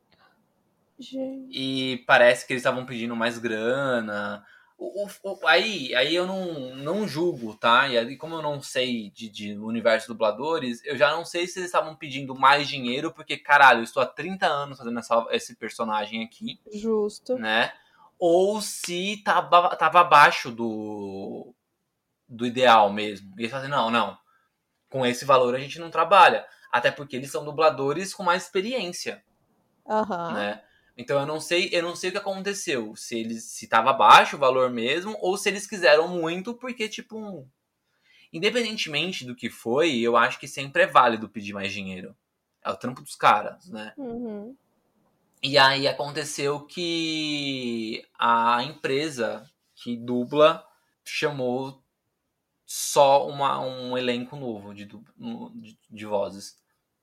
[0.96, 1.48] Gente.
[1.50, 4.46] E parece que eles estavam pedindo mais grana.
[4.78, 7.88] O, o, aí, aí eu não, não julgo, tá?
[7.88, 11.58] E aí, como eu não sei de, de universo dubladores, eu já não sei se
[11.58, 15.56] eles estavam pedindo mais dinheiro, porque, caralho, eu estou há 30 anos fazendo essa, esse
[15.56, 16.60] personagem aqui.
[16.72, 17.36] Justo.
[17.36, 17.72] Né?
[18.24, 21.52] Ou se tava, tava abaixo do,
[22.28, 23.34] do ideal mesmo.
[23.36, 24.16] E eles falam assim, não, não.
[24.88, 26.46] Com esse valor a gente não trabalha.
[26.70, 29.24] Até porque eles são dubladores com mais experiência.
[29.84, 30.34] Uhum.
[30.34, 30.62] Né?
[30.96, 34.36] Então eu não sei, eu não sei o que aconteceu, se eles se tava baixo
[34.36, 37.44] o valor mesmo ou se eles quiseram muito porque tipo
[38.32, 42.14] independentemente do que foi, eu acho que sempre é válido pedir mais dinheiro.
[42.64, 43.92] É o trampo dos caras, né?
[43.96, 44.56] Uhum.
[45.42, 50.64] E aí aconteceu que a empresa que dubla
[51.04, 51.82] chamou
[52.64, 56.56] só uma, um elenco novo de, de, de vozes.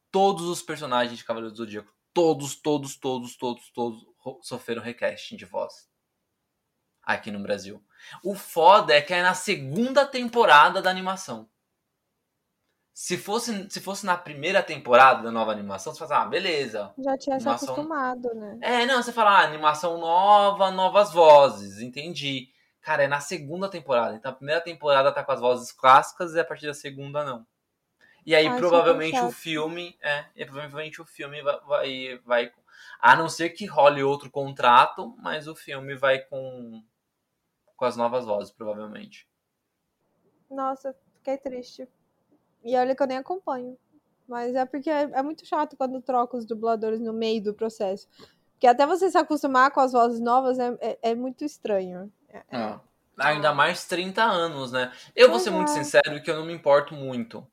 [0.10, 4.06] Todos os personagens de Cavaleiro do Zodíaco todos, todos, todos, todos, todos
[4.42, 5.90] sofreram recasting de voz
[7.02, 7.84] aqui no Brasil.
[8.24, 11.50] O foda é que é na segunda temporada da animação.
[13.02, 16.94] Se fosse, se fosse na primeira temporada da nova animação, você fala, ah, beleza.
[16.98, 17.58] Já tinha animação...
[17.58, 18.60] se acostumado, né?
[18.62, 22.50] É, não, você fala, ah, animação nova, novas vozes, entendi.
[22.82, 24.16] Cara, é na segunda temporada.
[24.16, 27.48] Então a primeira temporada tá com as vozes clássicas e a partir da segunda não.
[28.26, 29.98] E aí, Ai, provavelmente, o filme.
[30.02, 32.54] É, e provavelmente o filme vai, vai, vai.
[33.00, 36.84] A não ser que role outro contrato, mas o filme vai com.
[37.78, 39.26] Com as novas vozes, provavelmente.
[40.52, 41.88] Nossa, fiquei triste.
[42.64, 43.78] E olha que eu nem acompanho.
[44.28, 48.08] Mas é porque é, é muito chato quando troca os dubladores no meio do processo.
[48.54, 52.12] Porque até você se acostumar com as vozes novas é, é, é muito estranho.
[52.28, 52.44] É, é.
[52.52, 52.82] Ah,
[53.18, 54.92] ainda mais 30 anos, né?
[55.16, 57.48] Eu vou ser muito sincero que eu não me importo muito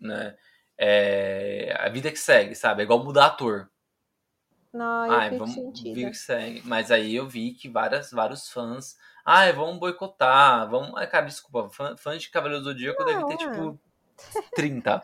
[0.00, 0.36] né?
[0.78, 2.82] É, a vida que segue, sabe?
[2.82, 3.70] É igual mudar ator.
[4.72, 5.94] Não, Ai, vamos sentido.
[5.94, 6.62] ver que segue.
[6.64, 8.96] Mas aí eu vi que várias, vários fãs.
[9.24, 10.68] Ai, vamos boicotar.
[10.68, 10.92] Vamos.
[10.96, 11.70] Ai, cara, desculpa.
[11.70, 13.80] Fã, fãs de Cavaleiro do Zodíaco deve ter, tipo,
[14.54, 15.02] 30.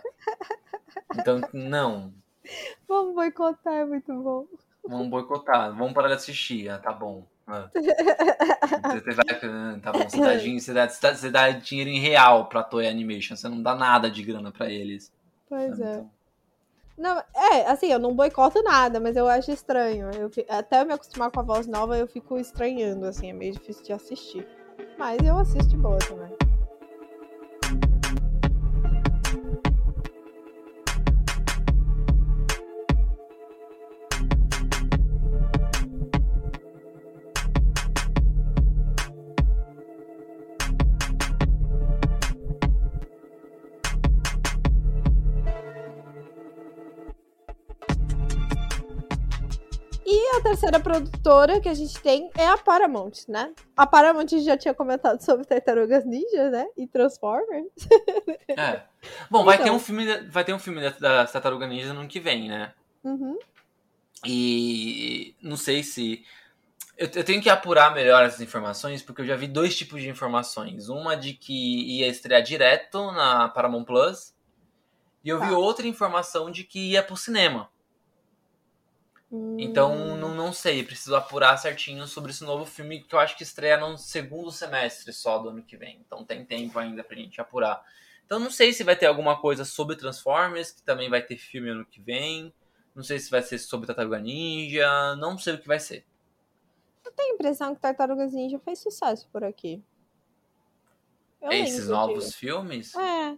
[1.18, 2.12] Então, não.
[2.88, 4.46] Vamos boicotar, é muito bom.
[4.86, 5.74] Vamos boicotar.
[5.76, 6.68] Vamos parar de assistir.
[6.68, 7.24] Ah, tá bom.
[7.46, 7.68] Ah.
[7.74, 12.88] Você vai- tá bom, você dá, você, dá, você dá- dinheiro em real pra Toei
[12.88, 15.12] Animation, você não dá nada de grana pra eles.
[15.48, 15.82] Pois sabe?
[15.82, 15.92] é.
[15.94, 16.10] Então,
[16.96, 20.10] Não, é, assim, eu não boicoto nada, mas eu acho estranho.
[20.12, 23.52] Eu até eu me acostumar com a voz nova, eu fico estranhando, assim, é meio
[23.52, 24.46] difícil de assistir.
[24.98, 26.30] Mas eu assisto de boa também.
[50.62, 53.52] Terceira produtora que a gente tem é a Paramount, né?
[53.76, 56.66] A Paramount já tinha comentado sobre Tartarugas Ninja, né?
[56.76, 57.72] E Transformers.
[58.48, 58.82] É.
[59.30, 59.76] Bom, vai ter Então.
[59.76, 62.72] um filme, vai ter um filme da, Tartaruga Ninja no ano que vem, né?
[63.02, 63.36] Uhum.
[64.24, 66.24] E não sei se.
[66.96, 70.08] Eu, eu tenho que apurar melhor essas informações, porque eu já vi dois tipos de
[70.08, 70.88] informações.
[70.88, 74.32] Uma de que ia estrear direto na Paramount Plus,
[75.24, 75.58] e eu vi Tá.
[75.58, 77.68] outra informação de que ia pro cinema.
[79.58, 83.76] Então, não, sei, preciso apurar certinho sobre esse novo filme que eu acho que estreia
[83.76, 86.00] no segundo semestre só do ano que vem.
[86.06, 87.82] Então tem tempo ainda pra gente apurar.
[88.26, 91.70] Então não sei se vai ter alguma coisa sobre Transformers, que também vai ter filme
[91.70, 92.52] ano que vem.
[92.94, 96.04] Não sei se vai ser sobre Tartaruga Ninja, não sei o que vai ser.
[97.16, 99.82] tenho a impressão que Tartarugas Ninja fez sucesso por aqui.
[101.40, 102.94] Eu Esses novos filmes?
[102.94, 103.36] É.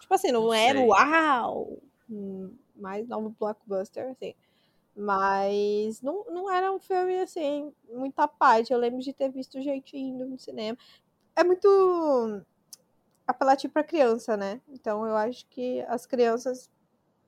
[0.00, 0.88] Tipo assim, não, Não era sei.
[0.88, 1.78] uau!
[2.10, 4.34] hum, Mais novo blockbuster, assim.
[4.96, 8.72] Mas não, não era um filme, assim, muito à parte.
[8.72, 10.78] Eu lembro de ter visto gente indo no cinema.
[11.34, 12.42] É muito
[13.26, 14.60] apelativo pra criança, né?
[14.68, 16.70] Então eu acho que as crianças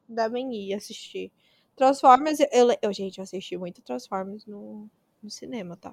[0.09, 1.33] devem ir assistir.
[1.75, 4.89] Transformers, eu, eu gente, eu assisti muito Transformers no,
[5.23, 5.93] no cinema, tá?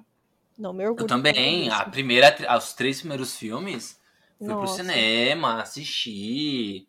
[0.57, 1.03] Não me orgulho.
[1.03, 1.69] Eu também.
[1.69, 3.99] A primeira, os três primeiros filmes,
[4.37, 4.83] fui pro Nossa.
[4.83, 6.87] cinema, assisti.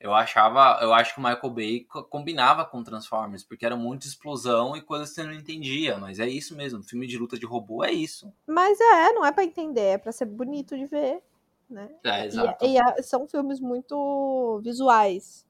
[0.00, 4.06] Eu achava, eu acho que o Michael Bay co- combinava com Transformers, porque era muita
[4.06, 7.44] explosão e coisas que você não entendia, mas é isso mesmo, filme de luta de
[7.44, 8.32] robô é isso.
[8.46, 11.20] Mas é, não é pra entender, é pra ser bonito de ver,
[11.68, 11.90] né?
[12.04, 12.64] É, E- exato.
[12.64, 15.44] E, a- são filmes muito visuais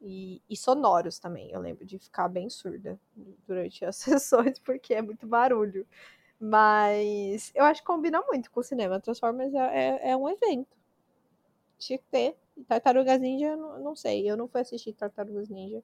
[0.00, 1.50] e, e sonoros também.
[1.52, 2.98] Eu lembro de ficar bem surda
[3.46, 5.86] durante as sessões, porque é muito barulho.
[6.40, 9.00] Mas eu acho que combina muito com o cinema.
[9.00, 10.76] Transformers é, é, é um evento.
[11.78, 12.36] Tinha que ter.
[12.68, 14.28] Tartarugas Ninja, eu não, não sei.
[14.30, 15.82] Eu não fui assistir Tartarugas Ninja.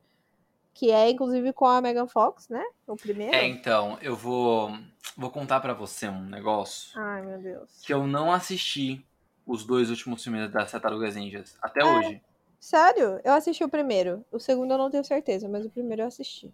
[0.75, 2.65] Que é, inclusive, com a Megan Fox, né?
[2.87, 3.35] O primeiro.
[3.35, 4.71] É, então, eu vou,
[5.17, 7.81] vou contar pra você um negócio Ai, meu Deus.
[7.83, 9.05] que eu não assisti
[9.45, 11.85] os dois últimos filmes das Tartarugas Ninjas até É.
[11.85, 12.23] hoje.
[12.61, 13.21] Sério?
[13.25, 14.25] Eu assisti o primeiro.
[14.31, 16.53] O segundo eu não tenho certeza, mas o primeiro eu assisti.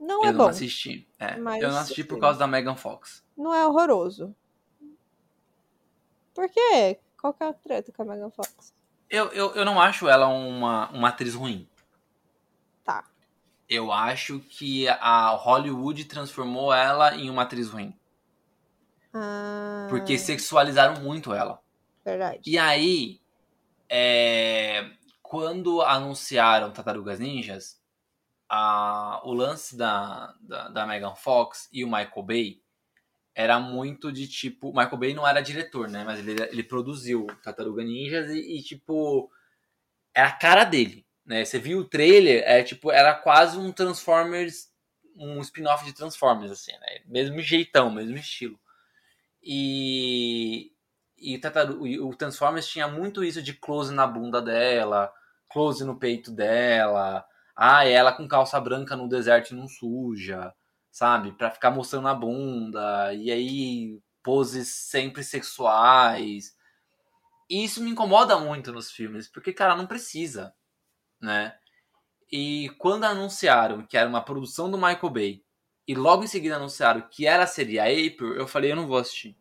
[0.00, 0.48] Não é eu não bom.
[0.48, 1.06] assisti.
[1.18, 3.24] É, Mas- eu não assisti por causa da Megan Fox.
[3.36, 4.34] Não é horroroso.
[6.34, 6.98] Por quê?
[7.20, 8.74] Qual que é a treta com a Megan Fox?
[9.10, 11.68] Eu, eu, eu não acho ela uma, uma atriz ruim.
[12.84, 13.04] Tá.
[13.68, 17.96] Eu acho que a Hollywood transformou ela em uma atriz ruim.
[19.12, 21.60] Ah, Porque sexualizaram muito ela.
[22.04, 22.40] Verdade.
[22.44, 23.20] E aí,
[23.88, 24.90] é,
[25.22, 27.80] quando anunciaram Tartarugas Ninjas,
[28.48, 32.62] a- o lance da, da, da Megan Fox e o Michael Bay
[33.34, 34.70] era muito de tipo.
[34.70, 36.04] O Michael Bay não era diretor, né?
[36.04, 39.30] Mas ele, ele produziu Tartaruga Ninjas e, e, tipo.
[40.14, 41.44] Era a cara dele, né?
[41.44, 44.70] Você viu o trailer, é tipo, era quase um Transformers,
[45.16, 47.00] um spin-off de Transformers, assim, né?
[47.06, 48.58] Mesmo jeitão, mesmo estilo.
[49.42, 50.70] E,
[51.18, 55.12] e, e o Transformers tinha muito isso de close na bunda dela,
[55.48, 57.26] close no peito dela.
[57.56, 60.54] Ah, ela com calça branca no deserto e não suja,
[60.94, 61.32] sabe?
[61.32, 63.12] Pra ficar mostrando a bunda.
[63.14, 66.56] E aí, poses sempre sexuais.
[67.50, 70.54] E isso me incomoda muito nos filmes, porque, cara, não precisa,
[71.20, 71.56] né?
[72.32, 75.44] E quando anunciaram que era uma produção do Michael Bay,
[75.88, 78.86] e logo em seguida anunciaram que era a série a April, eu falei, eu não
[78.86, 79.36] vou assistir.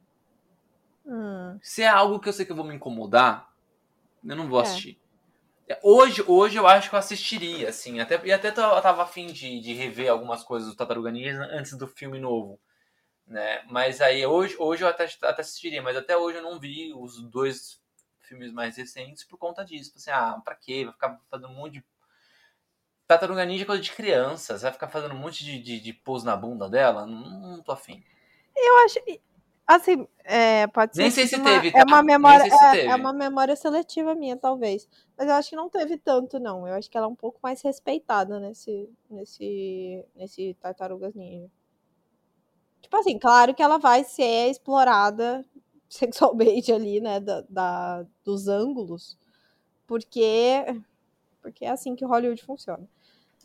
[1.06, 3.50] Hum, Se é algo que eu sei que eu vou me incomodar,
[4.26, 4.64] eu não vou É.
[4.64, 5.03] assistir.
[5.82, 8.00] Hoje, hoje eu acho que eu assistiria, assim.
[8.00, 11.78] Até, e até eu tava afim de, de rever algumas coisas do Tartaruga Ninja antes
[11.78, 12.60] do filme novo.
[13.28, 13.64] Né?
[13.70, 17.22] Mas aí, hoje, hoje eu até, até assistiria, mas até hoje eu não vi os
[17.30, 17.80] dois
[18.22, 19.94] filmes mais recentes por conta disso.
[19.96, 20.84] Assim, ah, pra quê?
[20.86, 21.86] Vai ficar fazendo um monte de.
[23.08, 24.58] Tartaruga Ninja é coisa de criança.
[24.58, 27.06] Você vai ficar fazendo um monte de, de, de pose na bunda dela?
[27.06, 28.04] Não, não tô afim.
[28.56, 29.00] eu acho.
[29.66, 31.04] Assim, é, pode ser.
[31.04, 31.84] Nem sei se uma- teve, É tá?
[31.86, 32.50] uma Nem memória.
[32.50, 34.88] se é, é uma memória seletiva minha, talvez.
[35.18, 36.68] Mas eu acho que não teve tanto, não.
[36.68, 38.90] Eu acho que ela é um pouco mais respeitada nesse.
[39.10, 40.04] nesse.
[40.16, 41.50] nesse Tartarugas Ninja.
[42.82, 45.44] Tipo assim, claro que ela vai ser explorada
[45.90, 49.18] sexualmente ali, né, da, da- dos ângulos,
[49.88, 50.66] porque,
[51.42, 52.88] porque é assim que Hollywood funciona.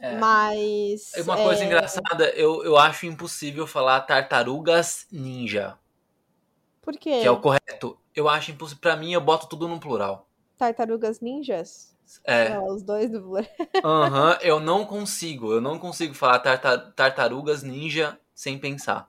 [0.01, 0.17] É.
[0.19, 1.13] Mas.
[1.19, 5.79] Uma coisa é, engraçada, eu, eu acho impossível falar tartarugas ninja,
[6.83, 7.21] Por quê?
[7.21, 7.99] que é o correto.
[8.15, 8.81] Eu acho impossível.
[8.81, 10.28] Pra mim, eu boto tudo no plural.
[10.59, 11.97] Tartarugas ninjas?
[12.25, 12.49] É.
[12.51, 13.47] Não, os dois do Blur.
[13.85, 15.53] Aham, eu não consigo.
[15.53, 19.09] Eu não consigo falar tarta- tartarugas ninja sem pensar.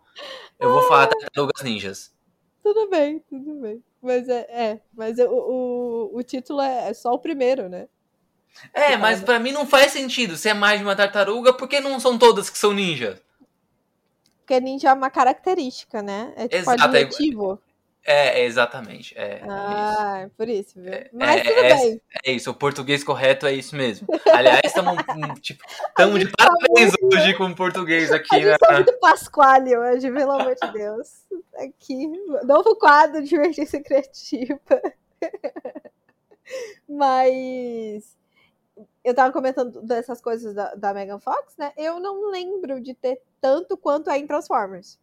[0.59, 2.13] Eu vou falar tartarugas ninjas.
[2.61, 3.83] Tudo bem, tudo bem.
[4.01, 7.87] Mas é, é mas o, o, o título é, é só o primeiro, né?
[8.73, 10.37] É, mas pra mim não faz sentido.
[10.37, 13.19] Se é mais de uma tartaruga, por que não são todas que são ninjas?
[14.39, 16.33] Porque ninja é uma característica, né?
[16.35, 17.61] É tipo Exato, é adjetivo.
[18.03, 19.17] É, é exatamente.
[19.17, 19.43] É, é.
[19.47, 20.91] Ah, é por isso, viu?
[21.13, 22.01] Mas é- tudo é- bem.
[22.25, 24.07] É isso, o português correto é isso mesmo.
[24.33, 24.95] Aliás, estamos
[25.41, 25.63] tipo,
[25.95, 28.51] tamo de parabéns hoje com o português A aqui, né?
[28.51, 31.25] gente tá muito Pasquale hoje, pelo amor de Deus.
[31.55, 32.07] Aqui,
[32.45, 34.59] novo quadro Divergência Criativa.
[36.87, 38.17] Mas
[39.03, 41.71] eu tava comentando dessas coisas da, da Megan Fox, né?
[41.77, 44.97] Eu não lembro de ter tanto quanto é em Transformers.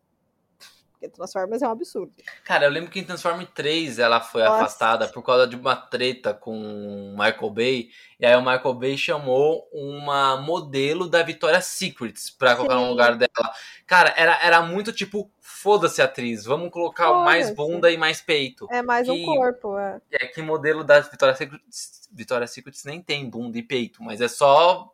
[0.99, 2.11] Porque Transformers é um absurdo.
[2.43, 4.57] Cara, eu lembro que em Transformers 3 ela foi Nossa.
[4.57, 7.91] afastada por causa de uma treta com o Michael Bay.
[8.19, 13.15] E aí o Michael Bay chamou uma modelo da Victoria's Secrets pra colocar no lugar
[13.17, 13.53] dela.
[13.87, 18.67] Cara, era, era muito tipo, foda-se atriz, vamos colocar mais bunda e mais peito.
[18.71, 19.79] É mais um Que- corpo.
[19.79, 20.01] É.
[20.13, 24.29] É que modelo da Victoria's Secrets, Victoria's Secrets nem tem bunda e peito, mas é
[24.29, 24.91] só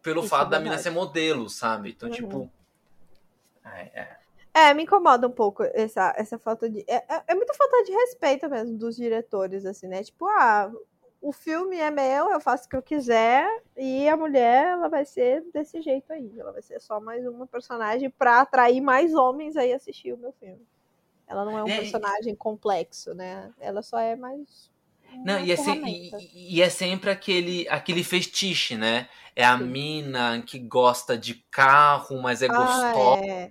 [0.00, 1.90] pelo Isso fato é da mina ser modelo, sabe?
[1.90, 2.14] Então, Uhum.
[2.14, 2.50] tipo.
[3.64, 4.16] É, é.
[4.54, 6.84] É, me incomoda um pouco essa, essa falta de.
[6.88, 10.02] É, é- é muita falta de respeito mesmo dos diretores, assim, né?
[10.02, 10.70] Tipo, ah,
[11.20, 13.46] o filme é meu, eu faço o que eu quiser,
[13.76, 16.32] e a mulher, ela vai ser desse jeito aí.
[16.38, 20.32] Ela vai ser só mais uma personagem pra atrair mais homens aí assistir o meu
[20.32, 20.66] filme.
[21.28, 23.52] Ela não é um É, personagem complexo, né?
[23.60, 24.70] Ela só é mais.
[25.24, 29.08] Não, e é, se- e- e é sempre aquele, aquele fetiche, né?
[29.36, 29.64] É a Sim.
[29.64, 33.16] mina que gosta de carro, mas é Ah, gostosa.
[33.28, 33.50] é.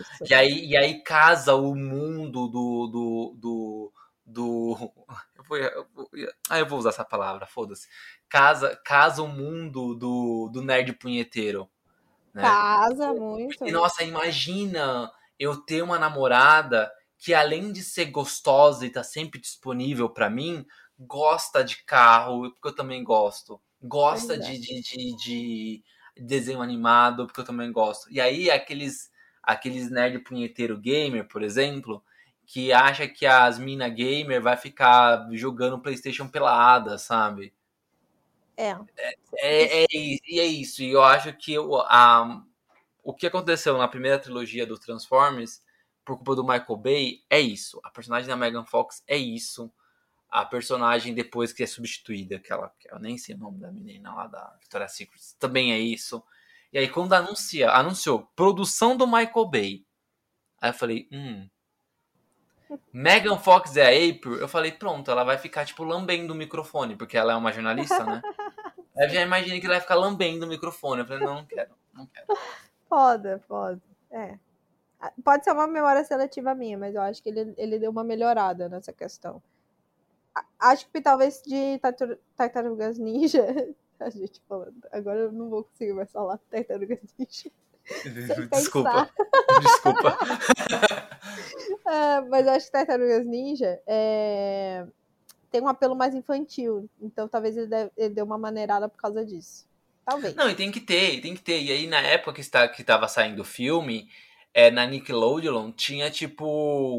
[0.00, 0.24] Isso.
[0.28, 2.86] E aí, e aí casa o mundo do.
[2.86, 3.92] do, do,
[4.26, 4.92] do-
[5.36, 6.10] eu vou, eu vou-
[6.48, 7.88] ah, eu vou usar essa palavra, foda-se.
[8.28, 11.68] Casa, casa o mundo do, do nerd punheteiro.
[12.34, 12.42] Né?
[12.42, 13.64] Casa muito.
[13.66, 19.40] E, nossa, imagina eu ter uma namorada que, além de ser gostosa e tá sempre
[19.40, 20.64] disponível pra mim,
[20.98, 23.60] gosta de carro, porque eu também gosto.
[23.82, 24.38] Gosta é.
[24.38, 25.84] de, de, de, de
[26.16, 28.10] desenho animado, porque eu também gosto.
[28.12, 29.10] E aí, aqueles,
[29.42, 32.02] aqueles nerd punheteiro gamer, por exemplo,
[32.46, 37.52] que acha que as mina gamer vai ficar jogando PlayStation pelada, sabe?
[38.56, 38.76] É.
[39.38, 40.82] É, é, e é isso.
[40.82, 42.42] E eu acho que o, a,
[43.02, 45.62] o que aconteceu na primeira trilogia do Transformers,
[46.04, 47.80] por culpa do Michael Bay, é isso.
[47.82, 49.72] A personagem da Megan Fox é isso.
[50.28, 54.14] A personagem depois que é substituída, aquela, que eu nem sei o nome da menina
[54.14, 56.22] lá da Victoria's Secret, também é isso.
[56.72, 59.84] E aí quando anuncia, anunciou produção do Michael Bay,
[60.60, 61.48] aí eu falei, hum.
[62.92, 66.94] Megan Fox é a April, eu falei, pronto, ela vai ficar tipo lambendo o microfone,
[66.96, 68.22] porque ela é uma jornalista, né?
[68.96, 71.00] Aí eu já imaginei que ele vai ficar lambendo o microfone.
[71.00, 72.26] Eu falei, não, não quero, não quero.
[72.88, 73.80] Foda, foda.
[74.10, 74.36] É.
[75.00, 78.04] Ah, Pode ser uma memória seletiva minha, mas eu acho que ele, ele deu uma
[78.04, 79.42] melhorada nessa questão.
[80.58, 83.46] Acho que talvez de Tartar- Tartarugas Ninja.
[84.04, 84.80] A gente falando.
[84.90, 87.50] Agora eu não vou conseguir mais falar Tartarugas Ninja.
[87.84, 89.10] Sem Desculpa,
[89.60, 90.18] desculpa.
[91.86, 94.86] É, mas eu acho que Tartarugas Ninja é,
[95.50, 96.88] tem um apelo mais infantil.
[97.00, 99.68] Então talvez ele, deve, ele deu uma maneirada por causa disso.
[100.04, 100.34] Talvez.
[100.34, 101.60] Não, e tem que ter, tem que ter.
[101.62, 104.08] E aí, na época que, está, que tava saindo o filme,
[104.52, 106.44] é, na Nickelodeon, tinha, tipo,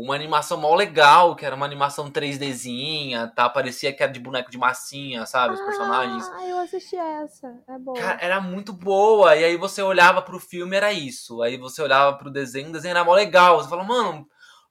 [0.01, 3.49] uma animação mó legal, que era uma animação 3Dzinha, tá?
[3.49, 5.55] Parecia que era de boneco de massinha, sabe?
[5.55, 6.29] Os personagens.
[6.29, 7.53] Ah, eu assisti essa.
[7.67, 7.99] É boa.
[7.99, 9.35] Cara, era muito boa.
[9.35, 11.41] E aí você olhava pro filme, era isso.
[11.41, 13.57] Aí você olhava pro desenho, o desenho era mó legal.
[13.57, 14.25] Você fala, mano,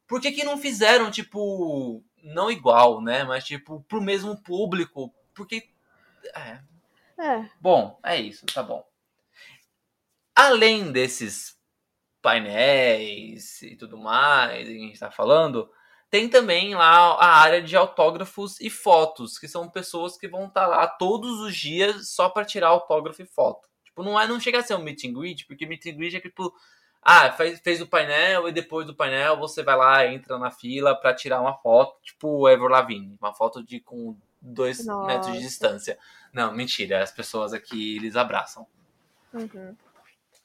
[0.09, 3.25] por que que não fizeram, tipo, não igual, né?
[3.25, 5.13] Mas, tipo, pro mesmo público?
[5.35, 5.69] Porque.
[6.35, 6.61] É.
[7.19, 7.47] É.
[7.61, 8.83] Bom, é isso, tá bom.
[10.35, 11.60] Além desses
[12.21, 15.71] painéis e tudo mais que a gente tá falando,
[16.11, 20.67] tem também lá a área de autógrafos e fotos, que são pessoas que vão estar
[20.67, 23.69] lá todos os dias só para tirar autógrafo e foto.
[23.85, 26.17] Tipo, não, é, não chega a ser um meet and greet, porque meet and greet
[26.17, 26.53] é tipo,
[27.01, 30.95] ah, fez, fez o painel e depois do painel você vai lá, entra na fila
[30.95, 35.07] para tirar uma foto, tipo o Ever Lavigne, uma foto de com dois Nossa.
[35.07, 35.99] metros de distância.
[36.33, 38.67] Não, mentira, as pessoas aqui eles abraçam.
[39.33, 39.77] Uhum.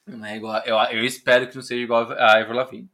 [0.06, 2.90] Não é igual, eu, eu espero que não seja igual a Ever Lavigne.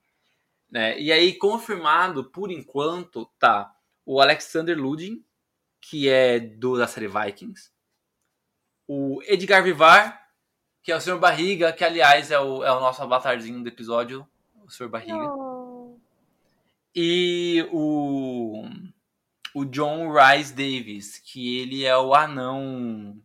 [0.69, 0.97] Né?
[0.99, 3.75] E aí, confirmado, por enquanto, tá
[4.05, 5.23] o Alexander Ludin,
[5.81, 7.69] que é do, da série Vikings.
[8.87, 10.29] O Edgar Vivar,
[10.81, 11.17] que é o Sr.
[11.17, 14.87] Barriga, que aliás é o, é o nosso avatarzinho do episódio, o Sr.
[14.87, 15.33] Barriga.
[15.33, 15.99] Oh.
[16.95, 18.63] E o,
[19.53, 23.21] o John Rice Davis, que ele é o anão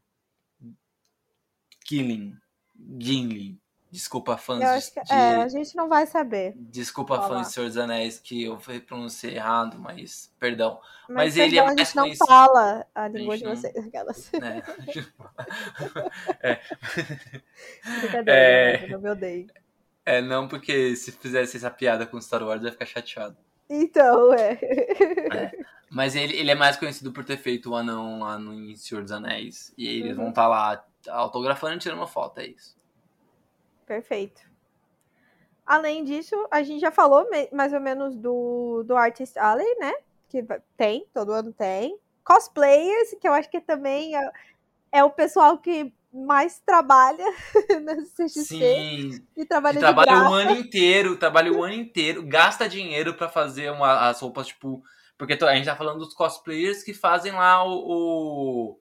[1.85, 2.37] Killing.
[2.99, 3.61] Gimli.
[3.91, 6.55] Desculpa, fãs Eu acho que, de, é, a gente não vai saber.
[6.57, 7.29] Desculpa, Falar.
[7.29, 10.81] fãs de Senhor dos Anéis, que eu pronunciei errado, mas perdão.
[11.09, 13.55] Mas, Mas ele é perdão, a mais gente não conhecido- fala a língua de não-
[13.57, 13.77] vocês.
[13.77, 14.31] Aquelas.
[14.33, 14.63] né?
[18.01, 18.85] Brincadeira, É.
[18.85, 19.47] eu não me odeio.
[20.05, 23.37] É, não, porque se fizesse essa piada com Star Wars, eu ia ficar chateado.
[23.69, 25.53] Então, é.
[25.91, 29.11] Mas ele, ele é mais conhecido por ter feito o anão lá no Senhor dos
[29.13, 29.73] Anéis.
[29.77, 30.23] E eles Uhum.
[30.25, 32.77] vão estar lá autografando e tirando uma foto, é isso.
[33.87, 34.43] Perfeito.
[35.65, 39.93] Além disso, a gente já falou mais ou menos do, do Artist Alley, né?
[40.29, 40.45] Que
[40.77, 41.99] tem, todo ano tem.
[42.25, 44.31] Cosplayers, que eu acho que também é,
[44.93, 47.25] é o pessoal que mais trabalha
[47.83, 52.69] na CXP Sim, e trabalha de trabalha o ano inteiro, trabalha o ano inteiro, gasta
[52.69, 54.83] dinheiro pra fazer uma, as roupas, tipo.
[55.19, 57.73] Porque a gente tá falando dos cosplayers que fazem lá o.
[57.87, 58.81] o,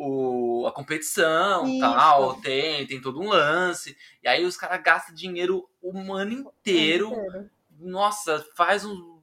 [0.00, 1.80] o- a competição Isso.
[1.80, 3.96] tal, tem, tem todo um lance.
[4.22, 7.08] E aí os caras gastam dinheiro o ano inteiro.
[7.08, 7.50] Inteiro.
[7.80, 9.18] Nossa, faz um.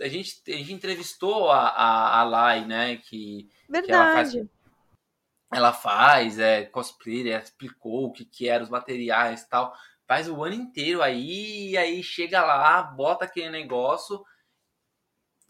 [0.00, 2.96] A gente, a gente entrevistou a, a, a Lai, né?
[2.96, 4.50] Que ela faz- Verdade.
[5.52, 9.74] ela faz, é cosplay, ela explicou o que, que eram os materiais e tal.
[10.06, 14.24] Faz o ano inteiro aí, e aí chega lá, bota aquele negócio,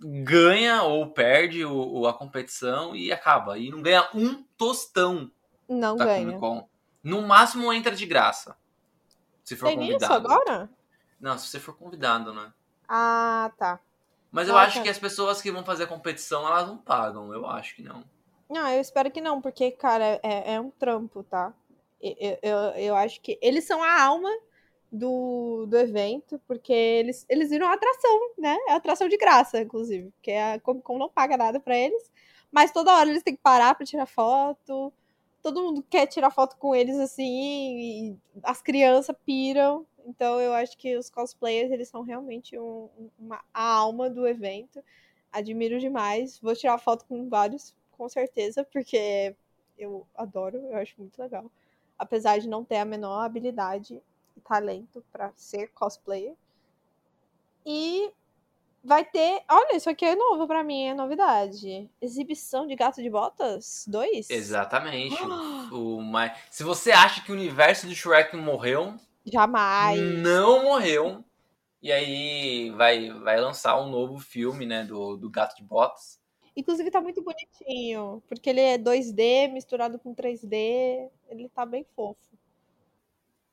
[0.00, 3.58] ganha ou perde o, o- a competição e acaba.
[3.58, 5.30] E não ganha um tostão
[5.68, 6.24] Não da ganha.
[6.24, 6.68] Comic Con.
[7.02, 8.56] No máximo entra de graça.
[9.44, 10.14] Se for Tem isso convidado.
[10.32, 10.70] agora?
[11.20, 12.52] Não, se você for convidado, né?
[12.88, 13.80] Ah, tá.
[14.32, 14.66] Mas eu Nossa.
[14.66, 17.32] acho que as pessoas que vão fazer a competição, elas não pagam.
[17.32, 18.04] Eu acho que não.
[18.48, 21.52] Não, eu espero que não, porque, cara, é, é um trampo, tá?
[22.00, 24.30] Eu, eu- eu acho que eles são a alma
[24.92, 28.56] do, do evento, porque eles, eles viram atração, né?
[28.68, 32.10] É atração de graça, inclusive, porque a Comic Con não paga nada pra eles,
[32.50, 34.92] mas toda hora eles têm que parar pra tirar foto,
[35.42, 40.96] todo mundo quer tirar foto com eles assim, as crianças piram, então eu acho que
[40.96, 44.82] os cosplayers, eles são realmente um- um- uma, a alma do evento,
[45.32, 49.34] admiro demais, vou tirar foto com vários, com certeza, porque
[49.78, 51.50] eu adoro, eu acho muito legal.
[51.98, 54.02] Apesar de não ter a menor habilidade
[54.40, 56.34] talento pra ser cosplayer.
[57.64, 58.10] E
[58.82, 59.42] vai ter.
[59.48, 61.90] Olha, isso aqui é novo pra mim, é novidade.
[62.00, 64.30] Exibição de gato de botas 2?
[64.30, 65.16] Exatamente.
[65.72, 66.38] o mais...
[66.50, 68.94] Se você acha que o universo do Shrek morreu,
[69.24, 70.00] Jamais.
[70.00, 71.24] não morreu.
[71.82, 76.20] E aí vai, vai lançar um novo filme, né, do, do Gato de Botas.
[76.54, 81.08] Inclusive tá muito bonitinho, porque ele é 2D misturado com 3D.
[81.28, 82.18] Ele tá bem fofo.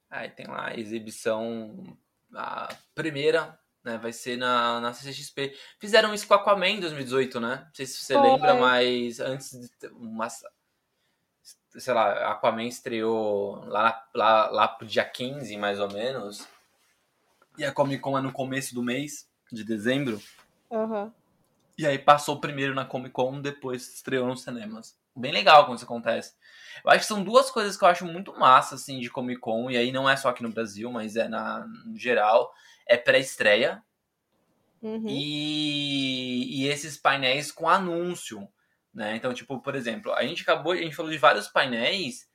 [0.10, 1.98] Aí tem lá a exibição,
[2.34, 5.56] a primeira, né, vai ser na, na CCXP.
[5.80, 7.64] Fizeram isso com Aquaman em 2018, né?
[7.66, 14.50] Não sei se você lembra, mas antes de uma, sei lá, Aquaman estreou lá, lá,
[14.50, 16.48] lá pro dia 15, mais ou menos.
[17.58, 20.22] E a Comic Con é no começo do mês, de dezembro.
[20.72, 21.14] Aham.
[21.78, 24.98] E aí passou primeiro na Comic Con, depois estreou nos cinemas.
[25.18, 26.34] Bem legal quando isso acontece.
[26.84, 29.70] Eu acho que são duas coisas que eu acho muito massa, assim, de Comic Con,
[29.72, 32.54] e aí não é só aqui no Brasil, mas é na, no geral.
[32.86, 33.84] É pré-estreia
[34.82, 35.06] Uhum.
[35.08, 38.48] e, e esses painéis com anúncio,
[38.94, 39.16] né?
[39.16, 42.28] Então, tipo, por exemplo, a gente acabou, a gente falou de vários painéis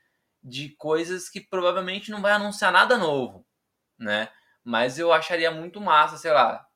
[0.43, 3.47] de coisas que provavelmente não vai anunciar nada novo,
[3.99, 4.29] né?
[4.65, 6.67] Mas eu acharia muito massa, sei lá.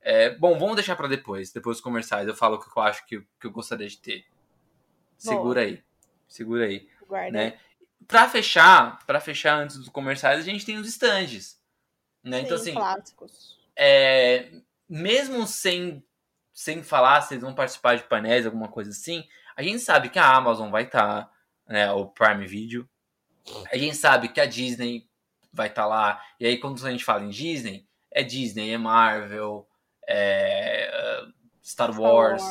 [0.00, 2.28] É, bom, vamos deixar pra depois, depois dos comerciais.
[2.28, 4.24] Eu falo o que eu acho que, que eu gostaria de ter.
[5.18, 5.82] Segura aí,
[6.28, 7.30] segura aí, Guarda.
[7.30, 7.58] né?
[8.06, 11.58] Pra fechar, para fechar antes dos comerciais, a gente tem os stands,
[12.22, 12.40] né?
[12.40, 13.58] então Sim, assim, clássicos.
[13.74, 14.50] é,
[14.88, 16.04] mesmo sem,
[16.52, 19.26] sem falar se eles vão participar de painéis, alguma coisa assim,
[19.56, 21.30] a gente sabe que a Amazon vai estar,
[21.66, 22.88] né, o Prime Video.
[23.70, 25.08] A gente sabe que a Disney
[25.52, 26.20] vai estar lá.
[26.40, 29.68] E aí, quando a gente fala em Disney, é Disney, é Marvel,
[30.08, 31.24] é
[31.62, 32.42] Star Star Wars.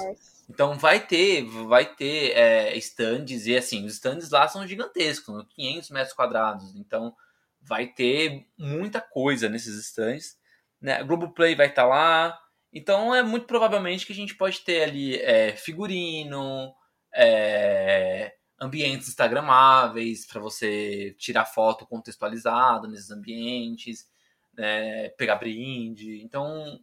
[0.49, 5.45] Então vai ter, vai ter é, stands, e assim, os stands lá são gigantescos, né,
[5.55, 6.75] 500 metros quadrados.
[6.75, 7.15] Então
[7.61, 10.37] vai ter muita coisa nesses stands.
[10.81, 10.93] Né?
[10.95, 12.37] A Globoplay vai estar lá.
[12.71, 16.73] Então é muito provavelmente que a gente pode ter ali é, figurino,
[17.13, 24.07] é, ambientes instagramáveis para você tirar foto contextualizada nesses ambientes,
[24.53, 26.21] né, pegar brinde.
[26.23, 26.79] Então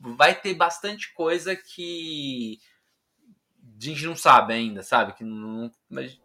[0.00, 2.58] vai ter bastante coisa que
[3.80, 5.12] a gente não sabe ainda, sabe?
[5.14, 5.70] Que não.
[5.88, 6.20] Mas,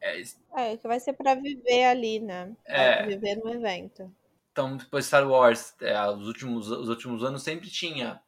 [0.00, 0.22] é,
[0.56, 2.54] É, que vai ser pra viver ali, né?
[2.64, 3.06] Pra É.
[3.06, 4.14] viver no evento.
[4.52, 8.20] Então, depois Star Wars, é, os, últimos, os últimos anos sempre tinha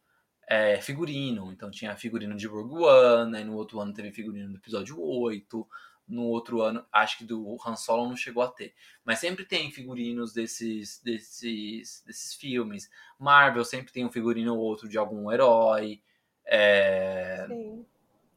[0.47, 1.51] é, figurino.
[1.51, 5.67] Então tinha figurino de Rogue One, aí no outro ano teve figurino do episódio 8.
[6.07, 8.73] No outro ano, acho que do Han Solo não chegou a ter.
[9.03, 12.89] Mas sempre tem figurinos desses, desses, desses filmes.
[13.19, 15.99] Marvel sempre tem um figurino ou outro de algum herói.
[16.45, 17.85] É, Sim.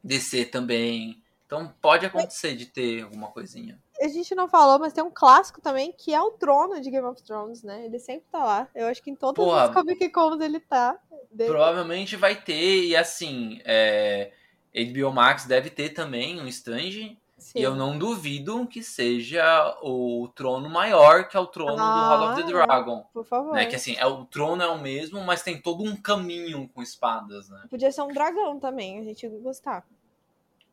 [0.02, 1.22] DC também.
[1.46, 3.78] Então pode acontecer de ter alguma coisinha.
[4.00, 7.06] A gente não falou, mas tem um clássico também que é o trono de Game
[7.06, 7.84] of Thrones, né?
[7.84, 8.68] Ele sempre tá lá.
[8.74, 9.64] Eu acho que em todas Porra.
[9.64, 10.98] as Comic Cons ele tá.
[11.30, 14.32] De- Provavelmente vai ter, e assim, é,
[14.74, 17.16] HBO Max deve ter também um stand.
[17.40, 17.58] Sim.
[17.58, 22.28] E eu não duvido que seja o trono maior, que é o trono do Hall
[22.28, 23.04] of the Ah, Dragon.
[23.12, 23.54] Por favor.
[23.54, 23.66] Né?
[23.66, 27.48] Que assim, é, o trono é o mesmo, mas tem todo um caminho com espadas,
[27.48, 27.64] né?
[27.70, 29.86] Podia ser um dragão também, a gente ia gostar.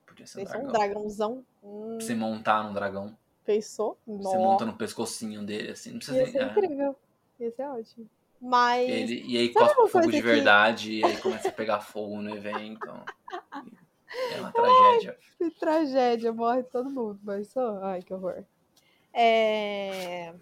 [0.06, 0.72] Podia ser um um dragão.
[0.72, 1.45] dragãozão.
[1.64, 3.18] Hum, você montar num dragão.
[3.45, 3.98] pensou?
[4.06, 5.91] Você monta no pescocinho dele, assim.
[5.91, 6.45] Não precisa Ia ser é.
[6.45, 6.95] incrível.
[7.39, 8.10] Ia ser ótimo.
[8.41, 8.88] Mas.
[8.89, 12.22] Ele, e aí cospe uma fogo de que- verdade, e aí começa a pegar fogo
[12.22, 12.88] no evento.
[14.34, 15.18] É uma tragédia.
[15.38, 17.80] Que tragédia, morre todo mundo, mas só.
[17.84, 18.44] Ai, que horror.
[19.14, 20.34] É...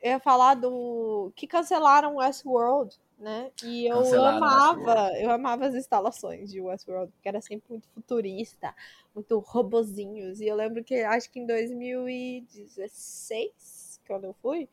[0.00, 1.32] Eu ia falar do.
[1.34, 3.50] Que cancelaram Westworld, né?
[3.64, 8.72] E eu Cancelaram amava, eu amava as instalações de Westworld, porque era sempre muito futurista,
[9.14, 10.40] muito robozinhos.
[10.40, 14.68] E eu lembro que acho que em 2016, quando eu fui,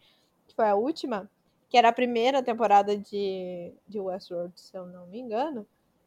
[0.48, 1.28] que foi a última,
[1.68, 5.66] que era a primeira temporada de, de Westworld, se eu não me engano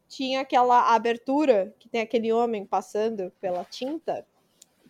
[0.09, 4.27] tinha aquela abertura que tem aquele homem passando pela tinta.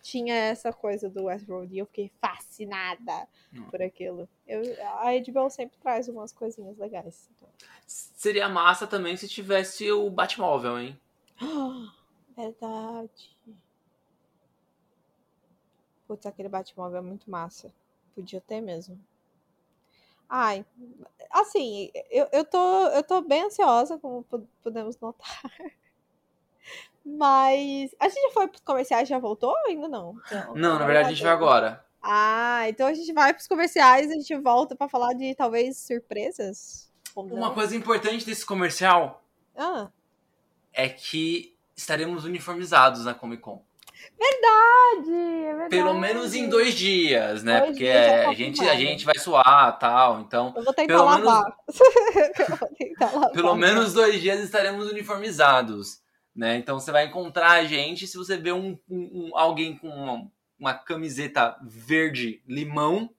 [0.01, 3.65] Tinha essa coisa do Westworld e eu fiquei fascinada Hum.
[3.65, 4.29] por aquilo.
[4.47, 4.63] Eu,
[5.01, 7.29] a HBO sempre traz umas coisinhas legais.
[7.37, 7.49] Então.
[7.87, 10.99] Seria massa também se tivesse o Batmóvel, hein?
[12.37, 13.37] Verdade.
[16.07, 17.73] Putz, aquele Batmóvel é muito massa.
[18.15, 18.99] Podia ter mesmo.
[20.29, 20.65] Ai,
[21.31, 25.27] assim, eu, eu, tô, eu tô bem ansiosa, como po- podemos notar.
[27.05, 27.95] Mas.
[27.99, 30.15] A gente já foi pros comerciais já voltou ou ainda não?
[30.55, 31.85] Não, na verdade a gente vai agora.
[32.03, 35.79] Ah, então a gente vai pros comerciais e a gente volta pra falar de talvez
[35.79, 36.93] surpresas?
[37.17, 39.25] Uma coisa importante desse comercial
[39.57, 39.91] Ah,
[40.73, 43.65] é que estaremos uniformizados na Comic Con.
[44.19, 45.71] Verdade, é verdade.
[45.71, 47.59] Pelo menos em dois dias, né?
[47.61, 50.21] Dois Porque dias tá a, gente, a gente vai suar tal.
[50.21, 51.57] Então, Eu vou tentar Pelo menos- lavar.
[52.51, 53.31] eu vou tentar lavar.
[53.33, 56.01] pelo menos dois dias estaremos uniformizados.
[56.35, 56.57] Né?
[56.57, 60.31] Então você vai encontrar a gente se você vê um, um- um- alguém com uma,
[60.59, 63.11] uma camiseta verde limão,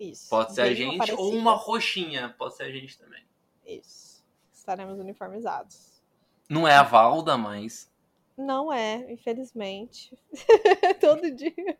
[0.00, 0.30] Isso.
[0.30, 1.20] pode ser a gente, parecida.
[1.20, 3.22] ou uma roxinha, pode ser a gente também.
[3.66, 4.24] Isso.
[4.52, 6.00] Estaremos uniformizados.
[6.48, 7.90] Não é a Valda, mas.
[8.36, 10.16] Não é, infelizmente.
[11.00, 11.78] todo dia,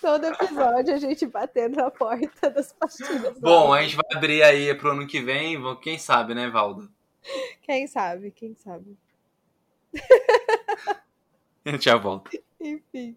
[0.00, 3.38] todo episódio a gente batendo na porta das pastilhas.
[3.38, 6.88] Bom, a gente vai abrir aí pro ano que vem, quem sabe, né, Valda?
[7.62, 8.96] Quem sabe, quem sabe.
[11.64, 12.30] A gente já volta.
[12.60, 13.16] Enfim.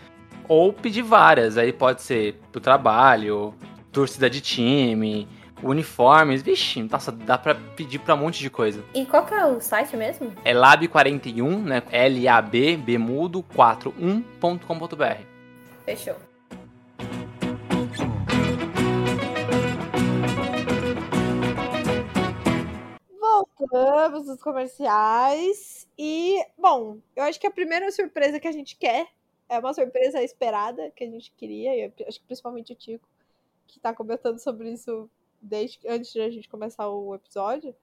[0.53, 1.57] Ou pedir várias.
[1.57, 3.53] Aí pode ser pro trabalho,
[3.89, 5.25] torcida de time,
[5.63, 8.83] uniformes, vixe, nossa, dá pra pedir pra um monte de coisa.
[8.93, 10.33] E qual que é o site mesmo?
[10.43, 11.81] É lab41, né?
[11.89, 15.23] L-A-B, Bemudo 41.com.br.
[15.85, 16.17] Fechou.
[23.17, 25.87] Voltamos dos comerciais.
[25.97, 29.07] E, bom, eu acho que a primeira surpresa que a gente quer
[29.51, 31.75] é uma surpresa esperada que a gente queria.
[31.75, 33.07] E acho que principalmente o Tico,
[33.67, 35.09] que tá comentando sobre isso
[35.41, 37.75] desde antes de a gente começar o episódio.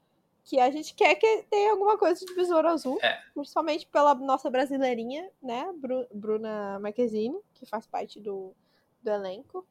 [0.44, 3.20] Que a gente quer que tenha alguma coisa de Besouro Azul, É.
[3.34, 5.70] principalmente pela nossa brasileirinha, né?
[5.76, 8.54] Bru- Bruna Marquezine, que faz parte do,
[9.02, 9.66] do elenco.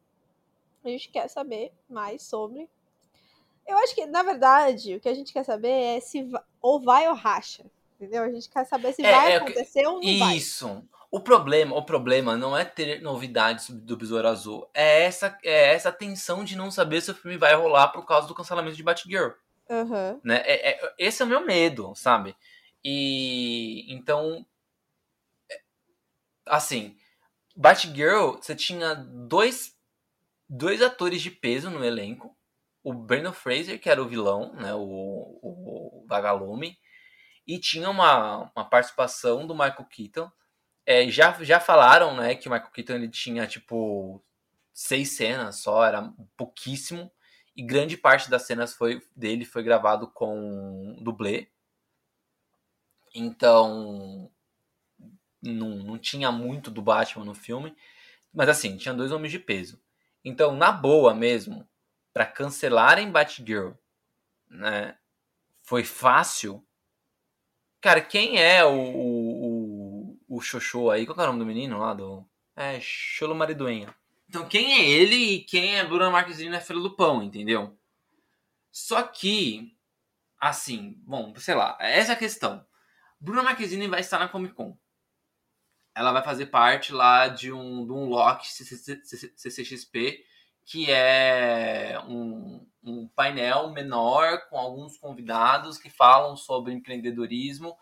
[0.86, 2.70] A gente quer saber mais sobre.
[3.66, 6.80] Eu acho que, na verdade, o que a gente quer saber é se va- ou
[6.80, 7.66] vai ou racha.
[7.96, 8.22] Entendeu?
[8.22, 10.38] A gente quer saber se É, vai é o que- acontecer ou não vai.
[10.38, 10.84] Isso.
[11.10, 14.70] O problema, o problema não é ter novidades do Besouro Azul.
[14.74, 18.28] É essa, é essa tensão de não saber se o filme vai rolar por causa
[18.28, 19.32] do cancelamento de Batgirl.
[19.70, 20.20] Aham.
[20.24, 20.42] Né?
[20.46, 22.36] É, é- esse é o meu medo, sabe?
[22.84, 24.46] E então,
[25.50, 25.62] é,
[26.46, 26.98] assim,
[27.56, 29.76] Batgirl, você tinha dois,
[30.50, 32.36] dois atores de peso no elenco.
[32.84, 34.74] O Brandon Fraser, que era o vilão, né?
[34.74, 36.78] O, o Vagalume.
[37.48, 40.32] E tinha uma, uma participação do Michael Keaton.
[40.90, 44.24] É, já, já falaram, né, que o Michael Keaton ele tinha, tipo,
[44.74, 47.12] seis cenas só, era pouquíssimo.
[47.54, 51.50] E grande parte das cenas foi, dele foi gravado com dublê.
[53.14, 54.32] Então,
[55.42, 57.76] não, não tinha muito do Batman no filme.
[58.34, 59.82] Mas assim, tinha dois homens de peso.
[60.24, 61.68] Então, na boa mesmo,
[62.14, 63.72] para cancelarem Batgirl,
[64.50, 64.98] né,
[65.64, 66.66] foi fácil.
[67.82, 69.27] Cara, quem é o, o,
[70.38, 71.06] o, Xoxô aí?
[71.06, 71.94] Qual é o nome do menino lá?
[71.94, 72.26] Do...
[72.56, 73.94] É, Cholo Mariduenha.
[74.30, 77.78] Então, quem é ele e quem é Bruna Marquezine na Feira do Pão, entendeu?
[78.72, 79.76] Só que,
[80.40, 82.66] assim, bom, sei lá, essa é a questão.
[83.20, 84.78] Bruna Marquezine vai estar na Comic Con.
[85.96, 90.24] Ela vai fazer parte lá de um, de um lock CCXP,
[90.64, 97.76] que é um, um painel menor com alguns convidados que falam sobre empreendedorismo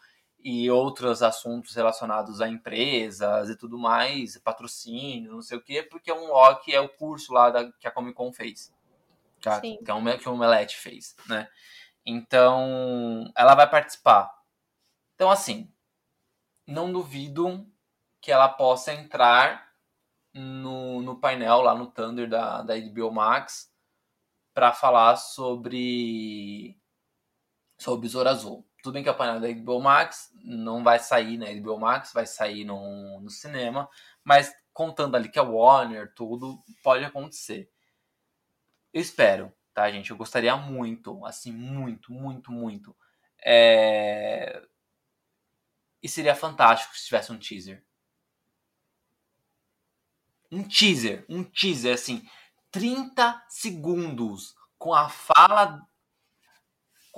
[0.47, 6.11] e outros assuntos relacionados a empresas e tudo mais, patrocínio, não sei o quê, porque
[6.11, 8.71] é um lock, é o curso lá da, que a Comic Con fez.
[9.41, 9.79] Que, a- Sim.
[9.83, 11.49] que, é um, que o Omelete fez, né?
[12.05, 14.31] Então, ela vai participar.
[15.15, 15.73] Então, assim,
[16.67, 17.67] não duvido
[18.21, 19.71] que ela possa entrar
[20.31, 23.73] no, no painel lá no Thunder da, da HBO Max
[24.53, 26.79] para falar sobre
[27.79, 28.67] sobre o Besouro Azul.
[28.85, 32.13] Tudo bem que é o painel da HBO Max não vai sair na HBO Max,
[32.13, 33.89] vai sair no, no cinema,
[34.23, 37.67] mas contando ali que é Warner, tudo pode acontecer.
[38.93, 40.11] Eu espero, tá, gente?
[40.11, 42.95] Eu gostaria muito, assim, muito, muito, muito.
[43.43, 44.61] É...
[46.03, 47.83] E seria fantástico se tivesse um teaser.
[50.51, 52.23] Um teaser, um teaser, assim,
[52.69, 55.81] 30 segundos com a fala.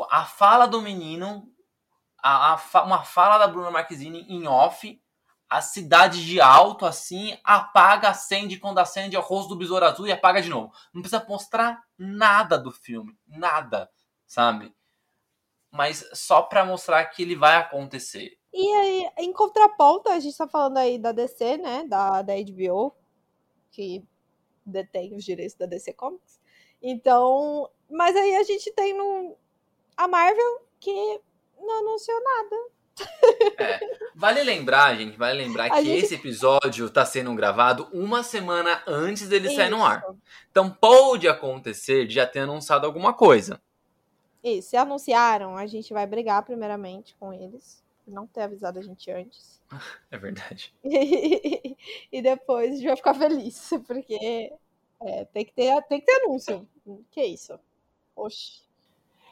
[0.10, 1.52] A fala do menino,
[2.28, 5.02] a, a uma fala da Bruna Marquezine em off,
[5.50, 10.08] a cidade de alto, assim, apaga, acende, quando acende é o rosto do besouro azul
[10.08, 10.74] e apaga de novo.
[10.94, 13.90] Não precisa mostrar nada do filme, nada,
[14.26, 14.76] sabe?
[15.72, 18.38] Mas só pra mostrar que ele vai acontecer.
[18.54, 21.86] E aí, em contraponto, a gente tá falando aí da DC, né?
[21.88, 22.94] Da, da HBO,
[23.72, 24.04] que
[24.66, 26.42] detém os direitos da DC Comics.
[26.82, 29.38] Então, mas aí a gente tem no,
[29.96, 31.22] a Marvel que
[31.60, 32.56] não anunciou nada.
[34.16, 38.82] Vale lembrar, gente, vale lembrar A que gente- esse episódio tá sendo gravado uma semana
[38.88, 39.86] antes dele sair no Isso.
[39.86, 40.06] ar.
[40.50, 43.62] Então pode acontecer de já ter anunciado alguma coisa.
[44.44, 49.10] Isso, se anunciaram, a gente vai brigar primeiramente com eles, não ter avisado a gente
[49.12, 49.58] antes.
[50.10, 50.74] É verdade.
[50.84, 54.54] e depois a gente vai ficar feliz, porque
[55.02, 56.68] é, tem, que ter, tem que ter anúncio.
[57.12, 57.60] Que isso?
[58.16, 58.62] Oxi.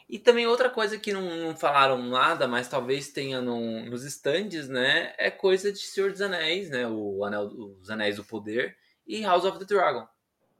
[0.07, 4.67] E também outra coisa que não, não falaram nada, mas talvez tenha no- nos estandes,
[4.69, 5.13] né?
[5.17, 6.87] É coisa de Senhor dos Anéis, né?
[6.87, 7.45] O Anel,
[7.81, 8.77] os Anéis do Poder
[9.07, 10.07] e House of the Dragon.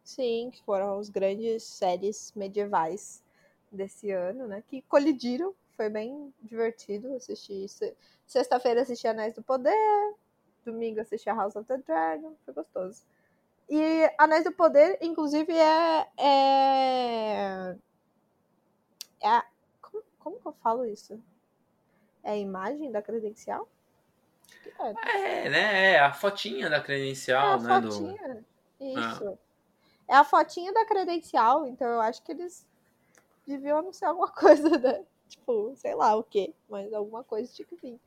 [0.03, 3.23] Sim, que foram as grandes séries medievais
[3.71, 4.63] desse ano, né?
[4.67, 5.53] Que colidiram.
[5.75, 7.67] Foi bem divertido assistir.
[7.67, 7.95] Se-
[8.25, 9.73] Sexta-feira assisti Anéis do Poder,
[10.65, 13.03] domingo assisti a House of the Dragon, foi gostoso.
[13.69, 16.07] E Anéis do Poder, inclusive, é.
[16.17, 17.75] É,
[19.25, 19.45] é a-
[19.81, 21.19] como, como que eu falo isso?
[22.23, 23.67] É a imagem da credencial?
[24.79, 25.91] É, É, né?
[25.93, 27.81] É a fotinha da é credencial, a né?
[27.81, 27.89] Do...
[27.89, 28.45] fotinha.
[28.79, 29.39] Isso.
[30.07, 32.65] É a fotinha da credencial, então eu acho que eles
[33.47, 35.03] deviam anunciar alguma coisa, né?
[35.27, 37.99] Tipo, sei lá o quê, mas alguma coisa tinha que vir.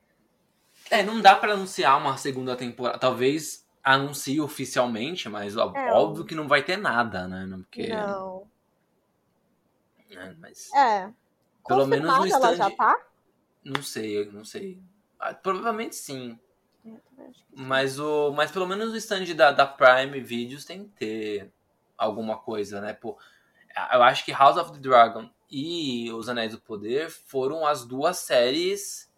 [0.89, 2.97] É, não dá pra anunciar uma segunda temporada.
[2.99, 7.45] Talvez anuncie oficialmente, mas ó- É, óbvio que não vai ter nada, né?
[7.45, 8.47] Não- Porque, Não.
[10.09, 11.11] Né, mas É.
[11.67, 13.05] Pelo menos no Confirmada ela já stand- tá?
[13.63, 14.81] não sei, eu não sei.
[15.19, 16.39] Ah, provavelmente sim.
[16.85, 17.43] É, sim.
[17.53, 21.51] Mas o, mas pelo menos o stand da, da Prime Videos tem que ter
[21.97, 22.93] alguma coisa, né?
[22.93, 23.17] Pô,
[23.93, 28.17] eu acho que House of the Dragon e Os Anéis do Poder foram as duas
[28.17, 29.09] séries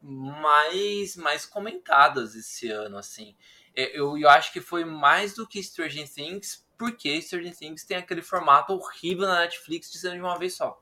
[0.00, 3.36] mais mais comentadas esse ano, assim.
[3.74, 8.22] Eu, eu acho que foi mais do que Stranger Things, porque Stranger Things tem aquele
[8.22, 10.80] formato horrível na Netflix de ser de uma vez só.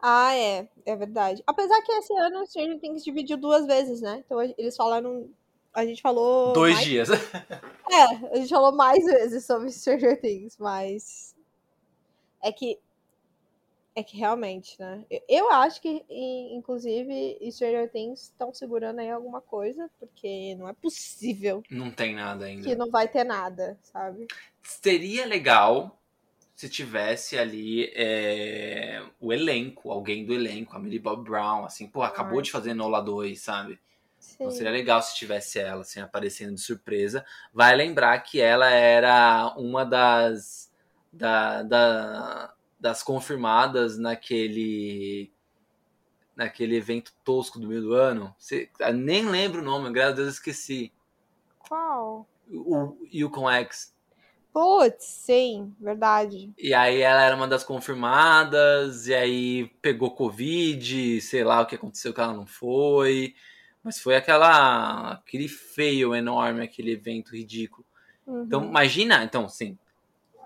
[0.00, 1.42] Ah, é, é verdade.
[1.46, 4.22] Apesar que esse ano o Stranger Things dividiu duas vezes, né?
[4.24, 5.30] Então eles falaram.
[5.72, 6.52] A gente falou.
[6.52, 7.08] Dois mais- dias.
[7.90, 11.34] É, a gente falou mais vezes sobre Stranger Things, mas.
[12.42, 12.78] É que.
[13.96, 15.04] É que realmente, né?
[15.28, 16.04] Eu, acho que,
[16.52, 22.44] inclusive, Stranger Things estão segurando aí alguma coisa, porque não é possível Não tem nada
[22.46, 22.64] ainda.
[22.64, 24.26] que não vai ter nada, sabe?
[24.62, 26.00] Seria legal
[26.56, 32.02] se tivesse ali é, o elenco, alguém do elenco, a Millie Bob Brown, assim, pô,
[32.02, 33.78] acabou de fazer Nola 2, sabe?
[34.18, 34.34] Sim.
[34.40, 37.24] Então seria legal se tivesse ela, assim, aparecendo de surpresa.
[37.52, 40.70] Vai lembrar que ela era uma das,
[41.12, 42.53] da, da-
[42.84, 45.32] das confirmadas naquele
[46.36, 48.34] naquele evento tosco do meio do ano.
[48.38, 50.92] Você, eu nem lembro o nome, graças a Deus eu esqueci.
[51.58, 52.28] Qual?
[52.52, 53.94] O Yukon X.
[54.52, 56.52] Putz, sim, verdade.
[56.58, 61.76] E aí ela era uma das confirmadas, e aí pegou Covid, sei lá o que
[61.76, 63.34] aconteceu que ela não foi.
[63.82, 67.86] Mas foi aquela aquele fail enorme, aquele evento ridículo.
[68.26, 68.42] Uhum.
[68.42, 69.78] Então, imagina, então, sim.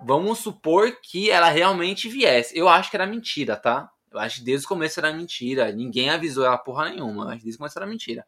[0.02, 2.56] Vamos supor que ela realmente viesse.
[2.56, 3.90] Eu acho que era mentira, tá?
[4.10, 5.72] Eu acho que desde o começo era mentira.
[5.72, 7.24] Ninguém avisou ela porra nenhuma.
[7.24, 8.26] Eu acho que desde o começo era mentira.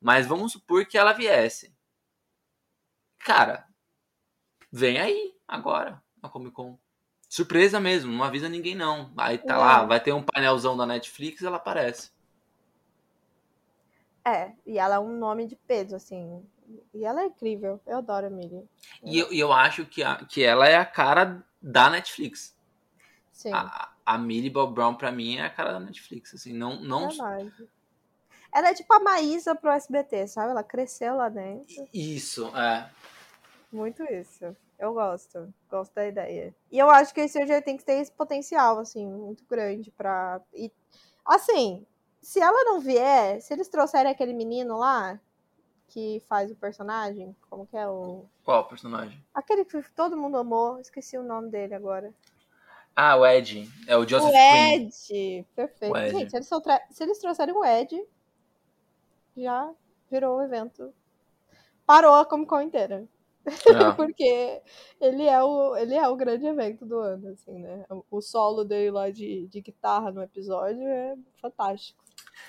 [0.00, 1.74] Mas vamos supor que ela viesse.
[3.18, 3.66] Cara,
[4.70, 6.78] vem aí, agora, na Comic Con.
[7.28, 9.12] Surpresa mesmo, não avisa ninguém não.
[9.16, 9.60] Aí tá Não.
[9.60, 12.12] lá, vai ter um painelzão da Netflix ela aparece.
[14.24, 16.46] É, e ela é um nome de peso, assim.
[16.92, 17.80] E ela é incrível.
[17.86, 18.68] Eu adoro a Millie.
[19.02, 22.54] E eu, eu acho que, a- que ela é a cara da Netflix.
[23.32, 26.34] Sim, A, a Millie Bob Brown, pra mim, é a cara da Netflix.
[26.34, 27.68] Assim, não, não verdade.
[28.52, 30.52] Ela é tipo a Maísa pro SBT, sabe?
[30.52, 31.88] Ela cresceu lá dentro.
[31.92, 32.88] Isso, é.
[33.72, 34.56] Muito isso.
[34.78, 35.52] Eu gosto.
[35.68, 36.54] Gosto da ideia.
[36.70, 40.40] E eu acho que esse Things tem esse potencial, assim, muito grande pra.
[40.52, 40.70] E,
[41.24, 41.84] assim,
[42.22, 45.20] se ela não vier, se eles trouxerem aquele menino lá
[45.88, 48.24] que faz o personagem, como que é o.
[48.44, 49.22] Qual personagem?
[49.32, 52.12] Aquele que todo mundo amou, esqueci o nome dele agora.
[52.96, 53.68] Ah, o Ed.
[53.88, 54.36] É o Joseph o.
[54.36, 55.46] Ed!
[55.56, 55.92] Perfeito.
[55.92, 56.10] O Ed.
[56.12, 58.04] Gente, se eles, soltra- se eles trouxerem o Ed,
[59.36, 59.72] já
[60.10, 60.92] virou o evento.
[61.86, 63.06] Parou a Comic Con inteira.
[63.44, 63.46] É.
[63.96, 64.62] Porque
[65.00, 67.84] ele é, o, ele é o grande evento do ano, assim, né?
[67.90, 72.03] O- O solo dele lá de, de guitarra no episódio é fantástico.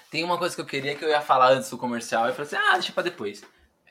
[0.09, 2.27] Tem uma coisa que eu queria que eu ia falar antes do comercial.
[2.27, 3.43] Eu falei assim, ah, deixa pra depois.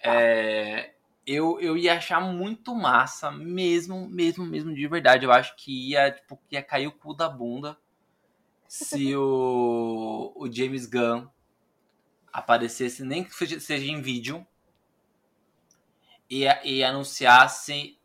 [0.03, 0.95] É,
[1.27, 5.25] eu, eu ia achar muito massa, mesmo, mesmo, mesmo de verdade.
[5.25, 7.77] Eu acho que ia, tipo, ia cair o cu da bunda
[8.69, 11.27] se o, o James Gunn
[12.33, 14.47] aparecesse, nem que seja seja em vídeo,
[16.29, 17.99] e, e anunciasse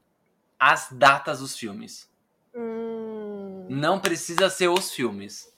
[0.60, 2.10] as datas dos filmes.
[2.56, 5.49] Hum, Não precisa ser os filmes.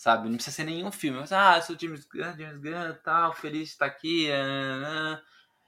[0.00, 0.30] Sabe?
[0.30, 1.20] Não precisa ser nenhum filme.
[1.20, 4.30] Mas, ah, eu sou James Gunn, James Gunn, tal, feliz de estar aqui.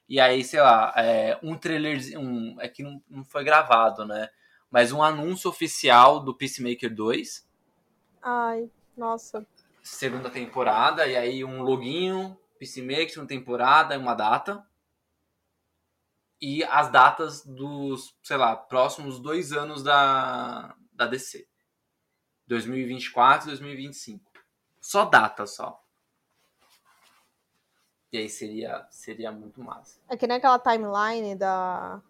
[0.08, 2.18] E aí, sei lá, é, um trailerzinho.
[2.18, 4.30] Um, é que não, não foi gravado, né?
[4.70, 7.46] Mas um anúncio oficial do Peacemaker 2,
[8.22, 9.46] ai, nossa.
[9.82, 14.66] segunda temporada, e aí um loginho, Peacemaker, segunda temporada, e uma data.
[16.40, 21.51] E as datas dos, sei lá, próximos dois anos da, da DC.
[22.46, 24.24] 2024 e 2025.
[24.80, 25.80] Só data, só.
[28.12, 29.98] E aí seria, seria muito massa.
[30.08, 32.00] É que nem aquela timeline da.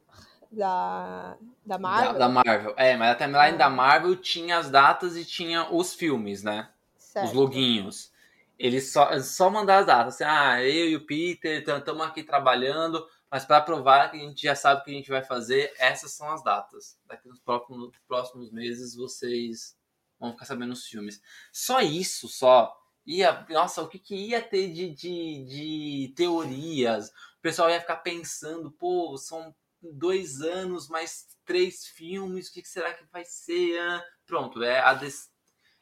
[0.50, 1.36] Da.
[1.64, 2.12] Da Marvel.
[2.14, 2.74] Da, da Marvel.
[2.76, 6.68] É, mas a timeline da Marvel tinha as datas e tinha os filmes, né?
[7.12, 7.26] certo.
[7.26, 8.10] os loguinhos.
[8.58, 10.14] Eles só, só mandar as datas.
[10.14, 14.42] Assim, ah, eu e o Peter estamos aqui trabalhando, mas para provar que a gente
[14.42, 16.96] já sabe o que a gente vai fazer, essas são as datas.
[17.06, 19.76] Daqui nos próximos, próximos meses vocês
[20.22, 21.20] vão ficar sabendo os filmes.
[21.52, 22.74] Só isso, só.
[23.04, 27.08] Ia, nossa, o que, que ia ter de, de, de teorias?
[27.08, 32.68] O pessoal ia ficar pensando, pô, são dois anos mais três filmes, o que, que
[32.68, 33.78] será que vai ser?
[33.80, 34.04] ah?
[34.24, 35.28] pronto, é a DC,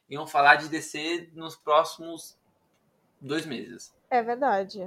[0.09, 2.35] iam falar de DC nos próximos
[3.21, 3.93] dois meses.
[4.09, 4.81] É verdade.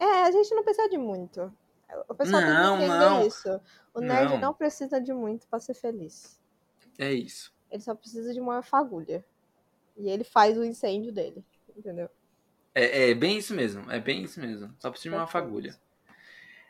[0.00, 1.52] É, a gente não precisa de muito.
[2.08, 3.26] O pessoal Não, tem que entender não.
[3.26, 3.60] isso.
[3.94, 4.38] O nerd Não.
[4.38, 4.54] não.
[4.54, 6.40] precisa de muito pra ser feliz.
[6.98, 7.52] É isso.
[7.70, 9.24] Ele só precisa de uma fagulha.
[9.96, 11.44] E ele faz o incêndio dele.
[11.76, 12.08] Entendeu?
[12.74, 14.74] É, é bem isso mesmo, é bem isso mesmo.
[14.78, 15.44] Só preciso de uma Perfeito.
[15.46, 15.76] fagulha.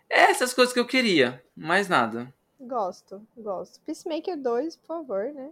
[0.09, 2.33] É essas coisas que eu queria, mais nada.
[2.61, 3.81] Gosto, gosto.
[3.83, 5.51] Peacemaker 2, por favor, né?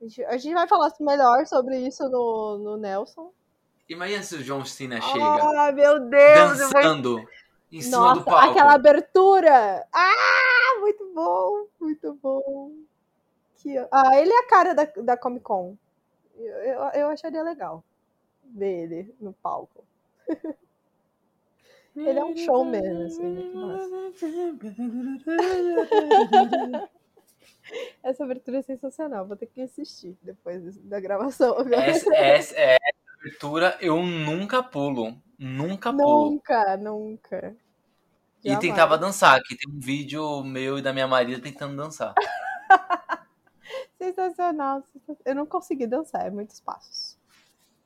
[0.00, 3.32] A gente, a gente vai falar melhor sobre isso no, no Nelson.
[3.88, 6.60] Imagina se o John Cena chega Ah, meu Deus!
[6.60, 7.28] eu vou- dançando
[7.72, 8.50] em cima Nossa, do palco.
[8.50, 9.88] aquela abertura!
[9.92, 12.72] Ah, muito bom, muito bom.
[13.64, 13.78] Que...
[13.90, 15.74] Ah, ele é a cara da, da Comic Con.
[16.36, 17.82] Eu, eu, eu acharia legal
[18.44, 19.82] ver ele no palco.
[21.96, 23.88] Ele é um showman, assim, muito massa.
[28.02, 31.56] Essa abertura é sensacional, vou ter que assistir depois da gravação.
[31.72, 35.16] Essa, essa, essa abertura eu nunca pulo.
[35.38, 36.32] Nunca pulo.
[36.32, 37.56] Nunca, nunca.
[38.42, 42.12] E tentava dançar, que tem um vídeo meu e da minha marido tentando dançar.
[44.04, 45.22] Sensacional, sensacional.
[45.24, 47.16] Eu não consegui dançar, é muitos passos.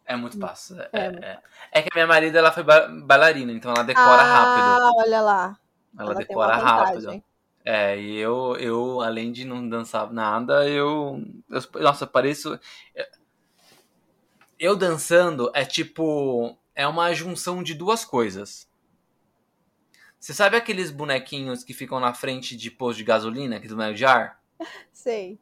[0.05, 0.81] É muito passo.
[0.81, 1.07] É, É.
[1.07, 1.43] é.
[1.71, 4.67] É que a minha marido ela foi ba- bailarina, então ela decora rápido.
[4.67, 5.61] Ah, olha lá.
[5.99, 7.23] Ela, tem decora rápido.
[7.65, 11.23] É, e eu, eu, além de não dançar nada, eu.
[11.51, 12.59] eu nossa, eu pareço.
[14.59, 16.57] Eu dançando é tipo.
[16.75, 18.67] É uma junção de duas coisas.
[20.19, 24.07] Você sabe aqueles bonequinhos que ficam na frente de posto de gasolina, aqueles bonecos de
[24.07, 24.41] ar?
[24.93, 25.39] Sei.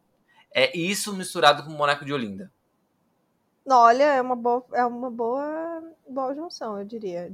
[0.54, 2.52] É isso misturado com boneco de Olinda.
[3.68, 7.32] Olha, é uma boa, é uma boa, boa junção, eu diria.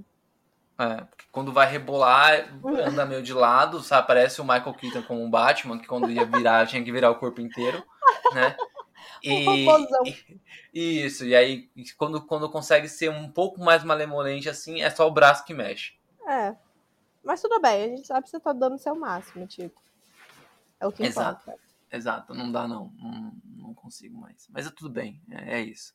[0.78, 4.06] É, porque quando vai rebolar, anda meio de lado, sabe?
[4.06, 7.18] Parece o Michael Keaton como um Batman, que quando ia virar, tinha que virar o
[7.18, 7.84] corpo inteiro,
[8.32, 8.56] né?
[9.24, 10.02] Robôzão.
[10.72, 15.06] e- isso, e aí quando, quando consegue ser um pouco mais malemolente assim, é só
[15.06, 15.93] o braço que mexe.
[16.26, 16.56] É.
[17.22, 19.80] Mas tudo bem, a gente sabe que você tá dando o seu máximo, tipo.
[20.80, 21.43] É o que Exato.
[21.43, 21.72] importa.
[21.93, 24.48] Exato, não dá não, não, não consigo mais.
[24.51, 25.94] Mas é tudo bem, é, é isso.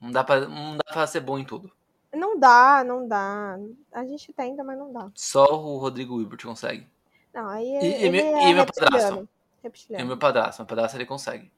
[0.00, 1.70] Não dá, pra, não dá pra ser bom em tudo.
[2.12, 3.56] Não dá, não dá.
[3.92, 5.10] A gente tenta, mas não dá.
[5.14, 6.86] Só o Rodrigo Wilbert consegue.
[7.32, 9.28] Não, aí é, E- e meu- é e meu padrasto?
[9.90, 11.50] E meu padrasto, meu padrasto ele consegue.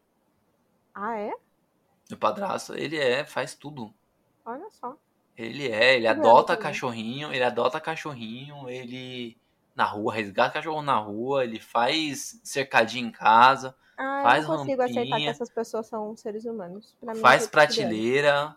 [0.94, 1.32] Ah, é?
[2.08, 3.92] Meu padrasto, ele é, faz tudo.
[4.44, 4.96] Olha só.
[5.36, 6.62] Ele é, ele Legal adota também.
[6.62, 9.36] cachorrinho, ele adota cachorrinho, ele
[9.76, 14.58] na rua, resgata cachorro na rua, ele faz cercadinho em casa, Ah, Faz eu não
[14.58, 15.30] consigo aceitar que rampinha.
[15.30, 16.94] essas pessoas são seres humanos.
[17.00, 17.50] Pra mim, faz é reptiliano.
[17.50, 18.56] prateleira.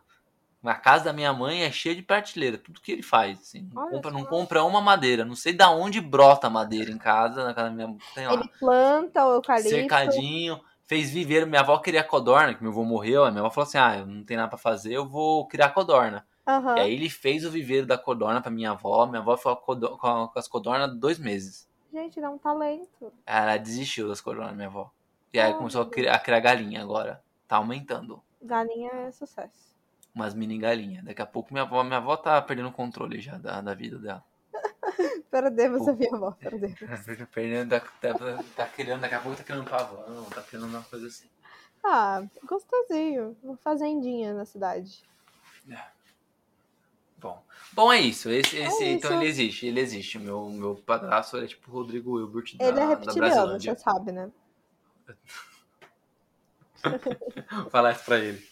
[0.63, 3.69] A casa da minha mãe é cheia de prateleira, tudo que ele faz, assim.
[3.73, 7.45] Não compra, não compra uma madeira, não sei da onde brota a madeira em casa,
[7.45, 8.25] na casa da minha mãe, tem.
[8.25, 9.69] Ele planta o eucalipto.
[9.69, 11.47] cercadinho, fez viveiro.
[11.47, 13.23] Minha avó queria codorna, que meu avô morreu.
[13.23, 16.25] A minha avó falou assim: Ah, não tenho nada pra fazer, eu vou criar codorna.
[16.49, 16.77] Aham.
[16.77, 19.05] E aí ele fez o viveiro da codorna pra minha avó.
[19.05, 19.57] Minha avó ficou
[19.99, 21.69] com, as codornas dois meses.
[21.93, 23.13] Gente, dá um talento.
[23.23, 24.91] Ela desistiu das codornas, minha avó.
[25.31, 27.23] E aí Oh, começou a criar, a criar galinha agora.
[27.47, 28.23] Tá aumentando.
[28.41, 29.75] Galinha é sucesso.
[30.13, 31.05] Umas mini galinhas.
[31.05, 33.99] Daqui a pouco minha avó, minha avó tá perdendo o controle já da, da vida
[33.99, 34.23] dela.
[35.29, 36.79] Perdemos a minha avó, perdemos.
[37.31, 41.05] perdendo, tá, tá, tá criando, daqui a pouco tá criando pavão, tá criando uma coisa
[41.05, 41.27] assim.
[41.83, 43.37] Ah, gostosinho.
[43.43, 45.03] Uma fazendinha na cidade.
[47.19, 47.43] Bom,
[47.73, 48.29] bom é isso.
[48.29, 49.19] Esse, esse, É então isso.
[49.21, 50.17] ele existe, ele existe.
[50.17, 53.75] O Meu, meu padrasto ele é tipo o Rodrigo Wilbert da, Ele é reptiliano, você
[53.75, 54.31] sabe, né?
[57.51, 58.47] Vou falar isso pra ele.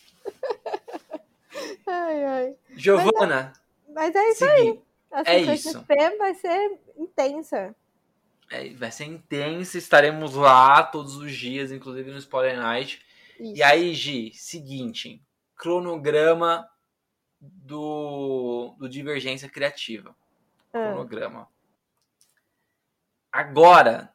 [1.86, 2.56] Ai, ai.
[2.76, 3.54] Giovana,
[3.94, 4.82] Mas é isso segui-
[5.12, 7.74] A É CCXP vai ser intensa.
[8.52, 13.02] é, vai ser intenso, estaremos lá todos os dias, inclusive no Spoiler Night.
[13.40, 13.56] Isso.
[13.56, 15.22] E aí, Gi, seguinte,
[15.56, 16.68] cronograma
[17.40, 20.16] do, do Divergência Criativa.
[20.74, 21.48] Ah, Cronograma.
[23.32, 24.14] Agora,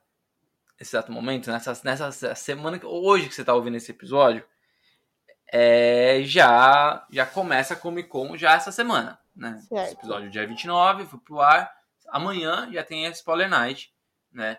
[0.79, 4.45] nesse exato momento, nessa, nessa semana, que- hoje que você tá ouvindo esse episódio,
[5.53, 9.61] é, já, já começa a Comic Con já essa semana, né?
[9.69, 9.85] Certo.
[9.85, 11.71] Esse episódio dia 29, foi pro ar.
[12.09, 13.95] Amanhã já tem a Spoiler Night,
[14.33, 14.59] né?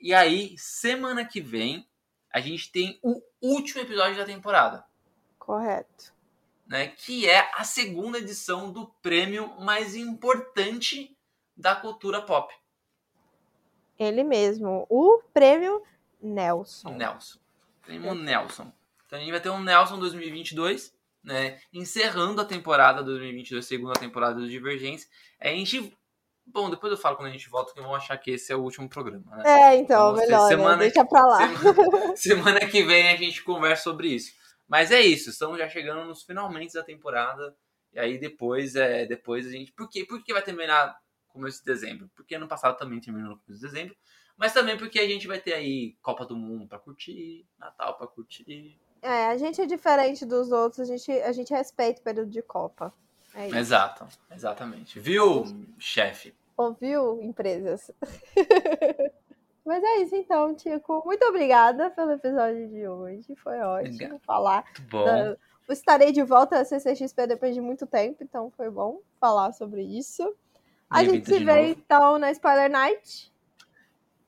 [0.00, 1.86] E aí, semana que vem,
[2.32, 4.84] a gente tem o último episódio da temporada
[5.38, 6.14] correto.
[6.70, 11.16] Né, que é a segunda edição do prêmio mais importante
[11.56, 12.54] da cultura pop,
[13.98, 14.86] Ele mesmo.
[14.88, 15.82] O prêmio
[16.22, 16.90] Nelson.
[16.90, 17.40] Nelson.
[17.82, 18.72] Prêmio Nelson.
[19.04, 20.94] Então a gente vai ter um Nelson 2022,
[21.24, 25.08] né, encerrando a temporada 2022, segunda temporada do Divergência.
[25.40, 25.96] A gente
[26.52, 28.60] Bom, depois eu falo quando a gente volta que vão achar que esse é o
[28.62, 29.42] último programa, né?
[29.46, 30.48] É, então, Então, melhor, né?
[30.48, 31.38] semana- deixa pra lá.
[31.56, 34.32] Semana, semana que vem a gente conversa sobre isso.
[34.70, 37.56] Mas é isso, estamos já chegando nos finalmente da temporada.
[37.92, 39.72] E aí depois, é, depois a gente.
[39.72, 40.04] Por quê?
[40.04, 42.08] Por que vai terminar começo de dezembro?
[42.14, 43.96] Porque ano passado também terminou no começo de dezembro.
[44.36, 48.06] Mas também porque a gente vai ter aí Copa do Mundo pra curtir, Natal pra
[48.06, 48.78] curtir.
[49.02, 52.40] É, a gente é diferente dos outros, a gente, a gente respeita o período de
[52.40, 52.94] Copa.
[53.34, 53.56] É isso.
[53.56, 55.00] Exato, exatamente.
[55.00, 55.42] Viu,
[55.80, 56.32] chefe?
[56.56, 57.90] Ouviu, empresas?
[59.70, 61.00] Mas é isso então, Tico.
[61.06, 63.36] Muito obrigada pelo episódio de hoje.
[63.36, 64.20] Foi ótimo Obrigado.
[64.26, 64.64] falar.
[64.64, 65.04] Muito bom.
[65.04, 65.36] da-
[65.68, 70.34] Estarei de volta a CCXP depois de muito tempo, então foi bom falar sobre isso.
[70.90, 71.68] A gente se vê novo.
[71.68, 73.32] então na Spoiler Night.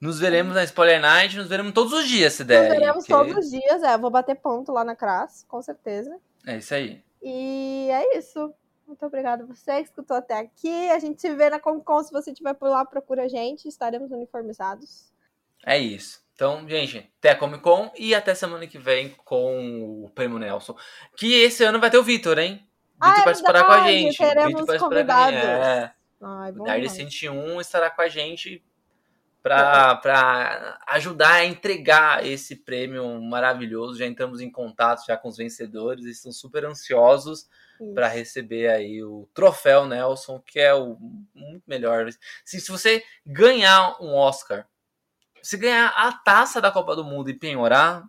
[0.01, 2.69] Nos veremos na Spoiler Night, nos veremos todos os dias, se der.
[2.69, 3.82] Nos veremos porque- todos os dias.
[3.82, 6.16] É, vou bater ponto lá na Cras, com certeza.
[6.47, 7.02] É isso aí.
[7.20, 8.55] E é isso.
[8.86, 10.90] Muito obrigada a você que escutou até aqui.
[10.90, 12.01] A gente se vê na Comic Con.
[12.05, 13.66] Se você estiver por lá, procura a gente.
[13.66, 15.10] Estaremos uniformizados.
[15.64, 16.20] É isso.
[16.34, 20.74] Então, gente, até a Comic Con e até semana que vem com o Prêmio Nelson.
[21.16, 22.66] Que esse ano vai ter o Vitor, hein?
[23.01, 24.18] Ah, Vitor é participará com a gente.
[24.18, 25.47] Vitor participará com a gente.
[25.47, 25.93] É.
[26.20, 26.93] Ai, O demais.
[26.93, 28.64] 101 estará com a gente
[29.43, 33.98] para ajudar a entregar esse prêmio maravilhoso.
[33.98, 37.48] Já entramos em contato já com os vencedores, estão super ansiosos
[37.94, 40.97] para receber aí o troféu Nelson, que é o
[41.34, 42.09] muito melhor.
[42.44, 44.66] Se, se você ganhar um Oscar,
[45.43, 48.05] se ganhar a taça da Copa do Mundo e penhorar,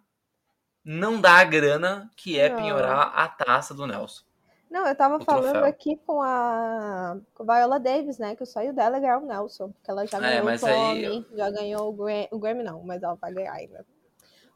[0.85, 2.57] não dá a grana que é Não.
[2.57, 4.23] penhorar a taça do Nelson.
[4.69, 5.65] Não, eu tava o falando troféu.
[5.65, 8.35] aqui com a, com Viola Davis, né?
[8.35, 9.72] Que o sonho dela é ganhar o Nelson.
[9.72, 12.64] Porque ela já É, ganhou o mas aí Tommy, já ganhou o Grammy, o Grammy
[12.64, 13.85] não, mas ela vai ganhar ainda.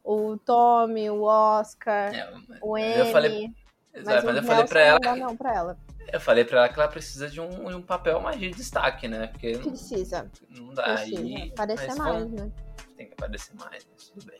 [0.03, 3.11] O Tommy, o Oscar, É, o eu Emmy.
[3.11, 3.53] falei-
[3.93, 5.77] mas, mas eu falei pra ela não dá não pra ela.
[6.11, 9.07] Eu falei pra ela que ela precisa de um, de um papel mais de destaque,
[9.07, 9.27] né?
[9.27, 11.19] Porque Precisa, não dá precisa.
[11.19, 11.51] aí.
[11.53, 12.51] Parecer mas mais, vamos- né?
[12.97, 14.39] Tem que aparecer mais, mas tudo bem.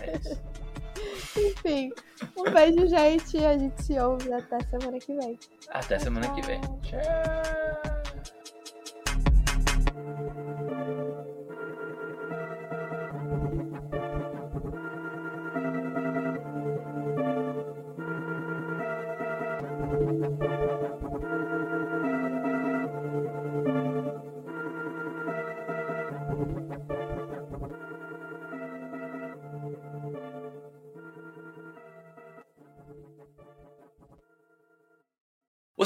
[0.00, 0.40] É isso.
[1.36, 1.92] Enfim,
[2.36, 3.44] um beijo, gente.
[3.44, 5.38] A gente se ouve até semana que vem.
[5.70, 6.60] Até semana que vem.
[6.82, 7.99] Tchau.